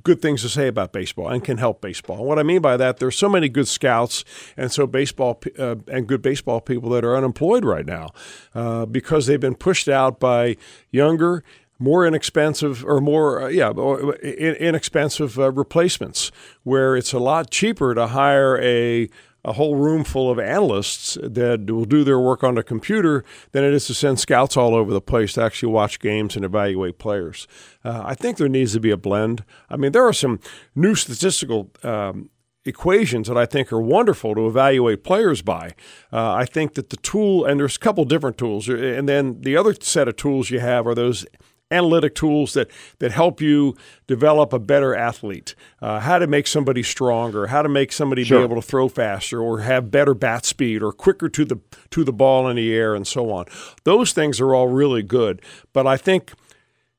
good 0.02 0.22
things 0.22 0.42
to 0.42 0.48
say 0.48 0.68
about 0.68 0.92
baseball 0.92 1.28
and 1.28 1.44
can 1.44 1.58
help 1.58 1.80
baseball. 1.80 2.18
And 2.18 2.26
what 2.26 2.38
I 2.38 2.42
mean 2.42 2.60
by 2.60 2.76
that, 2.76 2.98
there's 2.98 3.16
so 3.16 3.28
many 3.28 3.48
good 3.48 3.68
scouts 3.68 4.24
and 4.56 4.70
so 4.70 4.86
baseball 4.86 5.40
uh, 5.58 5.76
and 5.88 6.06
good 6.06 6.22
baseball 6.22 6.60
people 6.60 6.90
that 6.90 7.04
are 7.04 7.16
unemployed 7.16 7.64
right 7.64 7.86
now 7.86 8.10
uh, 8.54 8.86
because 8.86 9.26
they've 9.26 9.40
been 9.40 9.54
pushed 9.54 9.88
out 9.88 10.20
by 10.20 10.56
younger, 10.90 11.42
more 11.78 12.06
inexpensive 12.06 12.84
or 12.84 13.00
more 13.00 13.42
uh, 13.42 13.48
yeah 13.48 13.70
in- 13.70 14.56
inexpensive 14.56 15.38
uh, 15.38 15.50
replacements, 15.52 16.30
where 16.62 16.96
it's 16.96 17.12
a 17.12 17.18
lot 17.18 17.50
cheaper 17.50 17.94
to 17.94 18.08
hire 18.08 18.60
a 18.60 19.08
a 19.44 19.52
whole 19.52 19.76
room 19.76 20.04
full 20.04 20.30
of 20.30 20.38
analysts 20.38 21.16
that 21.22 21.70
will 21.70 21.84
do 21.84 22.04
their 22.04 22.18
work 22.18 22.42
on 22.42 22.58
a 22.58 22.62
computer 22.62 23.24
than 23.52 23.64
it 23.64 23.72
is 23.72 23.86
to 23.86 23.94
send 23.94 24.18
scouts 24.18 24.56
all 24.56 24.74
over 24.74 24.92
the 24.92 25.00
place 25.00 25.34
to 25.34 25.42
actually 25.42 25.72
watch 25.72 26.00
games 26.00 26.36
and 26.36 26.44
evaluate 26.44 26.98
players. 26.98 27.46
Uh, 27.84 28.02
I 28.04 28.14
think 28.14 28.36
there 28.36 28.48
needs 28.48 28.72
to 28.72 28.80
be 28.80 28.90
a 28.90 28.96
blend. 28.96 29.44
I 29.70 29.76
mean, 29.76 29.92
there 29.92 30.06
are 30.06 30.12
some 30.12 30.40
new 30.74 30.94
statistical 30.94 31.70
um, 31.84 32.30
equations 32.64 33.28
that 33.28 33.38
I 33.38 33.46
think 33.46 33.72
are 33.72 33.80
wonderful 33.80 34.34
to 34.34 34.46
evaluate 34.46 35.04
players 35.04 35.40
by. 35.40 35.72
Uh, 36.12 36.34
I 36.34 36.44
think 36.44 36.74
that 36.74 36.90
the 36.90 36.96
tool, 36.98 37.44
and 37.44 37.60
there's 37.60 37.76
a 37.76 37.80
couple 37.80 38.04
different 38.04 38.38
tools, 38.38 38.68
and 38.68 39.08
then 39.08 39.40
the 39.40 39.56
other 39.56 39.74
set 39.80 40.08
of 40.08 40.16
tools 40.16 40.50
you 40.50 40.60
have 40.60 40.86
are 40.86 40.94
those 40.94 41.24
analytic 41.70 42.14
tools 42.14 42.54
that 42.54 42.70
that 42.98 43.12
help 43.12 43.40
you 43.40 43.74
develop 44.06 44.52
a 44.52 44.58
better 44.58 44.94
athlete. 44.94 45.54
Uh, 45.82 46.00
how 46.00 46.18
to 46.18 46.26
make 46.26 46.46
somebody 46.46 46.82
stronger, 46.82 47.48
how 47.48 47.62
to 47.62 47.68
make 47.68 47.92
somebody 47.92 48.24
Sure. 48.24 48.38
be 48.38 48.44
able 48.44 48.60
to 48.60 48.66
throw 48.66 48.88
faster 48.88 49.40
or 49.40 49.60
have 49.60 49.90
better 49.90 50.14
bat 50.14 50.44
speed 50.44 50.82
or 50.82 50.92
quicker 50.92 51.28
to 51.28 51.44
the 51.44 51.58
to 51.90 52.04
the 52.04 52.12
ball 52.12 52.48
in 52.48 52.56
the 52.56 52.72
air 52.74 52.94
and 52.94 53.06
so 53.06 53.30
on. 53.30 53.44
Those 53.84 54.12
things 54.12 54.40
are 54.40 54.54
all 54.54 54.68
really 54.68 55.02
good, 55.02 55.42
but 55.72 55.86
I 55.86 55.96
think 55.96 56.32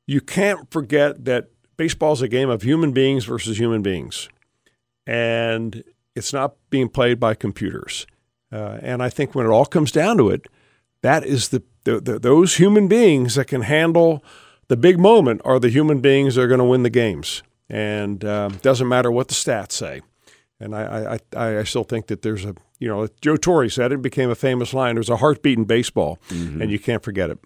you 0.06 0.22
can't 0.22 0.70
forget 0.72 1.26
that 1.26 1.50
baseball 1.78 2.14
is 2.14 2.22
a 2.22 2.28
game 2.28 2.50
of 2.50 2.62
human 2.62 2.92
beings 2.92 3.26
versus 3.26 3.58
human 3.60 3.82
beings, 3.82 4.30
and 5.08 5.84
it's 6.16 6.34
not 6.34 6.56
being 6.70 6.90
played 6.90 7.20
by 7.20 7.34
computers. 7.34 8.06
Uh, 8.52 8.78
and 8.82 9.02
I 9.04 9.10
think 9.10 9.36
when 9.36 9.46
it 9.46 9.50
all 9.50 9.66
comes 9.66 9.92
down 9.92 10.18
to 10.18 10.30
it, 10.30 10.48
that 11.02 11.24
is 11.26 11.50
the, 11.50 11.62
the, 11.84 12.00
the 12.02 12.20
those 12.20 12.56
human 12.58 12.88
beings 12.88 13.36
that 13.36 13.46
can 13.46 13.62
handle 13.62 14.24
the 14.70 14.78
big 14.78 14.98
moment 14.98 15.42
are 15.44 15.60
the 15.60 15.70
human 15.70 16.00
beings 16.00 16.36
that 16.36 16.42
are 16.44 16.48
going 16.48 16.60
to 16.60 16.66
win 16.66 16.84
the 16.84 16.90
games. 16.90 17.44
And 17.70 18.24
um, 18.24 18.54
doesn't 18.62 18.88
matter 18.88 19.12
what 19.12 19.28
the 19.28 19.34
stats 19.34 19.74
say. 19.74 20.02
And 20.60 20.76
I, 20.76 21.20
I, 21.36 21.38
I, 21.38 21.60
I 21.60 21.64
still 21.64 21.84
think 21.84 22.08
that 22.08 22.22
there's 22.22 22.46
a, 22.46 22.56
you 22.80 22.88
know, 22.88 23.08
Joe 23.22 23.36
Torre 23.36 23.70
said 23.70 23.92
it 23.92 24.02
became 24.02 24.30
a 24.30 24.36
famous 24.36 24.74
line. 24.74 24.96
There's 24.96 25.10
a 25.10 25.18
heartbeat 25.18 25.58
in 25.58 25.66
baseball, 25.66 26.20
and 26.30 26.72
you 26.72 26.80
can't 26.80 27.04
forget 27.04 27.30
it. 27.30 27.40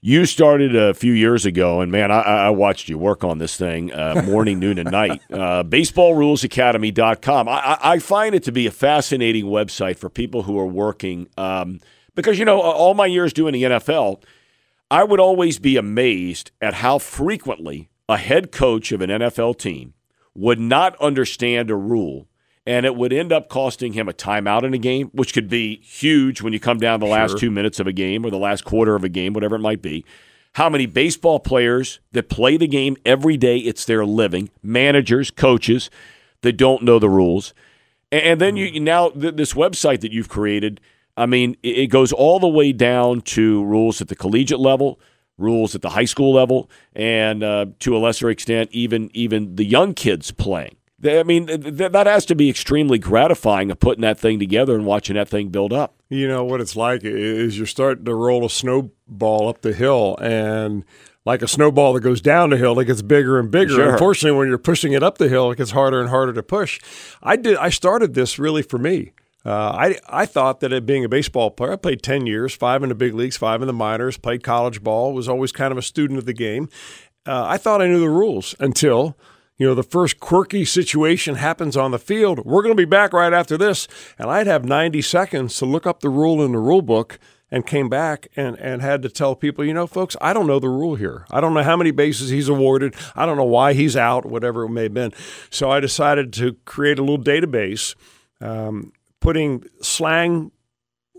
You 0.00 0.24
started 0.24 0.76
a 0.76 0.94
few 0.94 1.12
years 1.12 1.44
ago, 1.44 1.80
and 1.80 1.90
man, 1.90 2.12
I, 2.12 2.20
I 2.20 2.50
watched 2.50 2.88
you 2.88 2.96
work 2.96 3.24
on 3.24 3.38
this 3.38 3.56
thing 3.56 3.92
uh, 3.92 4.22
morning, 4.26 4.60
noon, 4.60 4.78
and 4.78 4.90
night. 4.90 5.20
Uh, 5.30 5.64
BaseballRulesAcademy.com. 5.64 7.48
I, 7.48 7.52
I 7.52 7.78
I 7.92 7.98
find 7.98 8.34
it 8.34 8.42
to 8.44 8.52
be 8.52 8.66
a 8.66 8.70
fascinating 8.70 9.46
website 9.46 9.96
for 9.98 10.08
people 10.08 10.44
who 10.44 10.58
are 10.58 10.66
working 10.66 11.28
um, 11.36 11.80
because, 12.14 12.38
you 12.38 12.44
know, 12.44 12.60
all 12.60 12.94
my 12.94 13.06
years 13.06 13.32
doing 13.32 13.52
the 13.54 13.62
NFL, 13.64 14.22
I 14.90 15.04
would 15.04 15.20
always 15.20 15.58
be 15.58 15.76
amazed 15.76 16.52
at 16.60 16.74
how 16.74 16.98
frequently 16.98 17.90
a 18.08 18.16
head 18.16 18.52
coach 18.52 18.92
of 18.92 19.00
an 19.00 19.10
NFL 19.10 19.58
team 19.58 19.94
would 20.34 20.60
not 20.60 20.96
understand 21.00 21.70
a 21.70 21.76
rule 21.76 22.28
and 22.66 22.84
it 22.84 22.96
would 22.96 23.12
end 23.12 23.32
up 23.32 23.48
costing 23.48 23.92
him 23.92 24.08
a 24.08 24.12
timeout 24.12 24.64
in 24.64 24.74
a 24.74 24.78
game, 24.78 25.08
which 25.12 25.32
could 25.32 25.48
be 25.48 25.76
huge 25.82 26.42
when 26.42 26.52
you 26.52 26.58
come 26.58 26.78
down 26.78 26.98
the 26.98 27.06
last 27.06 27.38
two 27.38 27.50
minutes 27.50 27.78
of 27.78 27.86
a 27.86 27.92
game 27.92 28.26
or 28.26 28.30
the 28.30 28.38
last 28.38 28.64
quarter 28.64 28.96
of 28.96 29.04
a 29.04 29.08
game, 29.08 29.32
whatever 29.32 29.54
it 29.54 29.60
might 29.60 29.80
be. 29.80 30.04
How 30.54 30.68
many 30.68 30.86
baseball 30.86 31.38
players 31.38 32.00
that 32.10 32.28
play 32.28 32.56
the 32.56 32.66
game 32.66 32.96
every 33.04 33.36
day, 33.36 33.58
it's 33.58 33.84
their 33.84 34.04
living, 34.04 34.50
managers, 34.62 35.30
coaches 35.30 35.90
that 36.42 36.54
don't 36.54 36.82
know 36.82 36.98
the 36.98 37.08
rules. 37.08 37.54
And 38.10 38.40
then 38.40 38.56
you 38.56 38.68
mm-hmm. 38.68 38.84
now 38.84 39.10
this 39.10 39.52
website 39.52 40.00
that 40.00 40.12
you've 40.12 40.28
created, 40.28 40.80
I 41.16 41.26
mean, 41.26 41.56
it 41.62 41.86
goes 41.86 42.12
all 42.12 42.38
the 42.38 42.48
way 42.48 42.72
down 42.72 43.22
to 43.22 43.64
rules 43.64 44.00
at 44.00 44.08
the 44.08 44.16
collegiate 44.16 44.60
level, 44.60 45.00
rules 45.38 45.74
at 45.74 45.82
the 45.82 45.90
high 45.90 46.04
school 46.04 46.34
level, 46.34 46.70
and 46.94 47.42
uh, 47.42 47.66
to 47.80 47.96
a 47.96 47.98
lesser 47.98 48.28
extent, 48.28 48.70
even 48.72 49.10
even 49.14 49.56
the 49.56 49.64
young 49.64 49.94
kids 49.94 50.30
playing. 50.30 50.76
I 51.04 51.22
mean, 51.22 51.46
that 51.46 52.06
has 52.06 52.24
to 52.26 52.34
be 52.34 52.48
extremely 52.48 52.98
gratifying 52.98 53.70
of 53.70 53.78
putting 53.78 54.00
that 54.02 54.18
thing 54.18 54.38
together 54.38 54.74
and 54.74 54.86
watching 54.86 55.14
that 55.16 55.28
thing 55.28 55.50
build 55.50 55.72
up. 55.72 55.94
You 56.08 56.26
know 56.26 56.42
what 56.44 56.60
it's 56.60 56.74
like 56.74 57.02
is 57.04 57.58
you're 57.58 57.66
starting 57.66 58.06
to 58.06 58.14
roll 58.14 58.46
a 58.46 58.50
snowball 58.50 59.48
up 59.48 59.60
the 59.60 59.72
hill, 59.72 60.16
and 60.20 60.84
like 61.24 61.42
a 61.42 61.48
snowball 61.48 61.92
that 61.94 62.00
goes 62.00 62.20
down 62.20 62.50
the 62.50 62.56
hill, 62.56 62.78
it 62.78 62.86
gets 62.86 63.02
bigger 63.02 63.38
and 63.38 63.50
bigger. 63.50 63.74
Sure. 63.74 63.92
Unfortunately, 63.92 64.38
when 64.38 64.48
you're 64.48 64.58
pushing 64.58 64.92
it 64.92 65.02
up 65.02 65.18
the 65.18 65.28
hill, 65.28 65.50
it 65.50 65.58
gets 65.58 65.72
harder 65.72 66.00
and 66.00 66.08
harder 66.08 66.32
to 66.32 66.42
push. 66.42 66.80
I 67.22 67.36
did. 67.36 67.56
I 67.56 67.68
started 67.68 68.14
this 68.14 68.38
really 68.38 68.62
for 68.62 68.78
me. 68.78 69.12
Uh, 69.46 69.70
I 69.70 69.98
I 70.08 70.26
thought 70.26 70.60
that 70.60 70.86
being 70.86 71.04
a 71.04 71.08
baseball 71.08 71.50
player, 71.50 71.72
I 71.72 71.76
played 71.76 72.02
ten 72.02 72.26
years, 72.26 72.54
five 72.54 72.82
in 72.82 72.88
the 72.88 72.94
big 72.94 73.14
leagues, 73.14 73.36
five 73.36 73.62
in 73.62 73.68
the 73.68 73.72
minors, 73.72 74.16
played 74.16 74.42
college 74.42 74.82
ball, 74.82 75.14
was 75.14 75.28
always 75.28 75.52
kind 75.52 75.70
of 75.70 75.78
a 75.78 75.82
student 75.82 76.18
of 76.18 76.26
the 76.26 76.32
game. 76.32 76.68
Uh, 77.24 77.44
I 77.46 77.56
thought 77.56 77.80
I 77.80 77.86
knew 77.86 78.00
the 78.00 78.08
rules 78.08 78.54
until 78.58 79.16
you 79.58 79.66
know, 79.66 79.74
the 79.74 79.82
first 79.82 80.20
quirky 80.20 80.64
situation 80.64 81.36
happens 81.36 81.76
on 81.76 81.90
the 81.90 81.98
field. 81.98 82.44
We're 82.44 82.62
going 82.62 82.76
to 82.76 82.80
be 82.80 82.84
back 82.84 83.12
right 83.12 83.32
after 83.32 83.56
this. 83.56 83.88
And 84.18 84.30
I'd 84.30 84.46
have 84.46 84.64
90 84.64 85.00
seconds 85.02 85.56
to 85.58 85.64
look 85.64 85.86
up 85.86 86.00
the 86.00 86.10
rule 86.10 86.44
in 86.44 86.52
the 86.52 86.58
rule 86.58 86.82
book 86.82 87.18
and 87.50 87.66
came 87.66 87.88
back 87.88 88.28
and, 88.36 88.58
and 88.58 88.82
had 88.82 89.02
to 89.02 89.08
tell 89.08 89.34
people, 89.34 89.64
you 89.64 89.72
know, 89.72 89.86
folks, 89.86 90.16
I 90.20 90.32
don't 90.32 90.46
know 90.46 90.58
the 90.58 90.68
rule 90.68 90.96
here. 90.96 91.24
I 91.30 91.40
don't 91.40 91.54
know 91.54 91.62
how 91.62 91.76
many 91.76 91.90
bases 91.90 92.28
he's 92.28 92.48
awarded. 92.48 92.94
I 93.14 93.24
don't 93.24 93.36
know 93.36 93.44
why 93.44 93.72
he's 93.72 93.96
out, 93.96 94.26
whatever 94.26 94.64
it 94.64 94.70
may 94.70 94.84
have 94.84 94.94
been. 94.94 95.12
So 95.48 95.70
I 95.70 95.80
decided 95.80 96.32
to 96.34 96.54
create 96.64 96.98
a 96.98 97.02
little 97.02 97.22
database, 97.22 97.94
um, 98.40 98.92
putting 99.26 99.64
slang 99.80 100.52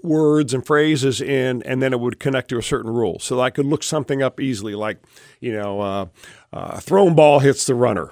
words 0.01 0.53
and 0.53 0.65
phrases 0.65 1.19
in, 1.19 1.61
and 1.63 1.81
then 1.81 1.91
it 1.91 1.99
would 1.99 2.21
connect 2.21 2.47
to 2.47 2.57
a 2.57 2.63
certain 2.63 2.89
rule. 2.89 3.19
So 3.19 3.41
I 3.41 3.49
could 3.49 3.65
look 3.65 3.83
something 3.83 4.23
up 4.23 4.39
easily, 4.39 4.75
like, 4.75 4.99
you 5.41 5.51
know, 5.51 5.81
uh, 5.81 6.05
uh, 6.53 6.79
thrown 6.79 7.15
ball 7.15 7.39
hits 7.39 7.65
the 7.65 7.75
runner 7.75 8.11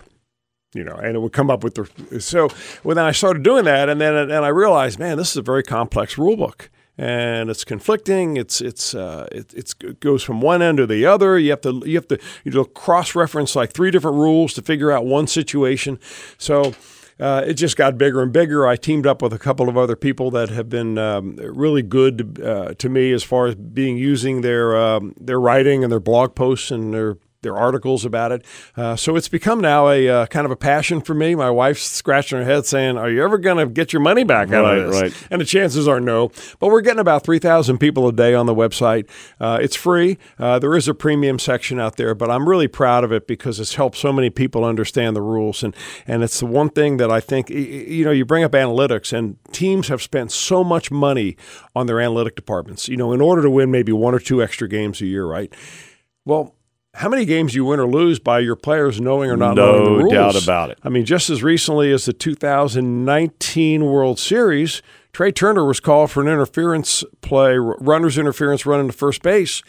you 0.73 0.83
know, 0.83 0.95
and 0.95 1.15
it 1.15 1.21
would 1.21 1.31
come 1.31 1.49
up 1.49 1.63
with 1.63 1.75
the. 1.75 2.19
So 2.19 2.49
when 2.83 2.97
I 2.97 3.13
started 3.13 3.43
doing 3.43 3.63
that, 3.63 3.87
and 3.87 4.01
then 4.01 4.13
and 4.13 4.33
I 4.33 4.49
realized, 4.49 4.99
man, 4.99 5.17
this 5.17 5.31
is 5.31 5.37
a 5.37 5.41
very 5.41 5.63
complex 5.63 6.17
rule 6.17 6.35
book, 6.35 6.69
and 6.97 7.49
it's 7.49 7.63
conflicting. 7.63 8.35
It's 8.35 8.59
it's 8.59 8.93
uh, 8.93 9.25
it, 9.31 9.53
it's, 9.53 9.73
it 9.79 10.01
goes 10.01 10.21
from 10.21 10.41
one 10.41 10.61
end 10.61 10.79
to 10.79 10.85
the 10.85 11.05
other. 11.05 11.39
You 11.39 11.51
have 11.51 11.61
to 11.61 11.81
you 11.85 11.95
have 11.95 12.09
to 12.09 12.19
you 12.43 12.51
know 12.51 12.65
cross 12.65 13.15
reference 13.15 13.55
like 13.55 13.71
three 13.71 13.89
different 13.89 14.17
rules 14.17 14.53
to 14.55 14.61
figure 14.61 14.91
out 14.91 15.05
one 15.05 15.27
situation. 15.27 15.97
So. 16.37 16.73
Uh, 17.17 17.43
it 17.47 17.53
just 17.53 17.77
got 17.77 17.97
bigger 17.97 18.21
and 18.21 18.33
bigger. 18.33 18.67
I 18.67 18.75
teamed 18.75 19.07
up 19.07 19.21
with 19.21 19.31
a 19.31 19.39
couple 19.39 19.69
of 19.69 19.77
other 19.77 19.95
people 19.95 20.31
that 20.31 20.49
have 20.49 20.69
been 20.69 20.97
um, 20.97 21.37
really 21.37 21.81
good 21.81 22.41
uh, 22.43 22.73
to 22.73 22.89
me 22.89 23.13
as 23.13 23.23
far 23.23 23.47
as 23.47 23.55
being 23.55 23.97
using 23.97 24.41
their 24.41 24.75
um, 24.75 25.13
their 25.19 25.39
writing 25.39 25.83
and 25.83 25.91
their 25.91 26.01
blog 26.01 26.35
posts 26.35 26.71
and 26.71 26.93
their 26.93 27.17
there 27.45 27.53
are 27.53 27.59
articles 27.59 28.03
about 28.03 28.31
it. 28.31 28.43
Uh, 28.75 28.95
so 28.95 29.15
it's 29.15 29.29
become 29.29 29.61
now 29.61 29.87
a 29.87 30.09
uh, 30.09 30.25
kind 30.25 30.45
of 30.45 30.51
a 30.51 30.55
passion 30.55 30.99
for 30.99 31.13
me. 31.13 31.35
My 31.35 31.49
wife's 31.49 31.83
scratching 31.83 32.39
her 32.39 32.43
head 32.43 32.65
saying, 32.65 32.97
Are 32.97 33.09
you 33.09 33.23
ever 33.23 33.37
going 33.37 33.57
to 33.57 33.71
get 33.71 33.93
your 33.93 34.01
money 34.01 34.23
back 34.23 34.51
out 34.51 34.63
right, 34.63 34.79
of 34.79 34.91
this? 34.91 35.01
Right. 35.01 35.27
And 35.29 35.39
the 35.39 35.45
chances 35.45 35.87
are 35.87 35.99
no. 35.99 36.31
But 36.59 36.69
we're 36.69 36.81
getting 36.81 36.99
about 36.99 37.23
3,000 37.23 37.77
people 37.77 38.07
a 38.07 38.11
day 38.11 38.33
on 38.33 38.47
the 38.47 38.55
website. 38.55 39.07
Uh, 39.39 39.59
it's 39.61 39.75
free. 39.75 40.17
Uh, 40.39 40.59
there 40.59 40.75
is 40.75 40.87
a 40.87 40.93
premium 40.93 41.39
section 41.39 41.79
out 41.79 41.97
there, 41.97 42.15
but 42.15 42.31
I'm 42.31 42.49
really 42.49 42.67
proud 42.67 43.03
of 43.03 43.11
it 43.11 43.27
because 43.27 43.59
it's 43.59 43.75
helped 43.75 43.97
so 43.97 44.11
many 44.11 44.29
people 44.29 44.65
understand 44.65 45.15
the 45.15 45.21
rules. 45.21 45.63
And, 45.63 45.75
and 46.07 46.23
it's 46.23 46.39
the 46.39 46.47
one 46.47 46.69
thing 46.69 46.97
that 46.97 47.11
I 47.11 47.19
think, 47.19 47.49
you 47.49 48.03
know, 48.03 48.11
you 48.11 48.25
bring 48.25 48.43
up 48.43 48.53
analytics, 48.53 49.13
and 49.13 49.37
teams 49.51 49.87
have 49.89 50.01
spent 50.01 50.31
so 50.31 50.63
much 50.63 50.89
money 50.89 51.37
on 51.75 51.85
their 51.85 51.99
analytic 51.99 52.35
departments, 52.35 52.87
you 52.87 52.97
know, 52.97 53.13
in 53.13 53.21
order 53.21 53.43
to 53.43 53.49
win 53.49 53.69
maybe 53.69 53.91
one 53.91 54.15
or 54.15 54.19
two 54.19 54.41
extra 54.41 54.67
games 54.67 55.01
a 55.01 55.05
year, 55.05 55.25
right? 55.25 55.53
Well, 56.25 56.54
how 56.95 57.09
many 57.09 57.25
games 57.25 57.53
you 57.53 57.65
win 57.65 57.79
or 57.79 57.87
lose 57.87 58.19
by 58.19 58.39
your 58.39 58.55
players 58.55 59.01
knowing 59.01 59.29
or 59.29 59.37
not 59.37 59.55
no 59.55 59.71
knowing 59.71 59.83
the 59.83 59.91
rules. 59.91 60.13
No 60.13 60.31
doubt 60.31 60.43
about 60.43 60.69
it. 60.71 60.79
I 60.83 60.89
mean, 60.89 61.05
just 61.05 61.29
as 61.29 61.43
recently 61.43 61.91
as 61.91 62.05
the 62.05 62.13
2019 62.13 63.85
World 63.85 64.17
Series, 64.17 64.81
Trea 65.11 65.31
Turner 65.31 65.65
was 65.65 65.79
called 65.79 66.11
for 66.11 66.21
an 66.21 66.27
interference 66.27 67.03
play, 67.21 67.57
runner's 67.57 68.17
interference 68.17 68.65
running 68.65 68.87
to 68.87 68.93
first 68.93 69.21
base. 69.21 69.61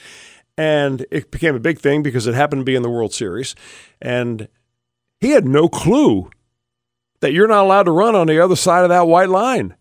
And 0.56 1.04
it 1.10 1.30
became 1.30 1.54
a 1.54 1.60
big 1.60 1.80
thing 1.80 2.02
because 2.02 2.26
it 2.26 2.34
happened 2.34 2.60
to 2.60 2.64
be 2.64 2.76
in 2.76 2.82
the 2.82 2.90
World 2.90 3.12
Series. 3.12 3.54
And 4.00 4.48
he 5.20 5.30
had 5.30 5.46
no 5.46 5.68
clue 5.68 6.30
that 7.20 7.32
you're 7.32 7.48
not 7.48 7.64
allowed 7.64 7.84
to 7.84 7.90
run 7.90 8.14
on 8.14 8.26
the 8.26 8.40
other 8.40 8.56
side 8.56 8.82
of 8.82 8.88
that 8.88 9.06
white 9.06 9.28
line. 9.28 9.74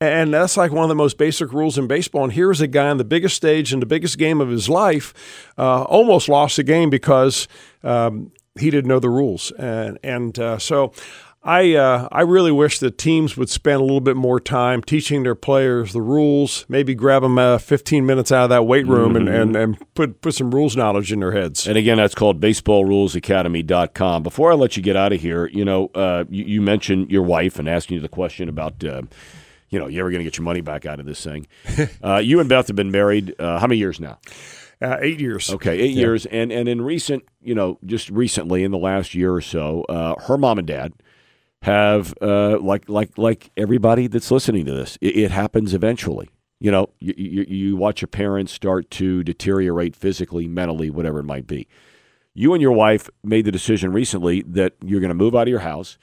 And 0.00 0.34
that's 0.34 0.58
like 0.58 0.72
one 0.72 0.84
of 0.84 0.88
the 0.90 0.94
most 0.94 1.16
basic 1.16 1.54
rules 1.54 1.78
in 1.78 1.86
baseball. 1.86 2.24
And 2.24 2.32
here's 2.32 2.60
a 2.60 2.66
guy 2.66 2.88
on 2.88 2.98
the 2.98 3.04
biggest 3.04 3.34
stage 3.34 3.72
in 3.72 3.80
the 3.80 3.86
biggest 3.86 4.18
game 4.18 4.42
of 4.42 4.50
his 4.50 4.68
life, 4.68 5.14
uh, 5.56 5.84
almost 5.84 6.28
lost 6.28 6.56
the 6.56 6.62
game 6.64 6.90
because 6.90 7.48
um, 7.82 8.30
he 8.58 8.68
didn't 8.68 8.88
know 8.88 9.00
the 9.00 9.08
rules. 9.08 9.52
And 9.52 9.98
and 10.02 10.38
uh, 10.38 10.58
so. 10.58 10.92
I 11.48 11.76
uh, 11.76 12.08
I 12.10 12.22
really 12.22 12.50
wish 12.50 12.80
that 12.80 12.98
teams 12.98 13.36
would 13.36 13.48
spend 13.48 13.80
a 13.80 13.84
little 13.84 14.00
bit 14.00 14.16
more 14.16 14.40
time 14.40 14.82
teaching 14.82 15.22
their 15.22 15.36
players 15.36 15.92
the 15.92 16.02
rules. 16.02 16.66
Maybe 16.68 16.92
grab 16.92 17.22
them 17.22 17.38
uh, 17.38 17.58
15 17.58 18.04
minutes 18.04 18.32
out 18.32 18.42
of 18.42 18.50
that 18.50 18.64
weight 18.64 18.84
room 18.84 19.12
mm-hmm. 19.12 19.28
and, 19.28 19.54
and, 19.54 19.56
and 19.56 19.94
put 19.94 20.22
put 20.22 20.34
some 20.34 20.52
rules 20.52 20.74
knowledge 20.74 21.12
in 21.12 21.20
their 21.20 21.30
heads. 21.30 21.68
And 21.68 21.78
again, 21.78 21.98
that's 21.98 22.16
called 22.16 22.40
baseballrulesacademy.com. 22.40 24.24
Before 24.24 24.50
I 24.50 24.56
let 24.56 24.76
you 24.76 24.82
get 24.82 24.96
out 24.96 25.12
of 25.12 25.20
here, 25.20 25.46
you 25.46 25.64
know, 25.64 25.86
uh, 25.94 26.24
you, 26.28 26.44
you, 26.46 26.60
mentioned 26.60 27.12
your 27.12 27.22
wife 27.22 27.60
and 27.60 27.68
asking 27.68 27.94
you 27.94 28.00
the 28.00 28.08
question 28.08 28.48
about 28.48 28.82
uh, 28.82 29.02
you 29.70 29.78
know, 29.78 29.86
you 29.86 30.00
ever 30.00 30.10
going 30.10 30.20
to 30.20 30.24
get 30.24 30.36
your 30.36 30.44
money 30.44 30.60
back 30.60 30.86
out 30.86 31.00
of 31.00 31.06
this 31.06 31.22
thing. 31.22 31.46
uh, 32.04 32.16
you 32.16 32.40
and 32.40 32.48
Beth 32.48 32.66
have 32.68 32.76
been 32.76 32.90
married 32.90 33.34
uh, 33.38 33.58
how 33.58 33.66
many 33.66 33.78
years 33.78 34.00
now? 34.00 34.18
Uh, 34.80 34.98
eight 35.00 35.20
years. 35.20 35.50
Okay, 35.50 35.78
eight 35.78 35.92
yeah. 35.92 36.00
years. 36.00 36.26
And 36.26 36.52
and 36.52 36.68
in 36.68 36.82
recent, 36.82 37.24
you 37.40 37.54
know, 37.54 37.78
just 37.84 38.10
recently 38.10 38.62
in 38.62 38.70
the 38.70 38.78
last 38.78 39.14
year 39.14 39.32
or 39.32 39.40
so, 39.40 39.82
uh, 39.84 40.20
her 40.22 40.36
mom 40.36 40.58
and 40.58 40.66
dad 40.66 40.92
have 41.62 42.14
uh, 42.20 42.58
like 42.60 42.88
like 42.88 43.16
like 43.16 43.50
everybody 43.56 44.06
that's 44.06 44.30
listening 44.30 44.66
to 44.66 44.72
this. 44.72 44.98
It, 45.00 45.16
it 45.16 45.30
happens 45.30 45.72
eventually. 45.72 46.28
You 46.58 46.70
know, 46.70 46.88
you, 47.00 47.14
you, 47.16 47.44
you 47.48 47.76
watch 47.76 48.00
your 48.00 48.08
parents 48.08 48.50
start 48.50 48.90
to 48.92 49.22
deteriorate 49.22 49.94
physically, 49.94 50.48
mentally, 50.48 50.88
whatever 50.88 51.18
it 51.18 51.24
might 51.24 51.46
be. 51.46 51.68
You 52.32 52.54
and 52.54 52.62
your 52.62 52.72
wife 52.72 53.10
made 53.22 53.44
the 53.44 53.52
decision 53.52 53.92
recently 53.92 54.42
that 54.42 54.72
you're 54.82 55.00
going 55.00 55.10
to 55.10 55.14
move 55.14 55.34
out 55.34 55.42
of 55.42 55.48
your 55.48 55.60
house 55.60 55.98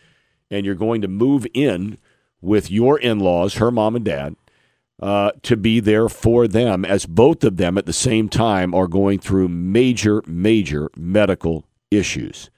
and 0.51 0.65
you're 0.65 0.75
going 0.75 1.01
to 1.01 1.07
move 1.07 1.47
in 1.55 1.97
with 2.43 2.69
your 2.69 2.99
in 2.99 3.19
laws, 3.19 3.55
her 3.55 3.71
mom 3.71 3.95
and 3.95 4.05
dad, 4.05 4.35
uh, 5.01 5.31
to 5.41 5.57
be 5.57 5.79
there 5.79 6.09
for 6.09 6.47
them 6.47 6.85
as 6.85 7.05
both 7.05 7.43
of 7.43 7.57
them 7.57 7.77
at 7.77 7.85
the 7.85 7.93
same 7.93 8.29
time 8.29 8.73
are 8.75 8.87
going 8.87 9.19
through 9.19 9.47
major, 9.47 10.21
major 10.27 10.89
medical 10.95 11.65
issues. 11.89 12.49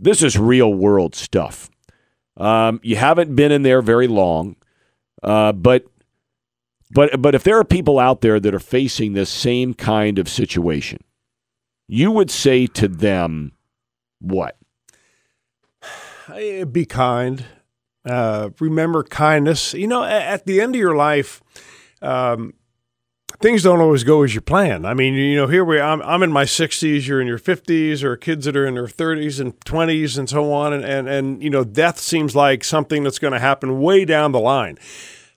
This 0.00 0.22
is 0.22 0.38
real 0.38 0.72
world 0.72 1.14
stuff. 1.14 1.70
Um, 2.36 2.80
you 2.82 2.96
haven't 2.96 3.36
been 3.36 3.52
in 3.52 3.62
there 3.62 3.82
very 3.82 4.08
long, 4.08 4.56
uh, 5.22 5.52
but 5.52 5.86
but 6.90 7.20
but 7.22 7.34
if 7.34 7.44
there 7.44 7.58
are 7.58 7.64
people 7.64 7.98
out 7.98 8.20
there 8.20 8.40
that 8.40 8.54
are 8.54 8.58
facing 8.58 9.12
this 9.12 9.30
same 9.30 9.74
kind 9.74 10.18
of 10.18 10.28
situation, 10.28 10.98
you 11.86 12.10
would 12.10 12.30
say 12.30 12.66
to 12.68 12.88
them, 12.88 13.52
what? 14.18 14.56
Be 16.72 16.86
kind. 16.86 17.44
Uh, 18.04 18.50
remember 18.58 19.02
kindness. 19.04 19.74
You 19.74 19.86
know, 19.86 20.02
at 20.02 20.44
the 20.46 20.60
end 20.60 20.74
of 20.74 20.80
your 20.80 20.96
life, 20.96 21.42
um, 22.00 22.54
things 23.40 23.62
don't 23.62 23.80
always 23.80 24.04
go 24.04 24.22
as 24.22 24.34
you 24.34 24.40
plan. 24.40 24.84
I 24.84 24.94
mean, 24.94 25.14
you 25.14 25.36
know, 25.36 25.46
here 25.46 25.64
we 25.64 25.80
I'm 25.80 26.02
I'm 26.02 26.22
in 26.22 26.32
my 26.32 26.44
60s, 26.44 27.06
you're 27.06 27.20
in 27.20 27.26
your 27.26 27.38
50s, 27.38 28.02
or 28.02 28.16
kids 28.16 28.44
that 28.46 28.56
are 28.56 28.66
in 28.66 28.74
their 28.74 28.86
30s 28.86 29.40
and 29.40 29.58
20s 29.60 30.18
and 30.18 30.28
so 30.28 30.52
on, 30.52 30.72
and 30.72 30.84
and, 30.84 31.08
and 31.08 31.42
you 31.42 31.50
know, 31.50 31.64
death 31.64 31.98
seems 31.98 32.34
like 32.34 32.64
something 32.64 33.02
that's 33.02 33.18
going 33.18 33.32
to 33.32 33.38
happen 33.40 33.80
way 33.80 34.04
down 34.04 34.32
the 34.32 34.40
line. 34.40 34.78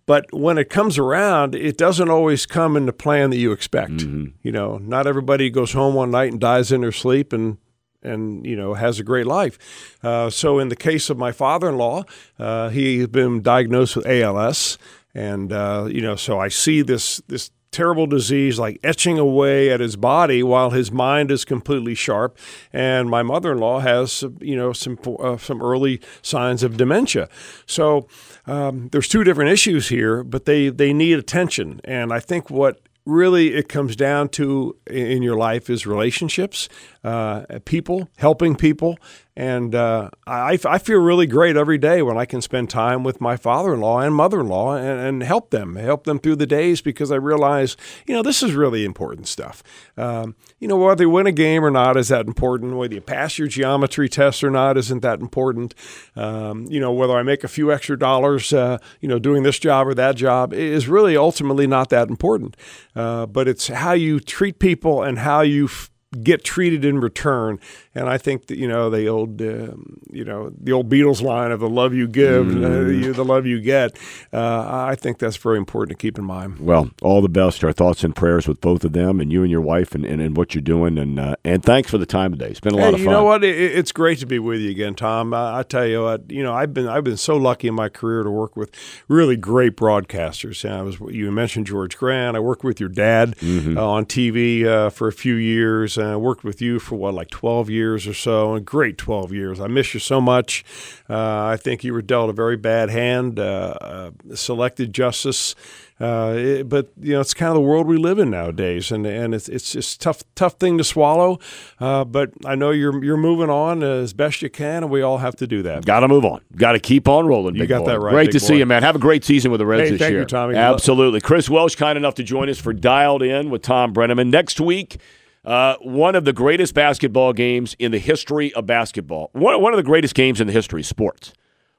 But 0.07 0.31
when 0.31 0.59
it 0.59 0.69
comes 0.69 0.99
around, 0.99 1.55
it 1.55 1.77
doesn't 1.77 2.09
always 2.09 2.45
come 2.45 2.77
in 2.77 2.85
the 2.85 2.93
plan 2.93 3.31
that 3.31 3.37
you 3.37 3.51
expect. 3.51 3.97
Mm-hmm. 3.97 4.35
You 4.43 4.51
know, 4.51 4.77
not 4.77 5.07
everybody 5.07 5.49
goes 5.49 5.73
home 5.73 5.95
one 5.95 6.11
night 6.11 6.31
and 6.31 6.39
dies 6.39 6.71
in 6.71 6.81
their 6.81 6.91
sleep, 6.91 7.33
and 7.33 7.57
and 8.05 8.45
you 8.45 8.55
know 8.55 8.73
has 8.73 8.99
a 8.99 9.03
great 9.03 9.25
life. 9.25 9.57
Uh, 10.03 10.29
so 10.29 10.59
in 10.59 10.69
the 10.69 10.75
case 10.75 11.09
of 11.09 11.17
my 11.17 11.31
father-in-law, 11.31 12.03
uh, 12.39 12.69
he's 12.69 13.07
been 13.07 13.41
diagnosed 13.41 13.95
with 13.95 14.05
ALS, 14.05 14.77
and 15.13 15.51
uh, 15.51 15.87
you 15.89 16.01
know 16.01 16.15
so 16.15 16.39
I 16.39 16.49
see 16.49 16.81
this 16.81 17.21
this 17.27 17.51
terrible 17.75 18.07
disease 18.07 18.57
like 18.57 18.79
etching 18.85 19.19
away 19.19 19.69
at 19.69 19.81
his 19.81 19.97
body 19.97 20.41
while 20.41 20.69
his 20.69 20.93
mind 20.93 21.29
is 21.29 21.43
completely 21.43 21.93
sharp. 21.93 22.37
And 22.71 23.09
my 23.09 23.21
mother-in-law 23.21 23.79
has, 23.79 24.23
you 24.39 24.55
know, 24.55 24.71
some 24.71 24.97
uh, 25.19 25.35
some 25.37 25.61
early 25.61 25.99
signs 26.21 26.63
of 26.63 26.77
dementia. 26.77 27.27
So 27.65 28.07
um, 28.47 28.87
there's 28.93 29.09
two 29.09 29.25
different 29.25 29.51
issues 29.51 29.89
here, 29.89 30.23
but 30.23 30.45
they 30.45 30.69
they 30.69 30.93
need 30.93 31.19
attention. 31.19 31.81
And 31.83 32.13
I 32.13 32.21
think 32.21 32.49
what 32.49 32.79
really 33.05 33.53
it 33.53 33.69
comes 33.69 33.95
down 33.95 34.29
to 34.29 34.75
in 34.87 35.21
your 35.21 35.35
life 35.35 35.69
is 35.69 35.85
relationships, 35.85 36.67
uh, 37.03 37.45
people, 37.65 38.09
helping 38.17 38.55
people. 38.55 38.97
And 39.37 39.75
uh, 39.75 40.11
I, 40.25 40.57
I 40.65 40.77
feel 40.77 40.99
really 40.99 41.27
great 41.27 41.57
every 41.57 41.77
day 41.77 42.01
when 42.01 42.17
I 42.17 42.23
can 42.23 42.41
spend 42.41 42.69
time 42.69 43.03
with 43.03 43.19
my 43.19 43.35
father 43.35 43.73
in 43.73 43.81
law 43.81 43.99
and 43.99 44.15
mother 44.15 44.39
in 44.39 44.47
law 44.47 44.75
and, 44.75 44.99
and, 44.99 45.23
help 45.23 45.49
them, 45.49 45.75
help 45.75 46.05
them 46.05 46.19
through 46.19 46.37
the 46.37 46.45
days 46.45 46.81
because 46.81 47.11
I 47.11 47.15
realize, 47.15 47.75
you 48.05 48.13
know, 48.13 48.21
this 48.21 48.41
is 48.41 48.53
really 48.53 48.85
important 48.85 49.27
stuff. 49.27 49.61
Um, 49.97 50.35
you 50.59 50.69
know, 50.69 50.77
whether 50.77 51.03
you 51.03 51.09
win 51.09 51.27
a 51.27 51.33
game 51.33 51.65
or 51.65 51.71
not 51.71 51.97
is 51.97 52.07
that 52.09 52.27
important. 52.27 52.77
Whether 52.77 52.95
you 52.95 53.01
pass 53.01 53.37
your 53.37 53.49
geometry 53.49 54.07
test 54.07 54.41
or 54.41 54.51
not 54.51 54.77
isn't 54.77 55.01
that 55.01 55.19
important. 55.19 55.75
Um, 56.15 56.65
you 56.69 56.79
know, 56.79 56.93
whether 56.93 57.17
I 57.17 57.23
make 57.23 57.43
a 57.43 57.49
few 57.49 57.73
extra 57.73 57.99
dollars, 57.99 58.53
uh, 58.53 58.77
you 59.01 59.09
know, 59.09 59.19
doing 59.19 59.43
this 59.43 59.59
job 59.59 59.87
or 59.87 59.93
that 59.95 60.15
job 60.15 60.53
is 60.53 60.87
really 60.87 61.17
ultimately 61.17 61.67
not 61.67 61.89
that 61.89 62.07
important. 62.07 62.55
Uh, 62.95 63.25
but 63.25 63.49
it's 63.49 63.67
how 63.67 63.91
you 63.91 64.21
treat 64.21 64.59
people 64.59 65.03
and 65.03 65.19
how 65.19 65.41
you 65.41 65.65
f- 65.65 65.89
get 66.23 66.43
treated 66.43 66.85
in 66.85 66.99
return. 66.99 67.59
And 67.93 68.09
I 68.09 68.17
think 68.17 68.47
that 68.47 68.57
you 68.57 68.67
know 68.67 68.89
the 68.89 69.07
old 69.07 69.41
um, 69.41 70.01
you 70.11 70.25
know 70.25 70.51
the 70.57 70.71
old 70.71 70.89
Beatles 70.89 71.21
line 71.21 71.51
of 71.51 71.59
the 71.59 71.69
love 71.69 71.93
you 71.93 72.07
give, 72.07 72.45
mm. 72.47 72.63
uh, 72.63 72.89
you, 72.89 73.13
the 73.13 73.23
love 73.23 73.45
you 73.45 73.61
get. 73.61 73.97
Uh, 74.33 74.65
I 74.67 74.95
think 74.95 75.19
that's 75.19 75.37
very 75.37 75.57
important 75.57 75.97
to 75.97 76.01
keep 76.01 76.17
in 76.17 76.25
mind. 76.25 76.59
Well, 76.59 76.89
all 77.01 77.21
the 77.21 77.29
best. 77.29 77.63
Our 77.63 77.71
thoughts 77.71 78.03
and 78.03 78.15
prayers 78.15 78.47
with 78.47 78.59
both 78.61 78.83
of 78.83 78.93
them 78.93 79.19
and 79.19 79.31
you 79.31 79.43
and 79.43 79.51
your 79.51 79.61
wife 79.61 79.95
and, 79.95 80.05
and, 80.05 80.21
and 80.21 80.35
what 80.35 80.53
you're 80.53 80.61
doing. 80.61 80.97
And 80.97 81.19
uh, 81.19 81.35
and 81.43 81.63
thanks 81.63 81.89
for 81.89 81.97
the 81.97 82.05
time 82.05 82.31
today. 82.31 82.47
It's 82.47 82.59
been 82.59 82.75
a 82.75 82.77
hey, 82.77 82.83
lot 82.83 82.93
of 82.93 82.99
fun. 82.99 83.05
You 83.05 83.11
know 83.11 83.23
what? 83.23 83.43
It, 83.43 83.55
it's 83.55 83.91
great 83.91 84.19
to 84.19 84.25
be 84.25 84.39
with 84.39 84.59
you 84.59 84.71
again, 84.71 84.95
Thom. 84.95 85.33
I, 85.33 85.59
I 85.59 85.63
tell 85.63 85.85
you 85.85 86.03
what. 86.03 86.29
You 86.29 86.43
know, 86.43 86.53
I've 86.53 86.73
been 86.73 86.87
I've 86.87 87.03
been 87.03 87.17
so 87.17 87.37
lucky 87.37 87.67
in 87.67 87.75
my 87.75 87.89
career 87.89 88.23
to 88.23 88.29
work 88.29 88.55
with 88.55 88.71
really 89.07 89.37
great 89.37 89.77
broadcasters. 89.77 90.69
I 90.69 90.81
was 90.81 90.99
you 91.13 91.31
mentioned 91.31 91.67
George 91.67 91.97
Grande. 91.97 92.35
I 92.35 92.39
worked 92.39 92.63
with 92.63 92.79
your 92.79 92.89
dad 92.89 93.35
mm-hmm. 93.37 93.77
Uh, 93.77 93.81
on 93.81 94.05
TV 94.05 94.65
uh, 94.65 94.89
for 94.89 95.07
a 95.07 95.13
few 95.13 95.35
years. 95.35 95.97
I 96.05 96.15
worked 96.15 96.43
with 96.43 96.61
you 96.61 96.79
for 96.79 96.95
what 96.95 97.13
like 97.13 97.29
12 97.29 97.69
years 97.69 98.07
or 98.07 98.13
so. 98.13 98.55
A 98.55 98.59
great 98.59 98.97
12 98.97 99.33
years. 99.33 99.59
I 99.59 99.67
miss 99.67 99.93
you 99.93 99.99
so 99.99 100.21
much. 100.21 100.63
Uh, 101.09 101.45
I 101.45 101.57
think 101.57 101.83
you 101.83 101.93
were 101.93 102.01
dealt 102.01 102.29
a 102.29 102.33
very 102.33 102.57
bad 102.57 102.89
hand. 102.89 103.39
Uh, 103.39 103.77
uh, 103.81 104.11
selected 104.33 104.93
justice. 104.93 105.55
Uh, 105.97 106.33
it, 106.35 106.67
but 106.67 106.89
you 106.99 107.13
know 107.13 107.21
it's 107.21 107.33
kind 107.33 107.47
of 107.49 107.55
the 107.55 107.61
world 107.61 107.87
we 107.87 107.95
live 107.95 108.19
in 108.19 108.29
nowadays, 108.29 108.91
and 108.91 109.05
and 109.05 109.33
it's 109.33 109.47
it's 109.47 109.71
just 109.71 110.01
tough 110.01 110.23
tough 110.35 110.55
thing 110.55 110.77
to 110.77 110.83
swallow. 110.83 111.39
Uh, 111.79 112.03
but 112.03 112.31
I 112.43 112.55
know 112.55 112.71
you're 112.71 113.01
you're 113.01 113.15
moving 113.15 113.49
on 113.49 113.81
as 113.81 114.11
best 114.11 114.41
you 114.41 114.49
can, 114.49 114.83
and 114.83 114.91
we 114.91 115.01
all 115.01 115.19
have 115.19 115.37
to 115.37 115.47
do 115.47 115.61
that. 115.61 115.85
Got 115.85 116.01
to 116.01 116.09
move 116.09 116.25
on. 116.25 116.41
Got 116.57 116.73
to 116.73 116.79
keep 116.79 117.07
on 117.07 117.27
rolling. 117.27 117.55
You 117.55 117.65
got 117.65 117.85
boy. 117.85 117.91
that 117.91 117.99
right. 118.01 118.11
Great 118.11 118.31
to 118.33 118.39
boy. 118.39 118.45
see 118.45 118.57
you, 118.57 118.65
man. 118.65 118.83
Have 118.83 118.97
a 118.97 118.99
great 118.99 119.23
season 119.23 119.51
with 119.51 119.59
the 119.59 119.65
Reds 119.65 119.83
hey, 119.83 119.91
this 119.91 119.99
thank 119.99 120.11
year. 120.11 120.21
You, 120.21 120.25
Tommy. 120.25 120.55
Absolutely. 120.55 121.21
Chris 121.21 121.49
Welsh, 121.49 121.75
kind 121.75 121.97
enough 121.97 122.15
to 122.15 122.23
join 122.23 122.49
us 122.49 122.59
for 122.59 122.73
Dialed 122.73 123.21
In 123.21 123.49
with 123.49 123.63
Thom 123.63 123.93
Brennaman 123.93 124.29
next 124.29 124.59
week. 124.59 124.97
Uh, 125.45 125.75
one 125.81 126.15
of 126.15 126.25
the 126.25 126.33
greatest 126.33 126.73
basketball 126.73 127.31
games 127.31 127.75
in 127.77 127.91
the 127.91 127.99
history 127.99 128.51
of 128.53 128.65
basketball. 128.65 129.29
One, 129.33 129.61
one 129.61 129.73
of 129.73 129.77
the 129.77 129.83
greatest 129.83 130.15
games 130.15 130.41
in 130.41 130.47
the 130.47 130.53
history 130.53 130.81
of 130.81 130.87
sports 130.87 131.33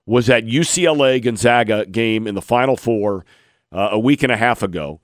was 0.06 0.26
that 0.26 0.44
UCLA 0.44 1.20
Gonzaga 1.20 1.84
game 1.84 2.26
in 2.26 2.36
the 2.36 2.42
Final 2.42 2.76
Four 2.76 3.24
uh, 3.72 3.88
a 3.92 3.98
week 3.98 4.22
and 4.22 4.30
a 4.30 4.36
half 4.36 4.62
ago. 4.62 5.00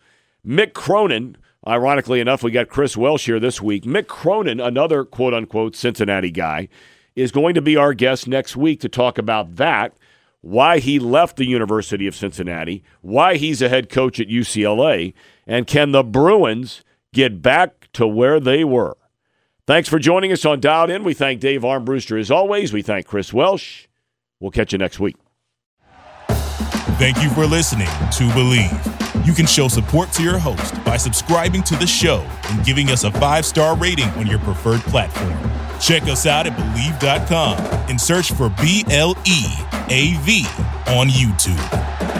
Mick 0.47 0.75
Cronin, 0.75 1.37
ironically 1.67 2.21
enough, 2.21 2.45
we 2.45 2.53
got 2.53 2.69
Chris 2.69 2.97
Welsh 2.97 3.27
here 3.27 3.41
this 3.41 3.61
week. 3.61 3.83
Mick 3.85 4.07
Cronin, 4.07 4.61
another 4.61 5.05
quote 5.05 5.35
unquote 5.35 5.75
Cincinnati 5.75 6.31
guy, 6.31 6.69
is 7.17 7.33
going 7.33 7.55
to 7.55 7.63
be 7.63 7.77
our 7.77 7.95
guest 7.95 8.29
next 8.29 8.57
week 8.57 8.81
to 8.81 8.89
talk 8.89 9.19
about 9.19 9.57
that, 9.57 9.97
why 10.41 10.79
he 10.79 10.99
left 11.01 11.37
the 11.37 11.47
University 11.47 12.07
of 12.07 12.15
Cincinnati, 12.15 12.83
why 13.01 13.37
he's 13.37 13.61
a 13.61 13.69
head 13.69 13.89
coach 13.89 14.21
at 14.21 14.29
UCLA, 14.29 15.15
and 15.47 15.67
can 15.67 15.91
the 15.91 16.05
Bruins 16.05 16.85
get 17.13 17.43
back 17.43 17.82
to 17.95 18.07
where 18.07 18.41
they 18.41 18.65
were. 18.65 18.97
Thanks 19.67 19.89
for 19.89 19.99
joining 19.99 20.33
us 20.33 20.45
on 20.45 20.61
Dialed 20.61 20.91
In. 20.91 21.05
We 21.05 21.15
thank 21.15 21.41
Dave 21.41 21.63
Armbruster 21.63 22.19
as 22.19 22.31
always. 22.31 22.73
We 22.73 22.83
thank 22.83 23.07
Chris 23.07 23.33
Welsh. 23.33 23.87
We'll 24.41 24.51
catch 24.51 24.73
you 24.73 24.79
next 24.79 24.99
week. 24.99 25.17
Thank 26.99 27.23
you 27.23 27.31
for 27.31 27.47
listening 27.47 27.87
to 27.87 28.25
Bleav. 28.35 29.27
You 29.27 29.33
can 29.33 29.47
show 29.47 29.69
support 29.69 30.11
to 30.13 30.23
your 30.23 30.39
host 30.39 30.85
by 30.85 30.97
subscribing 30.97 31.63
to 31.65 31.77
the 31.77 31.87
show 31.87 32.27
and 32.51 32.65
giving 32.65 32.91
us 32.91 33.05
a 33.05 33.13
five 33.13 33.47
star 33.47 33.77
rating 33.77 34.09
on 34.11 34.27
your 34.27 34.41
preferred 34.41 34.81
platform. 34.83 35.33
Check 35.81 36.03
us 36.05 36.27
out 36.27 36.47
at 36.47 36.57
Bleav.com 36.57 37.59
and 37.89 38.01
search 38.01 38.33
for 38.33 38.49
B 38.61 38.85
L 38.91 39.17
E 39.27 39.45
A 39.91 40.17
V 40.23 40.45
on 40.89 41.09
YouTube. 41.09 42.12